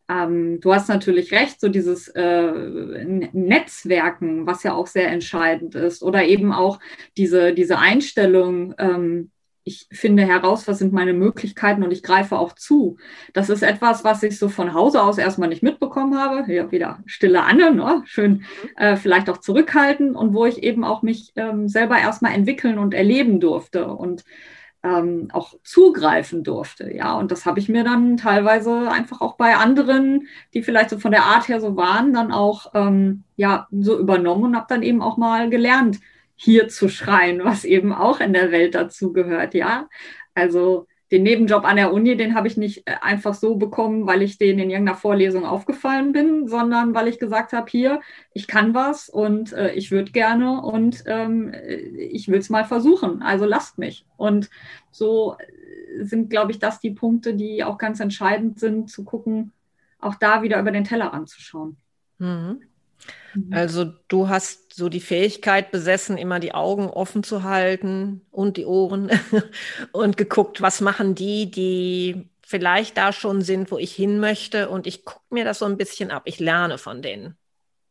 Ähm, 0.08 0.60
du 0.60 0.72
hast 0.72 0.88
natürlich 0.88 1.32
recht, 1.32 1.60
so 1.60 1.68
dieses 1.68 2.08
äh, 2.08 3.04
Netzwerken, 3.32 4.46
was 4.46 4.62
ja 4.62 4.74
auch 4.74 4.86
sehr 4.86 5.08
entscheidend 5.08 5.74
ist, 5.74 6.02
oder 6.02 6.24
eben 6.24 6.52
auch 6.52 6.78
diese, 7.16 7.52
diese 7.52 7.78
Einstellung, 7.78 8.74
ähm, 8.78 9.30
ich 9.66 9.88
finde 9.90 10.24
heraus, 10.24 10.68
was 10.68 10.78
sind 10.78 10.92
meine 10.92 11.12
Möglichkeiten 11.12 11.82
und 11.82 11.90
ich 11.90 12.04
greife 12.04 12.38
auch 12.38 12.52
zu. 12.52 12.98
Das 13.32 13.50
ist 13.50 13.62
etwas, 13.62 14.04
was 14.04 14.22
ich 14.22 14.38
so 14.38 14.48
von 14.48 14.74
Hause 14.74 15.02
aus 15.02 15.18
erstmal 15.18 15.48
nicht 15.48 15.64
mitbekommen 15.64 16.16
habe. 16.16 16.46
Hier 16.46 16.70
wieder 16.70 17.00
stille 17.04 17.42
Anne, 17.42 17.74
ne? 17.74 18.02
schön 18.06 18.32
mhm. 18.32 18.44
äh, 18.76 18.96
vielleicht 18.96 19.28
auch 19.28 19.38
zurückhalten 19.38 20.14
und 20.14 20.34
wo 20.34 20.46
ich 20.46 20.62
eben 20.62 20.84
auch 20.84 21.02
mich 21.02 21.32
ähm, 21.34 21.68
selber 21.68 21.98
erstmal 21.98 22.32
entwickeln 22.32 22.78
und 22.78 22.94
erleben 22.94 23.40
durfte. 23.40 23.88
Und 23.88 24.24
ähm, 24.86 25.28
auch 25.32 25.54
zugreifen 25.64 26.44
durfte. 26.44 26.94
Ja, 26.94 27.14
und 27.14 27.32
das 27.32 27.44
habe 27.44 27.58
ich 27.58 27.68
mir 27.68 27.82
dann 27.84 28.16
teilweise 28.16 28.90
einfach 28.90 29.20
auch 29.20 29.36
bei 29.36 29.56
anderen, 29.56 30.28
die 30.54 30.62
vielleicht 30.62 30.90
so 30.90 30.98
von 30.98 31.10
der 31.10 31.24
Art 31.24 31.48
her 31.48 31.60
so 31.60 31.76
waren, 31.76 32.12
dann 32.12 32.32
auch 32.32 32.72
ähm, 32.74 33.24
ja 33.36 33.66
so 33.72 33.98
übernommen 33.98 34.44
und 34.44 34.56
habe 34.56 34.66
dann 34.68 34.82
eben 34.82 35.02
auch 35.02 35.16
mal 35.16 35.50
gelernt, 35.50 35.98
hier 36.36 36.68
zu 36.68 36.88
schreien, 36.88 37.44
was 37.44 37.64
eben 37.64 37.92
auch 37.92 38.20
in 38.20 38.32
der 38.32 38.52
Welt 38.52 38.74
dazu 38.74 39.12
gehört. 39.12 39.54
Ja, 39.54 39.88
also 40.34 40.86
den 41.10 41.22
Nebenjob 41.22 41.64
an 41.64 41.76
der 41.76 41.92
Uni, 41.92 42.16
den 42.16 42.34
habe 42.34 42.48
ich 42.48 42.56
nicht 42.56 42.86
äh, 42.86 42.96
einfach 43.00 43.34
so 43.34 43.56
bekommen, 43.56 44.06
weil 44.06 44.22
ich 44.22 44.38
denen 44.38 44.58
in 44.58 44.70
irgendeiner 44.70 44.98
Vorlesung 44.98 45.44
aufgefallen 45.44 46.12
bin, 46.12 46.48
sondern 46.48 46.94
weil 46.94 47.08
ich 47.08 47.18
gesagt 47.18 47.52
habe, 47.52 47.70
hier, 47.70 48.00
ich 48.32 48.48
kann 48.48 48.74
was 48.74 49.08
und 49.08 49.52
äh, 49.52 49.72
ich 49.72 49.90
würde 49.90 50.12
gerne 50.12 50.62
und 50.62 51.04
ähm, 51.06 51.54
ich 51.96 52.28
will 52.28 52.40
es 52.40 52.50
mal 52.50 52.64
versuchen. 52.64 53.22
Also 53.22 53.44
lasst 53.44 53.78
mich. 53.78 54.04
Und 54.16 54.50
so 54.90 55.36
äh, 55.38 56.04
sind, 56.04 56.28
glaube 56.30 56.50
ich, 56.50 56.58
das 56.58 56.80
die 56.80 56.90
Punkte, 56.90 57.34
die 57.34 57.62
auch 57.62 57.78
ganz 57.78 58.00
entscheidend 58.00 58.58
sind, 58.58 58.90
zu 58.90 59.04
gucken, 59.04 59.52
auch 60.00 60.16
da 60.16 60.42
wieder 60.42 60.58
über 60.60 60.72
den 60.72 60.84
Teller 60.84 61.14
anzuschauen. 61.14 61.76
Mhm. 62.18 62.62
Mhm. 63.34 63.52
Also 63.52 63.84
du 64.08 64.28
hast 64.28 64.74
so 64.74 64.88
die 64.88 65.00
Fähigkeit 65.00 65.70
besessen, 65.70 66.18
immer 66.18 66.40
die 66.40 66.54
Augen 66.54 66.88
offen 66.88 67.22
zu 67.22 67.42
halten 67.42 68.22
und 68.30 68.56
die 68.56 68.66
Ohren 68.66 69.10
und 69.92 70.16
geguckt, 70.16 70.60
was 70.62 70.80
machen 70.80 71.14
die, 71.14 71.50
die 71.50 72.28
vielleicht 72.42 72.96
da 72.96 73.12
schon 73.12 73.42
sind, 73.42 73.70
wo 73.70 73.78
ich 73.78 73.94
hin 73.94 74.20
möchte 74.20 74.68
und 74.68 74.86
ich 74.86 75.04
gucke 75.04 75.34
mir 75.34 75.44
das 75.44 75.58
so 75.58 75.64
ein 75.64 75.76
bisschen 75.76 76.10
ab. 76.10 76.22
Ich 76.26 76.38
lerne 76.38 76.78
von 76.78 77.02
denen. 77.02 77.36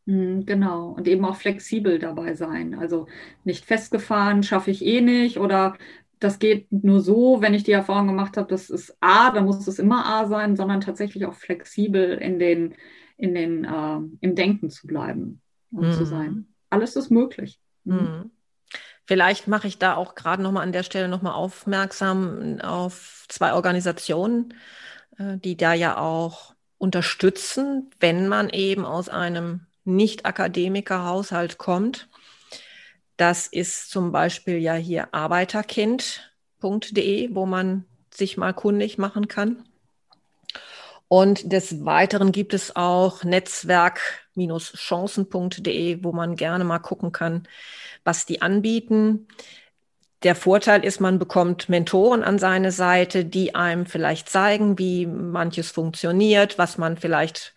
Mhm, 0.06 0.46
genau, 0.46 0.90
und 0.90 1.08
eben 1.08 1.26
auch 1.26 1.36
flexibel 1.36 2.00
dabei 2.00 2.36
sein. 2.36 2.76
Also 2.76 3.08
nicht 3.44 3.66
festgefahren, 3.66 4.44
schaffe 4.44 4.72
ich 4.72 4.86
eh 4.86 5.02
nicht 5.02 5.40
oder 5.40 5.78
das 6.20 6.40
geht 6.40 6.72
nur 6.72 7.02
so, 7.02 7.42
wenn 7.42 7.54
ich 7.54 7.64
die 7.64 7.72
Erfahrung 7.72 8.08
gemacht 8.08 8.38
habe, 8.38 8.48
das 8.48 8.70
ist 8.70 8.96
A, 9.02 9.32
dann 9.32 9.46
muss 9.46 9.68
es 9.68 9.80
immer 9.80 10.06
A 10.06 10.28
sein, 10.28 10.56
sondern 10.56 10.82
tatsächlich 10.82 11.26
auch 11.26 11.34
flexibel 11.34 12.14
in 12.18 12.40
den, 12.40 12.76
in 13.18 13.36
den, 13.36 13.66
äh, 13.66 14.00
im 14.22 14.36
Denken 14.36 14.70
zu 14.70 14.88
bleiben 14.88 15.42
und 15.72 15.88
mhm. 15.88 15.94
zu 15.94 16.06
sein. 16.06 16.48
Alles 16.70 16.96
ist 16.96 17.10
möglich. 17.10 17.60
Mhm. 17.84 17.96
mhm. 17.96 18.32
Vielleicht 19.08 19.48
mache 19.48 19.68
ich 19.68 19.78
da 19.78 19.96
auch 19.96 20.16
gerade 20.16 20.42
nochmal 20.42 20.64
an 20.64 20.72
der 20.72 20.82
Stelle 20.82 21.08
nochmal 21.08 21.34
aufmerksam 21.34 22.60
auf 22.62 23.28
zwei 23.30 23.54
Organisationen, 23.54 24.56
äh, 25.20 25.38
die 25.38 25.58
da 25.58 25.74
ja 25.74 26.00
auch 26.00 26.56
unterstützen, 26.80 27.92
wenn 28.00 28.28
man 28.28 28.50
eben 28.50 28.84
aus 28.84 29.10
einem 29.10 29.68
Nicht-Akademiker-Haushalt 29.84 31.60
kommt. 31.60 32.10
Das 33.18 33.46
ist 33.48 33.92
zum 33.92 34.12
Beispiel 34.12 34.58
ja 34.58 34.74
hier 34.74 35.14
arbeiterkind.de, 35.14 37.36
wo 37.36 37.46
man 37.46 37.86
sich 38.12 38.38
mal 38.38 38.54
kundig 38.54 38.98
machen 38.98 39.28
kann. 39.28 39.66
Und 41.08 41.52
des 41.52 41.84
Weiteren 41.86 42.32
gibt 42.32 42.54
es 42.54 42.76
auch 42.76 43.24
Netzwerk-chancen.de, 43.24 46.04
wo 46.04 46.12
man 46.12 46.36
gerne 46.36 46.64
mal 46.64 46.80
gucken 46.80 47.12
kann, 47.12 47.48
was 48.04 48.26
die 48.26 48.42
anbieten. 48.42 49.28
Der 50.24 50.36
Vorteil 50.36 50.84
ist, 50.84 51.00
man 51.00 51.20
bekommt 51.20 51.70
Mentoren 51.70 52.24
an 52.24 52.40
seine 52.40 52.72
Seite, 52.72 53.26
die 53.26 53.54
einem 53.54 53.86
vielleicht 53.86 54.30
zeigen, 54.30 54.80
wie 54.80 55.06
manches 55.06 55.70
funktioniert, 55.70 56.58
was 56.58 56.80
man 56.80 56.98
vielleicht 56.98 57.54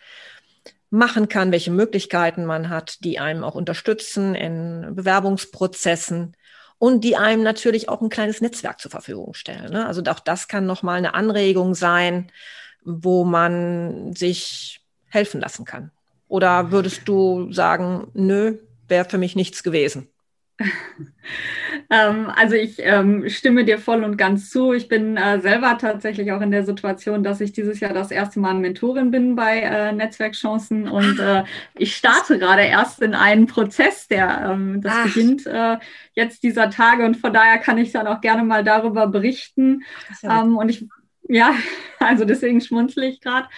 machen 0.91 1.29
kann, 1.29 1.53
welche 1.53 1.71
Möglichkeiten 1.71 2.45
man 2.45 2.69
hat, 2.69 3.05
die 3.05 3.19
einem 3.19 3.45
auch 3.45 3.55
unterstützen 3.55 4.35
in 4.35 4.95
Bewerbungsprozessen 4.95 6.37
und 6.79 7.05
die 7.05 7.17
einem 7.17 7.43
natürlich 7.43 7.89
auch 7.89 8.01
ein 8.01 8.09
kleines 8.09 8.41
Netzwerk 8.41 8.81
zur 8.81 8.91
Verfügung 8.91 9.35
stellen. 9.35 9.73
Ne? 9.73 9.87
Also 9.87 10.03
auch 10.09 10.21
das 10.21 10.49
kann 10.49 10.67
nochmal 10.67 10.99
eine 10.99 11.15
Anregung 11.15 11.75
sein, 11.75 12.31
wo 12.89 13.25
man 13.25 14.15
sich 14.15 14.81
helfen 15.07 15.41
lassen 15.41 15.65
kann? 15.65 15.91
Oder 16.29 16.71
würdest 16.71 17.09
du 17.09 17.53
sagen, 17.53 18.09
nö, 18.15 18.59
wäre 18.89 19.09
für 19.09 19.19
mich 19.19 19.37
nichts 19.37 19.63
gewesen? 19.63 20.09
ähm, 21.91 22.31
also 22.35 22.57
ich 22.57 22.77
ähm, 22.79 23.29
stimme 23.29 23.65
dir 23.65 23.79
voll 23.79 24.03
und 24.03 24.17
ganz 24.17 24.51
zu. 24.51 24.73
Ich 24.73 24.89
bin 24.89 25.17
äh, 25.17 25.41
selber 25.41 25.79
tatsächlich 25.79 26.33
auch 26.33 26.41
in 26.41 26.51
der 26.51 26.65
Situation, 26.65 27.23
dass 27.23 27.41
ich 27.41 27.53
dieses 27.53 27.79
Jahr 27.79 27.93
das 27.93 28.11
erste 28.11 28.41
Mal 28.41 28.55
Mentorin 28.55 29.11
bin 29.11 29.37
bei 29.37 29.61
äh, 29.61 29.93
Netzwerkchancen 29.93 30.89
und 30.89 31.21
äh, 31.21 31.45
ich 31.77 31.97
starte 31.97 32.39
gerade 32.39 32.63
erst 32.63 33.01
in 33.03 33.15
einen 33.15 33.47
Prozess, 33.47 34.09
der 34.09 34.51
ähm, 34.51 34.81
das 34.83 34.95
Ach. 34.97 35.05
beginnt 35.05 35.47
äh, 35.47 35.79
jetzt 36.15 36.43
dieser 36.43 36.71
Tage 36.71 37.05
und 37.05 37.17
von 37.17 37.33
daher 37.33 37.59
kann 37.59 37.79
ich 37.79 37.93
dann 37.93 38.09
auch 38.09 38.21
gerne 38.21 38.43
mal 38.43 38.65
darüber 38.65 39.07
berichten. 39.07 39.85
Ja 40.23 40.43
ähm, 40.43 40.57
und 40.57 40.69
ich 40.69 40.89
ja, 41.29 41.55
also 42.01 42.25
deswegen 42.25 42.61
schmunzle 42.61 43.07
ich 43.07 43.21
gerade. 43.21 43.49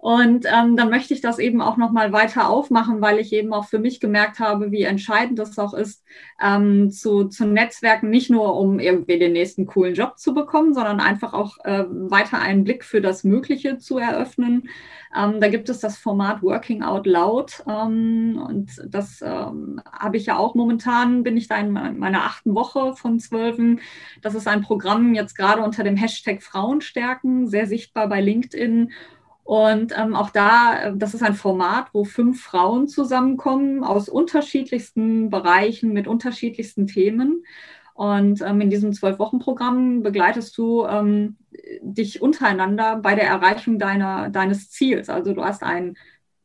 Und 0.00 0.46
ähm, 0.46 0.78
dann 0.78 0.88
möchte 0.88 1.12
ich 1.12 1.20
das 1.20 1.38
eben 1.38 1.60
auch 1.60 1.76
nochmal 1.76 2.10
weiter 2.10 2.48
aufmachen, 2.48 3.02
weil 3.02 3.18
ich 3.18 3.34
eben 3.34 3.52
auch 3.52 3.66
für 3.66 3.78
mich 3.78 4.00
gemerkt 4.00 4.40
habe, 4.40 4.72
wie 4.72 4.84
entscheidend 4.84 5.38
das 5.38 5.58
auch 5.58 5.74
ist, 5.74 6.02
ähm, 6.42 6.90
zu, 6.90 7.24
zu 7.24 7.44
Netzwerken, 7.46 8.08
nicht 8.08 8.30
nur 8.30 8.56
um 8.56 8.80
irgendwie 8.80 9.18
den 9.18 9.34
nächsten 9.34 9.66
coolen 9.66 9.94
Job 9.94 10.18
zu 10.18 10.32
bekommen, 10.32 10.72
sondern 10.72 11.00
einfach 11.00 11.34
auch 11.34 11.58
äh, 11.64 11.84
weiter 11.86 12.40
einen 12.40 12.64
Blick 12.64 12.82
für 12.82 13.02
das 13.02 13.24
Mögliche 13.24 13.76
zu 13.76 13.98
eröffnen. 13.98 14.70
Ähm, 15.16 15.40
da 15.40 15.48
gibt 15.48 15.68
es 15.68 15.80
das 15.80 15.98
Format 15.98 16.42
Working 16.42 16.82
Out 16.82 17.06
Loud 17.06 17.64
ähm, 17.68 18.40
und 18.46 18.70
das 18.86 19.20
ähm, 19.22 19.80
habe 19.92 20.16
ich 20.16 20.26
ja 20.26 20.36
auch 20.36 20.54
momentan, 20.54 21.24
bin 21.24 21.36
ich 21.36 21.48
da 21.48 21.56
in 21.56 21.72
meiner 21.72 22.24
achten 22.24 22.54
Woche 22.54 22.94
von 22.94 23.18
zwölfen. 23.18 23.80
Das 24.22 24.34
ist 24.34 24.46
ein 24.46 24.62
Programm 24.62 25.14
jetzt 25.14 25.34
gerade 25.34 25.62
unter 25.62 25.82
dem 25.82 25.96
Hashtag 25.96 26.42
Frauenstärken, 26.42 27.48
sehr 27.48 27.66
sichtbar 27.66 28.08
bei 28.08 28.20
LinkedIn 28.20 28.92
und 29.50 29.92
ähm, 29.98 30.14
auch 30.14 30.30
da, 30.30 30.80
äh, 30.80 30.92
das 30.94 31.12
ist 31.12 31.24
ein 31.24 31.34
Format, 31.34 31.88
wo 31.92 32.04
fünf 32.04 32.40
Frauen 32.40 32.86
zusammenkommen 32.86 33.82
aus 33.82 34.08
unterschiedlichsten 34.08 35.28
Bereichen 35.28 35.92
mit 35.92 36.06
unterschiedlichsten 36.06 36.86
Themen. 36.86 37.44
Und 38.00 38.40
ähm, 38.40 38.62
in 38.62 38.70
diesem 38.70 38.94
Zwölf-Wochen-Programm 38.94 40.02
begleitest 40.02 40.56
du 40.56 40.86
ähm, 40.86 41.36
dich 41.82 42.22
untereinander 42.22 42.96
bei 42.96 43.14
der 43.14 43.26
Erreichung 43.26 43.78
deiner, 43.78 44.30
deines 44.30 44.70
Ziels. 44.70 45.10
Also 45.10 45.34
du 45.34 45.44
hast 45.44 45.62
ein 45.62 45.98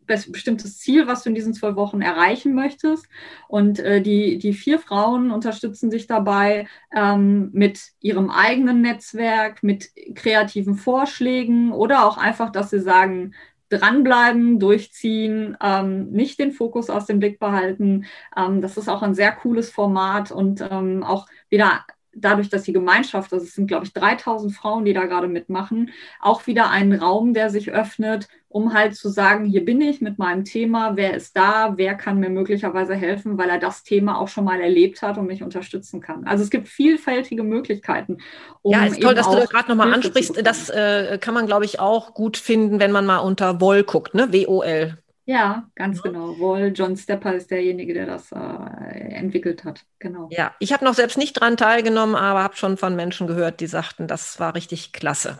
bestimmtes 0.06 0.80
Ziel, 0.80 1.08
was 1.08 1.24
du 1.24 1.30
in 1.30 1.36
diesen 1.36 1.54
zwölf 1.54 1.78
Wochen 1.78 2.02
erreichen 2.02 2.56
möchtest. 2.56 3.08
Und 3.48 3.80
äh, 3.80 4.02
die, 4.02 4.38
die 4.38 4.52
vier 4.52 4.80
Frauen 4.80 5.32
unterstützen 5.32 5.90
sich 5.92 6.08
dabei 6.08 6.68
ähm, 6.94 7.52
mit 7.54 7.80
ihrem 8.02 8.30
eigenen 8.32 8.82
Netzwerk, 8.82 9.64
mit 9.64 9.92
kreativen 10.14 10.76
Vorschlägen 10.76 11.72
oder 11.72 12.06
auch 12.06 12.18
einfach, 12.18 12.50
dass 12.50 12.70
sie 12.70 12.82
sagen, 12.82 13.34
dranbleiben, 13.70 14.60
durchziehen, 14.60 15.58
ähm, 15.62 16.12
nicht 16.12 16.40
den 16.40 16.52
Fokus 16.52 16.90
aus 16.90 17.06
dem 17.06 17.20
Blick 17.20 17.40
behalten. 17.40 18.06
Ähm, 18.36 18.62
das 18.62 18.78
ist 18.78 18.90
auch 18.90 19.02
ein 19.02 19.16
sehr 19.16 19.32
cooles 19.32 19.70
Format 19.72 20.32
und 20.32 20.62
ähm, 20.70 21.04
auch 21.04 21.28
wieder 21.50 21.86
dadurch, 22.16 22.50
dass 22.50 22.64
die 22.64 22.74
Gemeinschaft, 22.74 23.32
das 23.32 23.54
sind, 23.54 23.68
glaube 23.68 23.86
ich, 23.86 23.94
3000 23.94 24.54
Frauen, 24.54 24.86
die 24.86 24.94
da 24.94 25.06
gerade 25.06 25.28
mitmachen, 25.28 25.92
auch 26.20 26.48
wieder 26.48 26.70
einen 26.70 26.94
Raum, 26.94 27.34
der 27.34 27.50
sich 27.50 27.72
öffnet, 27.72 28.28
um 28.48 28.74
halt 28.74 28.96
zu 28.96 29.10
sagen, 29.10 29.46
hier 29.46 29.66
bin 29.66 29.82
ich 29.82 30.00
mit 30.00 30.18
meinem 30.18 30.46
Thema, 30.46 30.96
wer 30.96 31.14
ist 31.14 31.36
da, 31.36 31.74
wer 31.76 31.94
kann 31.94 32.20
mir 32.20 32.30
möglicherweise 32.30 32.96
helfen, 32.96 33.38
weil 33.38 33.50
er 33.50 33.60
das 33.60 33.84
Thema 33.84 34.18
auch 34.18 34.30
schon 34.30 34.46
mal 34.46 34.62
erlebt 34.62 35.02
hat 35.02 35.18
und 35.18 35.28
mich 35.28 35.44
unterstützen 35.44 36.00
kann. 36.00 36.26
Also 36.26 36.44
es 36.44 36.50
gibt 36.50 36.70
vielfältige 36.70 37.44
Möglichkeiten. 37.44 38.20
Um 38.62 38.72
ja, 38.72 38.86
ist 38.86 39.02
toll, 39.02 39.14
dass 39.14 39.30
du 39.30 39.36
das 39.36 39.50
gerade 39.50 39.70
nochmal 39.70 39.94
ansprichst. 39.94 40.46
Das 40.46 40.70
äh, 40.70 41.18
kann 41.20 41.34
man, 41.34 41.48
glaube 41.48 41.66
ich, 41.66 41.82
auch 41.82 42.14
gut 42.14 42.38
finden, 42.38 42.80
wenn 42.80 42.92
man 42.92 43.06
mal 43.06 43.18
unter 43.18 43.60
WOL 43.60 43.84
guckt, 43.84 44.14
ne? 44.14 44.32
W-O-L. 44.32 44.98
Ja, 45.26 45.68
ganz 45.74 45.98
ja. 45.98 46.04
genau. 46.04 46.38
Wohl 46.38 46.72
John 46.76 46.96
Stepper 46.96 47.34
ist 47.34 47.50
derjenige, 47.50 47.94
der 47.94 48.06
das 48.06 48.32
äh, 48.32 48.38
entwickelt 48.38 49.64
hat. 49.64 49.84
Genau. 50.00 50.30
Ja, 50.32 50.54
ich 50.60 50.72
habe 50.72 50.86
noch 50.86 50.94
selbst 50.94 51.18
nicht 51.18 51.34
dran 51.34 51.58
teilgenommen, 51.58 52.16
aber 52.16 52.44
habe 52.44 52.56
schon 52.56 52.78
von 52.78 52.96
Menschen 52.96 53.26
gehört, 53.26 53.60
die 53.60 53.68
sagten, 53.68 54.08
das 54.08 54.40
war 54.40 54.54
richtig 54.54 54.94
klasse. 54.94 55.40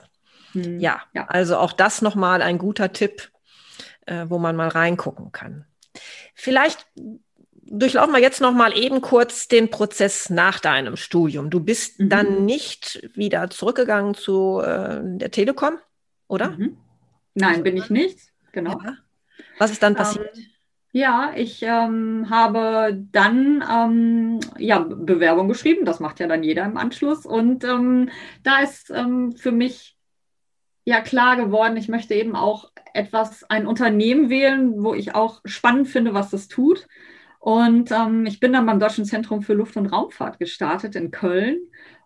Hm. 0.54 0.80
Ja, 0.80 1.04
ja, 1.14 1.26
also 1.28 1.58
auch 1.58 1.72
das 1.72 2.02
nochmal 2.02 2.42
ein 2.42 2.58
guter 2.58 2.94
Tipp, 2.94 3.30
äh, 4.08 4.26
wo 4.28 4.40
man 4.40 4.56
mal 4.56 4.70
reingucken 4.70 5.32
kann. 5.32 5.66
Vielleicht 6.34 6.88
durchlaufen 7.68 8.14
wir 8.14 8.22
jetzt 8.22 8.42
nochmal 8.42 8.78
eben 8.78 9.02
kurz 9.02 9.48
den 9.48 9.70
Prozess 9.70 10.30
nach 10.30 10.60
deinem 10.60 10.98
Studium. 10.98 11.50
Du 11.50 11.60
bist 11.60 12.00
mhm. 12.00 12.10
dann 12.10 12.46
nicht 12.46 13.08
wieder 13.14 13.50
zurückgegangen 13.50 14.16
zu 14.16 14.62
äh, 14.62 15.02
der 15.04 15.32
Telekom, 15.32 15.78
oder? 16.28 16.52
Mhm. 16.52 16.78
Nein, 17.36 17.64
bin 17.64 17.78
ich 17.78 17.90
nicht. 17.90 18.20
Genau. 18.52 18.80
Ja. 18.84 18.98
Was 19.58 19.72
ist 19.72 19.84
dann 19.84 19.94
ähm, 19.94 19.98
passiert? 19.98 20.38
Ähm, 20.38 20.46
ja, 20.92 21.34
ich 21.36 21.62
ähm, 21.62 22.28
habe 22.30 23.06
dann 23.12 23.64
ähm, 23.70 24.40
ja, 24.58 24.80
Bewerbung 24.80 25.50
geschrieben. 25.50 25.86
Das 25.86 26.00
macht 26.00 26.22
ja 26.22 26.28
dann 26.28 26.42
jeder 26.42 26.64
im 26.64 26.78
Anschluss. 26.78 27.26
Und 27.26 27.66
ähm, 27.66 28.10
da 28.44 28.60
ist 28.60 28.92
ähm, 28.92 29.34
für 29.34 29.52
mich 29.52 29.98
ja 30.86 31.02
klar 31.02 31.36
geworden, 31.36 31.76
ich 31.76 31.90
möchte 31.90 32.14
eben 32.14 32.36
auch 32.36 32.72
etwas, 32.94 33.44
ein 33.50 33.68
Unternehmen 33.68 34.30
wählen, 34.30 34.84
wo 34.84 34.94
ich 34.94 35.16
auch 35.16 35.42
spannend 35.44 35.90
finde, 35.90 36.14
was 36.14 36.30
das 36.30 36.48
tut. 36.48 36.88
Und 37.40 37.92
ähm, 37.92 38.26
ich 38.26 38.40
bin 38.40 38.54
dann 38.54 38.66
beim 38.66 38.80
Deutschen 38.80 39.04
Zentrum 39.04 39.42
für 39.42 39.54
Luft- 39.54 39.76
und 39.78 39.88
Raumfahrt 39.88 40.40
gestartet 40.40 40.96
in 40.96 41.12
Köln 41.12 41.58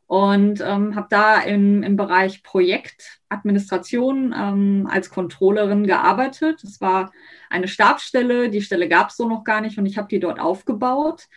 und 0.10 0.60
ähm, 0.66 0.96
habe 0.96 1.06
da 1.12 1.40
im, 1.40 1.84
im 1.84 1.96
Bereich 1.96 2.42
Projektadministration 2.42 4.34
ähm, 4.36 4.88
als 4.90 5.12
Controllerin 5.12 5.86
gearbeitet. 5.86 6.64
Das 6.64 6.82
war 6.82 7.12
eine 7.48 7.68
Stabsstelle, 7.68 8.50
die 8.50 8.64
Stelle 8.64 8.90
gab 8.90 9.10
es 9.10 9.18
so 9.18 9.30
noch 9.30 9.44
gar 9.44 9.62
nicht 9.62 9.78
und 9.78 9.86
ich 9.86 10.00
habe 10.00 10.08
die 10.08 10.20
dort 10.20 10.40
aufgebaut. 10.40 11.28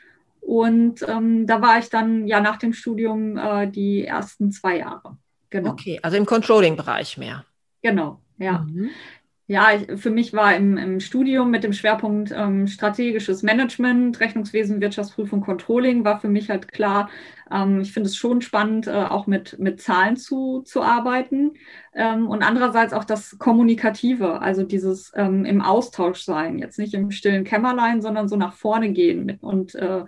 Und 0.40 1.06
ähm, 1.06 1.46
da 1.46 1.60
war 1.60 1.80
ich 1.80 1.90
dann 1.90 2.26
ja 2.26 2.40
nach 2.40 2.56
dem 2.56 2.72
Studium 2.72 3.36
äh, 3.36 3.70
die 3.70 4.06
ersten 4.06 4.50
zwei 4.50 4.78
Jahre. 4.78 5.18
Genau. 5.50 5.72
Okay, 5.72 6.00
also 6.02 6.16
im 6.16 6.24
Controlling-Bereich 6.24 7.18
mehr. 7.18 7.44
Genau, 7.82 8.22
ja. 8.38 8.60
Mhm. 8.60 8.88
Ja, 9.52 9.68
ich, 9.74 10.00
für 10.00 10.08
mich 10.08 10.32
war 10.32 10.56
im, 10.56 10.78
im, 10.78 10.98
Studium 10.98 11.50
mit 11.50 11.62
dem 11.62 11.74
Schwerpunkt 11.74 12.32
ähm, 12.34 12.66
strategisches 12.66 13.42
Management, 13.42 14.18
Rechnungswesen, 14.18 14.80
Wirtschaftsprüfung, 14.80 15.42
Controlling, 15.42 16.06
war 16.06 16.18
für 16.20 16.30
mich 16.30 16.48
halt 16.48 16.72
klar, 16.72 17.10
ähm, 17.50 17.82
ich 17.82 17.92
finde 17.92 18.08
es 18.08 18.16
schon 18.16 18.40
spannend, 18.40 18.86
äh, 18.86 18.92
auch 18.92 19.26
mit, 19.26 19.58
mit 19.58 19.78
Zahlen 19.82 20.16
zu, 20.16 20.62
zu 20.62 20.80
arbeiten. 20.80 21.52
Ähm, 21.94 22.30
und 22.30 22.42
andererseits 22.42 22.94
auch 22.94 23.04
das 23.04 23.38
Kommunikative, 23.38 24.40
also 24.40 24.62
dieses 24.62 25.12
ähm, 25.16 25.44
im 25.44 25.60
Austausch 25.60 26.22
sein, 26.22 26.58
jetzt 26.58 26.78
nicht 26.78 26.94
im 26.94 27.10
stillen 27.10 27.44
Kämmerlein, 27.44 28.00
sondern 28.00 28.28
so 28.28 28.36
nach 28.36 28.54
vorne 28.54 28.92
gehen. 28.92 29.26
Mit, 29.26 29.42
und 29.42 29.74
äh, 29.74 30.06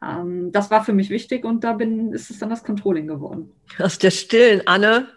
ähm, 0.00 0.52
das 0.52 0.70
war 0.70 0.84
für 0.84 0.92
mich 0.92 1.10
wichtig 1.10 1.44
und 1.44 1.64
da 1.64 1.72
bin, 1.72 2.12
ist 2.12 2.30
es 2.30 2.38
dann 2.38 2.50
das 2.50 2.62
Controlling 2.62 3.08
geworden. 3.08 3.50
Aus 3.80 3.98
der 3.98 4.12
stillen 4.12 4.62
Anne, 4.68 5.08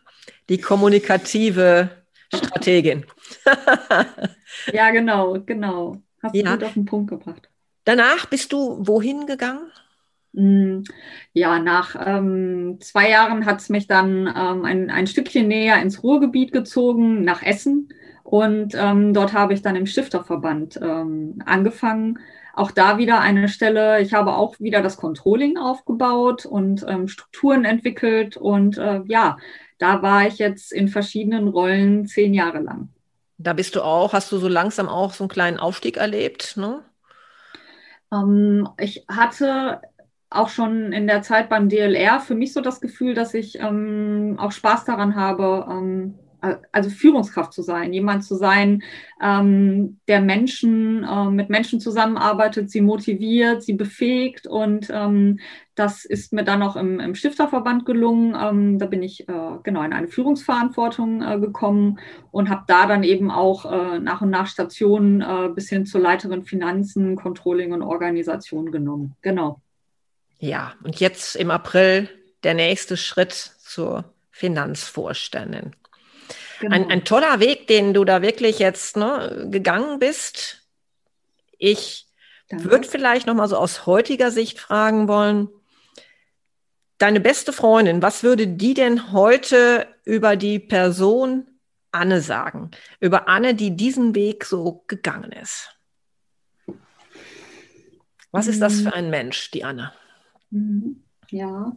die 0.49 0.57
kommunikative 0.57 2.02
Strategin. 2.33 3.05
ja, 4.73 4.91
genau, 4.91 5.39
genau. 5.45 6.01
Hast 6.21 6.35
du 6.35 6.43
gut 6.43 6.63
auf 6.63 6.73
den 6.73 6.85
Punkt 6.85 7.09
gebracht. 7.09 7.49
Danach 7.83 8.25
bist 8.27 8.53
du 8.53 8.77
wohin 8.79 9.25
gegangen? 9.25 9.71
Hm, 10.33 10.83
ja, 11.33 11.59
nach 11.59 11.95
ähm, 11.99 12.77
zwei 12.79 13.09
Jahren 13.09 13.45
hat 13.45 13.61
es 13.61 13.69
mich 13.69 13.87
dann 13.87 14.27
ähm, 14.27 14.65
ein, 14.65 14.89
ein 14.89 15.05
Stückchen 15.05 15.47
näher 15.47 15.81
ins 15.81 16.01
Ruhrgebiet 16.01 16.51
gezogen, 16.51 17.23
nach 17.23 17.43
Essen. 17.43 17.89
Und 18.23 18.73
ähm, 18.75 19.13
dort 19.13 19.33
habe 19.33 19.53
ich 19.53 19.61
dann 19.61 19.75
im 19.75 19.85
Stifterverband 19.85 20.79
ähm, 20.81 21.39
angefangen. 21.45 22.19
Auch 22.55 22.71
da 22.71 22.97
wieder 22.97 23.19
eine 23.19 23.47
Stelle, 23.47 24.01
ich 24.01 24.13
habe 24.13 24.35
auch 24.35 24.59
wieder 24.59 24.81
das 24.81 24.97
Controlling 24.97 25.57
aufgebaut 25.57 26.45
und 26.45 26.85
ähm, 26.87 27.07
Strukturen 27.07 27.65
entwickelt. 27.65 28.37
Und 28.37 28.77
äh, 28.77 29.01
ja, 29.05 29.37
da 29.83 30.01
war 30.01 30.25
ich 30.25 30.37
jetzt 30.37 30.71
in 30.71 30.87
verschiedenen 30.87 31.49
Rollen 31.49 32.07
zehn 32.07 32.33
Jahre 32.33 32.59
lang. 32.59 32.87
Da 33.37 33.51
bist 33.51 33.75
du 33.75 33.81
auch, 33.81 34.13
hast 34.13 34.31
du 34.31 34.37
so 34.37 34.47
langsam 34.47 34.87
auch 34.87 35.13
so 35.13 35.25
einen 35.25 35.29
kleinen 35.29 35.57
Aufstieg 35.59 35.97
erlebt, 35.97 36.55
ne? 36.55 36.85
Ähm, 38.13 38.69
ich 38.79 39.03
hatte 39.09 39.81
auch 40.29 40.47
schon 40.47 40.93
in 40.93 41.05
der 41.05 41.21
Zeit 41.21 41.49
beim 41.49 41.67
DLR 41.67 42.21
für 42.21 42.33
mich 42.33 42.53
so 42.53 42.61
das 42.61 42.79
Gefühl, 42.79 43.13
dass 43.13 43.33
ich 43.33 43.59
ähm, 43.59 44.37
auch 44.39 44.53
Spaß 44.53 44.85
daran 44.85 45.17
habe, 45.17 45.67
ähm, 45.69 46.17
also 46.71 46.89
Führungskraft 46.89 47.53
zu 47.53 47.61
sein, 47.61 47.93
jemand 47.93 48.23
zu 48.25 48.35
sein, 48.35 48.83
ähm, 49.21 49.99
der 50.07 50.21
Menschen 50.21 51.03
äh, 51.03 51.29
mit 51.29 51.49
Menschen 51.49 51.79
zusammenarbeitet, 51.79 52.69
sie 52.69 52.81
motiviert, 52.81 53.63
sie 53.63 53.73
befähigt 53.73 54.47
und 54.47 54.89
ähm, 54.91 55.39
das 55.75 56.05
ist 56.05 56.33
mir 56.33 56.43
dann 56.43 56.61
auch 56.61 56.75
im, 56.75 56.99
im 56.99 57.15
Stifterverband 57.15 57.85
gelungen. 57.85 58.35
Ähm, 58.39 58.77
da 58.77 58.85
bin 58.85 59.01
ich 59.01 59.27
äh, 59.27 59.57
genau 59.63 59.81
in 59.81 59.93
eine 59.93 60.07
Führungsverantwortung 60.07 61.23
äh, 61.23 61.39
gekommen 61.39 61.99
und 62.31 62.49
habe 62.49 62.63
da 62.67 62.85
dann 62.85 63.03
eben 63.03 63.31
auch 63.31 63.65
äh, 63.65 63.99
nach 63.99 64.21
und 64.21 64.29
nach 64.29 64.47
Stationen 64.47 65.21
äh, 65.21 65.49
bis 65.49 65.69
hin 65.69 65.85
zur 65.85 66.01
Leiterin 66.01 66.43
Finanzen, 66.43 67.15
Controlling 67.15 67.73
und 67.73 67.81
Organisation 67.81 68.71
genommen. 68.71 69.15
Genau. 69.21 69.61
Ja, 70.39 70.73
und 70.83 70.99
jetzt 70.99 71.35
im 71.35 71.49
April 71.49 72.09
der 72.43 72.53
nächste 72.53 72.97
Schritt 72.97 73.31
zur 73.31 74.03
Finanzvorständin. 74.31 75.71
Genau. 76.63 76.75
Ein, 76.75 76.89
ein 76.89 77.03
toller 77.03 77.41
Weg, 77.41 77.67
den 77.67 77.93
du 77.93 78.05
da 78.05 78.21
wirklich 78.21 78.57
jetzt 78.57 78.95
ne, 78.95 79.47
gegangen 79.51 79.99
bist. 79.99 80.65
Ich. 81.57 82.07
Würde 82.49 82.87
vielleicht 82.87 83.25
noch 83.25 83.33
mal 83.33 83.47
so 83.47 83.57
aus 83.57 83.87
heutiger 83.87 84.29
Sicht 84.29 84.59
fragen 84.59 85.07
wollen, 85.07 85.49
deine 86.99 87.19
beste 87.19 87.51
Freundin, 87.51 88.01
was 88.01 88.21
würde 88.21 88.47
die 88.47 88.75
denn 88.75 89.11
heute 89.11 89.87
über 90.05 90.35
die 90.35 90.59
Person 90.59 91.47
Anne 91.91 92.21
sagen? 92.21 92.69
Über 92.99 93.27
Anne, 93.27 93.55
die 93.55 93.75
diesen 93.75 94.13
Weg 94.13 94.45
so 94.45 94.83
gegangen 94.87 95.31
ist? 95.31 95.75
Was 98.31 98.47
ist 98.47 98.61
das 98.61 98.81
für 98.81 98.89
mhm. 98.89 98.93
ein 98.93 99.09
Mensch, 99.09 99.51
die 99.51 99.63
Anne? 99.63 99.93
Mhm. 100.51 101.03
Ja. 101.29 101.75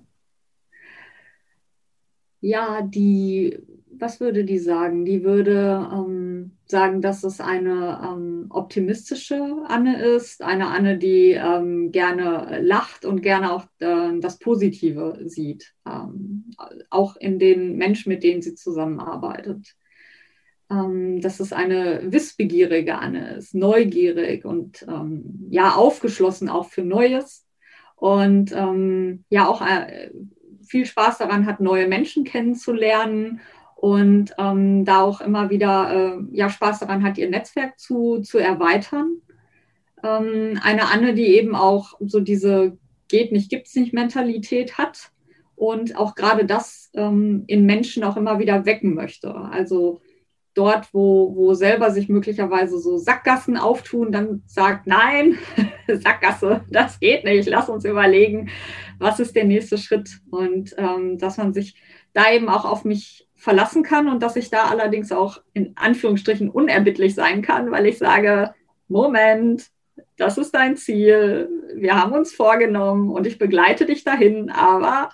Ja, 2.42 2.82
die, 2.82 3.58
was 3.98 4.20
würde 4.20 4.44
die 4.44 4.58
sagen? 4.58 5.04
Die 5.04 5.22
würde 5.24 5.88
ähm, 5.92 6.52
sagen, 6.66 7.00
dass 7.00 7.24
es 7.24 7.40
eine 7.40 8.00
ähm, 8.02 8.46
optimistische 8.50 9.62
Anne 9.66 10.02
ist, 10.02 10.42
eine 10.42 10.68
Anne, 10.68 10.98
die 10.98 11.32
ähm, 11.32 11.92
gerne 11.92 12.60
lacht 12.62 13.04
und 13.04 13.22
gerne 13.22 13.52
auch 13.52 13.64
äh, 13.78 14.18
das 14.20 14.38
Positive 14.38 15.20
sieht, 15.24 15.74
ähm, 15.86 16.50
auch 16.90 17.16
in 17.16 17.38
den 17.38 17.76
Menschen, 17.76 18.10
mit 18.10 18.22
denen 18.22 18.42
sie 18.42 18.54
zusammenarbeitet. 18.54 19.74
Ähm, 20.68 21.20
dass 21.20 21.38
es 21.38 21.52
eine 21.52 22.12
wissbegierige 22.12 22.98
Anne 22.98 23.36
ist, 23.36 23.54
neugierig 23.54 24.44
und 24.44 24.84
ähm, 24.88 25.46
ja 25.50 25.74
aufgeschlossen 25.74 26.48
auch 26.48 26.68
für 26.68 26.82
Neues 26.82 27.46
und 27.94 28.50
ja 29.30 29.48
auch 29.48 29.62
äh, 29.62 30.10
viel 30.66 30.86
Spaß 30.86 31.18
daran 31.18 31.46
hat, 31.46 31.60
neue 31.60 31.88
Menschen 31.88 32.24
kennenzulernen 32.24 33.40
und 33.76 34.34
ähm, 34.38 34.84
da 34.84 35.02
auch 35.02 35.20
immer 35.20 35.50
wieder 35.50 36.18
äh, 36.18 36.36
ja, 36.36 36.48
Spaß 36.48 36.80
daran 36.80 37.04
hat, 37.04 37.18
ihr 37.18 37.28
Netzwerk 37.28 37.78
zu, 37.78 38.20
zu 38.22 38.38
erweitern. 38.38 39.18
Ähm, 40.02 40.58
eine 40.62 40.90
Anne, 40.90 41.14
die 41.14 41.26
eben 41.26 41.54
auch 41.54 41.94
so 42.00 42.20
diese 42.20 42.78
geht 43.08 43.32
nicht, 43.32 43.50
gibt's 43.50 43.76
nicht 43.76 43.92
Mentalität 43.92 44.78
hat 44.78 45.10
und 45.54 45.94
auch 45.94 46.14
gerade 46.14 46.46
das 46.46 46.90
ähm, 46.94 47.44
in 47.46 47.66
Menschen 47.66 48.02
auch 48.02 48.16
immer 48.16 48.38
wieder 48.38 48.66
wecken 48.66 48.94
möchte. 48.94 49.34
Also 49.34 50.00
dort, 50.54 50.92
wo, 50.92 51.36
wo 51.36 51.54
selber 51.54 51.90
sich 51.90 52.08
möglicherweise 52.08 52.78
so 52.78 52.96
Sackgassen 52.96 53.58
auftun, 53.58 54.10
dann 54.10 54.42
sagt, 54.46 54.86
nein, 54.86 55.36
Sackgasse, 55.86 56.64
das 56.70 56.98
geht 56.98 57.24
nicht, 57.24 57.48
lass 57.48 57.68
uns 57.68 57.84
überlegen, 57.84 58.48
was 58.98 59.20
ist 59.20 59.36
der 59.36 59.44
nächste 59.44 59.76
Schritt 59.76 60.18
und 60.30 60.74
ähm, 60.78 61.18
dass 61.18 61.36
man 61.36 61.52
sich 61.52 61.76
da 62.14 62.32
eben 62.32 62.48
auch 62.48 62.64
auf 62.64 62.84
mich 62.84 63.25
verlassen 63.46 63.84
kann 63.84 64.08
und 64.08 64.24
dass 64.24 64.34
ich 64.34 64.50
da 64.50 64.64
allerdings 64.64 65.12
auch 65.12 65.40
in 65.52 65.70
Anführungsstrichen 65.76 66.50
unerbittlich 66.50 67.14
sein 67.14 67.42
kann, 67.42 67.70
weil 67.70 67.86
ich 67.86 67.96
sage, 67.96 68.52
Moment, 68.88 69.68
das 70.16 70.36
ist 70.36 70.52
dein 70.52 70.76
Ziel, 70.76 71.48
wir 71.76 71.94
haben 71.94 72.10
uns 72.10 72.34
vorgenommen 72.34 73.08
und 73.08 73.24
ich 73.24 73.38
begleite 73.38 73.86
dich 73.86 74.02
dahin, 74.02 74.50
aber 74.50 75.10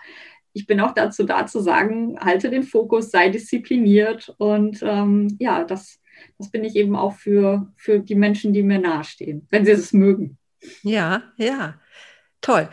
ich 0.55 0.67
bin 0.67 0.81
auch 0.81 0.93
dazu 0.93 1.25
da 1.25 1.45
zu 1.45 1.61
sagen, 1.61 2.19
halte 2.21 2.49
den 2.49 2.63
Fokus, 2.63 3.11
sei 3.11 3.29
diszipliniert 3.29 4.35
und 4.39 4.83
ähm, 4.83 5.37
ja, 5.39 5.65
das, 5.65 6.01
das 6.39 6.51
bin 6.51 6.65
ich 6.65 6.75
eben 6.75 6.97
auch 6.97 7.17
für, 7.17 7.71
für 7.77 7.99
die 7.99 8.15
Menschen, 8.15 8.55
die 8.55 8.63
mir 8.63 8.79
nahestehen, 8.79 9.47
wenn 9.51 9.67
sie 9.67 9.73
es 9.73 9.93
mögen. 9.93 10.39
Ja, 10.83 11.25
ja, 11.37 11.75
toll. 12.41 12.67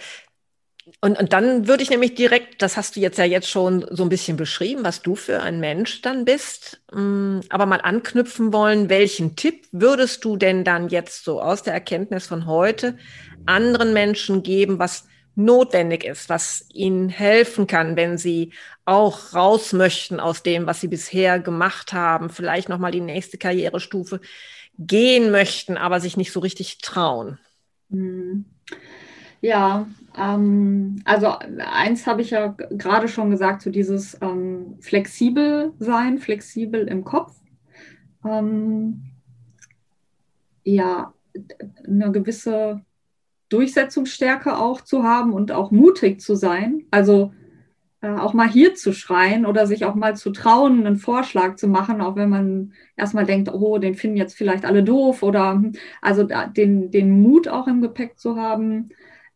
Und, 1.01 1.19
und 1.19 1.33
dann 1.33 1.67
würde 1.67 1.83
ich 1.83 1.89
nämlich 1.89 2.15
direkt, 2.15 2.61
das 2.61 2.77
hast 2.77 2.95
du 2.95 2.99
jetzt 2.99 3.17
ja 3.17 3.25
jetzt 3.25 3.49
schon 3.49 3.85
so 3.89 4.03
ein 4.03 4.09
bisschen 4.09 4.37
beschrieben, 4.37 4.83
was 4.83 5.01
du 5.01 5.15
für 5.15 5.41
ein 5.41 5.59
Mensch 5.59 6.01
dann 6.01 6.25
bist, 6.25 6.81
mm, 6.91 7.39
aber 7.49 7.65
mal 7.65 7.81
anknüpfen 7.81 8.53
wollen, 8.53 8.89
welchen 8.89 9.35
Tipp 9.35 9.67
würdest 9.71 10.23
du 10.25 10.37
denn 10.37 10.63
dann 10.63 10.89
jetzt 10.89 11.23
so 11.23 11.41
aus 11.41 11.63
der 11.63 11.73
Erkenntnis 11.73 12.27
von 12.27 12.45
heute 12.45 12.97
anderen 13.45 13.93
Menschen 13.93 14.43
geben, 14.43 14.79
was 14.79 15.05
notwendig 15.35 16.03
ist, 16.03 16.29
was 16.29 16.65
ihnen 16.73 17.09
helfen 17.09 17.65
kann, 17.65 17.95
wenn 17.95 18.17
sie 18.17 18.53
auch 18.85 19.33
raus 19.33 19.73
möchten 19.73 20.19
aus 20.19 20.43
dem, 20.43 20.65
was 20.65 20.81
sie 20.81 20.87
bisher 20.87 21.39
gemacht 21.39 21.93
haben, 21.93 22.29
vielleicht 22.29 22.69
nochmal 22.69 22.91
die 22.91 23.01
nächste 23.01 23.37
Karrierestufe 23.37 24.19
gehen 24.77 25.31
möchten, 25.31 25.77
aber 25.77 25.99
sich 25.99 26.17
nicht 26.17 26.31
so 26.31 26.39
richtig 26.39 26.79
trauen. 26.79 27.39
Hm. 27.89 28.45
Ja, 29.41 29.87
ähm, 30.19 31.01
also 31.05 31.27
eins 31.59 32.05
habe 32.05 32.21
ich 32.21 32.31
ja 32.31 32.47
gerade 32.71 33.07
schon 33.07 33.29
gesagt, 33.31 33.61
so 33.61 33.69
dieses 33.69 34.17
ähm, 34.21 34.77
flexibel 34.81 35.73
sein, 35.79 36.17
flexibel 36.17 36.87
im 36.87 37.03
Kopf. 37.03 37.35
Ähm, 38.25 39.11
ja, 40.63 41.13
eine 41.87 42.11
gewisse 42.11 42.81
Durchsetzungsstärke 43.49 44.57
auch 44.57 44.81
zu 44.81 45.03
haben 45.03 45.33
und 45.33 45.51
auch 45.51 45.71
mutig 45.71 46.19
zu 46.19 46.35
sein. 46.35 46.85
Also 46.91 47.31
äh, 48.01 48.09
auch 48.09 48.33
mal 48.33 48.47
hier 48.47 48.75
zu 48.75 48.93
schreien 48.93 49.45
oder 49.45 49.67
sich 49.67 49.85
auch 49.85 49.95
mal 49.95 50.15
zu 50.15 50.31
trauen, 50.31 50.85
einen 50.85 50.97
Vorschlag 50.97 51.55
zu 51.55 51.67
machen, 51.67 52.01
auch 52.01 52.15
wenn 52.15 52.29
man 52.29 52.73
erstmal 52.95 53.25
denkt, 53.25 53.51
oh, 53.51 53.77
den 53.77 53.95
finden 53.95 54.17
jetzt 54.17 54.37
vielleicht 54.37 54.65
alle 54.65 54.83
doof 54.83 55.23
oder 55.23 55.53
hm, 55.53 55.73
also 56.01 56.23
den, 56.23 56.91
den 56.91 57.21
Mut 57.21 57.47
auch 57.47 57.67
im 57.67 57.81
Gepäck 57.81 58.19
zu 58.19 58.35
haben, 58.37 58.89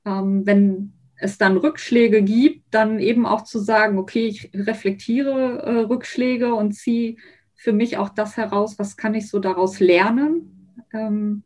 ähm, 0.05 0.45
wenn 0.45 0.93
es 1.15 1.37
dann 1.37 1.57
Rückschläge 1.57 2.21
gibt, 2.21 2.73
dann 2.73 2.99
eben 2.99 3.25
auch 3.25 3.43
zu 3.43 3.59
sagen, 3.59 3.97
okay, 3.97 4.27
ich 4.27 4.51
reflektiere 4.53 5.61
äh, 5.63 5.79
Rückschläge 5.81 6.53
und 6.53 6.73
ziehe 6.73 7.15
für 7.55 7.71
mich 7.71 7.97
auch 7.97 8.09
das 8.09 8.35
heraus, 8.35 8.77
was 8.77 8.97
kann 8.97 9.13
ich 9.13 9.29
so 9.29 9.39
daraus 9.39 9.79
lernen. 9.79 10.83
Ähm, 10.93 11.43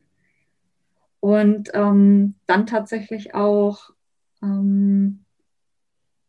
und 1.20 1.70
ähm, 1.74 2.36
dann 2.45 2.66
tatsächlich 2.66 3.36
auch 3.36 3.91
ähm, 4.41 5.26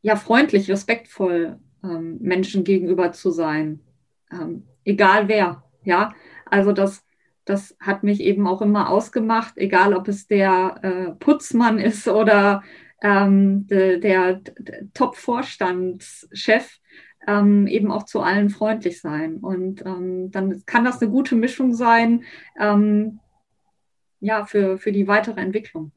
ja 0.02 0.16
freundlich, 0.16 0.70
respektvoll 0.70 1.58
ähm, 1.82 2.18
Menschen 2.20 2.64
gegenüber 2.64 3.12
zu 3.12 3.30
sein, 3.30 3.80
ähm, 4.32 4.64
egal 4.84 5.28
wer. 5.28 5.64
Ja, 5.84 6.12
also 6.46 6.72
das, 6.72 7.04
das 7.48 7.76
hat 7.80 8.02
mich 8.02 8.20
eben 8.20 8.46
auch 8.46 8.62
immer 8.62 8.90
ausgemacht, 8.90 9.56
egal 9.56 9.94
ob 9.94 10.08
es 10.08 10.26
der 10.26 10.78
äh, 10.82 11.10
Putzmann 11.12 11.78
ist 11.78 12.08
oder 12.08 12.62
ähm, 13.02 13.66
de, 13.66 13.98
der, 14.00 14.40
Top-Vorstandschef. 14.94 16.78
Ähm, 17.26 17.66
eben 17.66 17.90
auch 17.92 18.04
zu 18.04 18.22
allen 18.22 18.48
freundlich 18.48 19.02
sein. 19.02 19.36
Und 19.36 19.82
dann 19.84 20.62
kann 20.64 20.84
das 20.84 21.02
eine 21.02 21.10
gute 21.10 21.34
Mischung 21.34 21.74
sein, 21.74 22.24
ja, 24.20 24.46
für, 24.46 24.78
für 24.78 24.92
die 24.92 25.06
weitere 25.06 25.40
Entwicklung. 25.40 25.92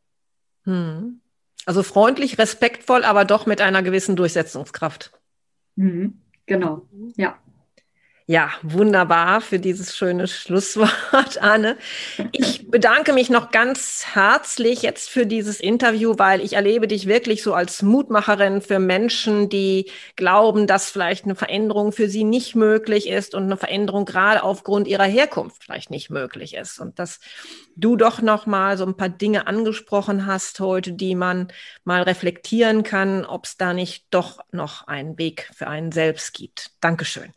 Hm. 0.65 1.21
Also 1.65 1.83
freundlich, 1.83 2.37
respektvoll, 2.37 3.03
aber 3.03 3.25
doch 3.25 3.45
mit 3.45 3.61
einer 3.61 3.83
gewissen 3.83 4.15
Durchsetzungskraft. 4.15 5.11
Mhm. 5.75 6.21
Genau, 6.45 6.87
ja. 7.15 7.37
Ja, 8.31 8.49
wunderbar 8.61 9.41
für 9.41 9.59
dieses 9.59 9.93
schöne 9.93 10.25
Schlusswort, 10.25 11.37
Anne. 11.41 11.75
Ich 12.31 12.71
bedanke 12.71 13.11
mich 13.11 13.29
noch 13.29 13.51
ganz 13.51 14.05
herzlich 14.13 14.83
jetzt 14.83 15.09
für 15.09 15.25
dieses 15.25 15.59
Interview, 15.59 16.13
weil 16.15 16.39
ich 16.39 16.53
erlebe 16.53 16.87
dich 16.87 17.07
wirklich 17.07 17.43
so 17.43 17.53
als 17.53 17.81
Mutmacherin 17.81 18.61
für 18.61 18.79
Menschen, 18.79 19.49
die 19.49 19.91
glauben, 20.15 20.65
dass 20.65 20.89
vielleicht 20.89 21.25
eine 21.25 21.35
Veränderung 21.35 21.91
für 21.91 22.07
sie 22.07 22.23
nicht 22.23 22.55
möglich 22.55 23.09
ist 23.09 23.35
und 23.35 23.43
eine 23.43 23.57
Veränderung 23.57 24.05
gerade 24.05 24.43
aufgrund 24.43 24.87
ihrer 24.87 25.03
Herkunft 25.03 25.65
vielleicht 25.65 25.91
nicht 25.91 26.09
möglich 26.09 26.53
ist. 26.53 26.79
Und 26.79 26.99
dass 26.99 27.19
du 27.75 27.97
doch 27.97 28.21
noch 28.21 28.45
mal 28.45 28.77
so 28.77 28.85
ein 28.85 28.95
paar 28.95 29.09
Dinge 29.09 29.45
angesprochen 29.45 30.25
hast 30.25 30.61
heute, 30.61 30.93
die 30.93 31.15
man 31.15 31.51
mal 31.83 32.03
reflektieren 32.03 32.83
kann, 32.83 33.25
ob 33.25 33.43
es 33.43 33.57
da 33.57 33.73
nicht 33.73 34.05
doch 34.09 34.39
noch 34.53 34.87
einen 34.87 35.17
Weg 35.17 35.51
für 35.53 35.67
einen 35.67 35.91
selbst 35.91 36.33
gibt. 36.33 36.71
Dankeschön. 36.79 37.33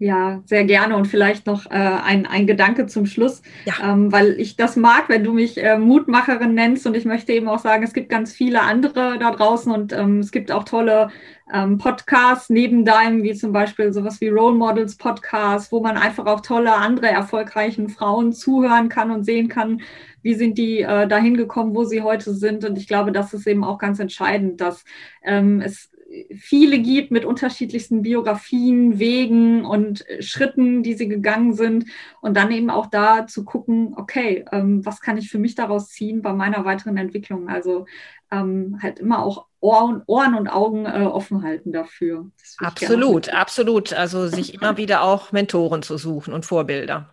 Ja, 0.00 0.42
sehr 0.46 0.64
gerne. 0.64 0.94
Und 0.96 1.06
vielleicht 1.06 1.46
noch 1.46 1.66
äh, 1.66 1.74
ein, 1.74 2.24
ein 2.24 2.46
Gedanke 2.46 2.86
zum 2.86 3.04
Schluss, 3.04 3.42
ja. 3.64 3.74
ähm, 3.82 4.12
weil 4.12 4.38
ich 4.38 4.54
das 4.54 4.76
mag, 4.76 5.08
wenn 5.08 5.24
du 5.24 5.32
mich 5.32 5.60
äh, 5.60 5.76
Mutmacherin 5.76 6.54
nennst. 6.54 6.86
Und 6.86 6.96
ich 6.96 7.04
möchte 7.04 7.32
eben 7.32 7.48
auch 7.48 7.58
sagen, 7.58 7.82
es 7.82 7.92
gibt 7.92 8.08
ganz 8.08 8.32
viele 8.32 8.62
andere 8.62 9.18
da 9.18 9.32
draußen 9.32 9.72
und 9.72 9.92
ähm, 9.92 10.20
es 10.20 10.30
gibt 10.30 10.52
auch 10.52 10.62
tolle 10.62 11.08
ähm, 11.52 11.78
Podcasts 11.78 12.48
neben 12.48 12.84
deinem, 12.84 13.24
wie 13.24 13.34
zum 13.34 13.50
Beispiel 13.50 13.92
sowas 13.92 14.20
wie 14.20 14.28
Role 14.28 14.54
Models 14.54 14.96
Podcast, 14.96 15.72
wo 15.72 15.80
man 15.80 15.96
einfach 15.96 16.26
auch 16.26 16.42
tolle 16.42 16.74
andere 16.74 17.08
erfolgreichen 17.08 17.88
Frauen 17.88 18.32
zuhören 18.32 18.88
kann 18.88 19.10
und 19.10 19.24
sehen 19.24 19.48
kann, 19.48 19.80
wie 20.22 20.34
sind 20.34 20.58
die 20.58 20.82
äh, 20.82 21.08
dahin 21.08 21.36
gekommen, 21.36 21.74
wo 21.74 21.82
sie 21.82 22.02
heute 22.02 22.34
sind. 22.34 22.64
Und 22.64 22.78
ich 22.78 22.86
glaube, 22.86 23.10
das 23.10 23.34
ist 23.34 23.48
eben 23.48 23.64
auch 23.64 23.78
ganz 23.78 23.98
entscheidend, 23.98 24.60
dass 24.60 24.84
ähm, 25.24 25.60
es 25.60 25.90
viele 26.36 26.78
gibt 26.78 27.10
mit 27.10 27.24
unterschiedlichsten 27.24 28.02
Biografien, 28.02 28.98
Wegen 28.98 29.64
und 29.64 30.08
äh, 30.08 30.22
Schritten, 30.22 30.82
die 30.82 30.94
sie 30.94 31.08
gegangen 31.08 31.54
sind. 31.54 31.86
Und 32.20 32.36
dann 32.36 32.50
eben 32.50 32.70
auch 32.70 32.86
da 32.86 33.26
zu 33.26 33.44
gucken, 33.44 33.94
okay, 33.96 34.44
ähm, 34.52 34.84
was 34.84 35.00
kann 35.00 35.18
ich 35.18 35.30
für 35.30 35.38
mich 35.38 35.54
daraus 35.54 35.88
ziehen 35.88 36.22
bei 36.22 36.32
meiner 36.32 36.64
weiteren 36.64 36.96
Entwicklung? 36.96 37.48
Also 37.48 37.86
ähm, 38.30 38.78
halt 38.82 38.98
immer 38.98 39.22
auch 39.22 39.46
Ohren, 39.60 40.02
Ohren 40.06 40.34
und 40.34 40.48
Augen 40.48 40.86
äh, 40.86 41.04
offen 41.04 41.42
halten 41.42 41.72
dafür. 41.72 42.30
Absolut, 42.58 43.32
absolut. 43.32 43.92
Also 43.92 44.28
sich 44.28 44.54
immer 44.54 44.76
wieder 44.76 45.02
auch 45.02 45.32
Mentoren 45.32 45.82
zu 45.82 45.98
suchen 45.98 46.32
und 46.32 46.46
Vorbilder. 46.46 47.12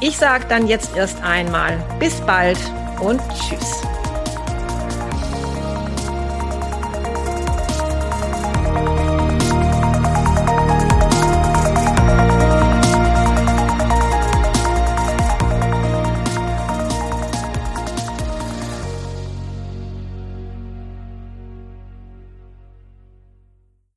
Ich 0.00 0.16
sage 0.16 0.46
dann 0.48 0.66
jetzt 0.66 0.96
erst 0.96 1.22
einmal 1.22 1.76
bis 2.00 2.22
bald 2.22 2.56
und 3.02 3.20
tschüss. 3.34 3.82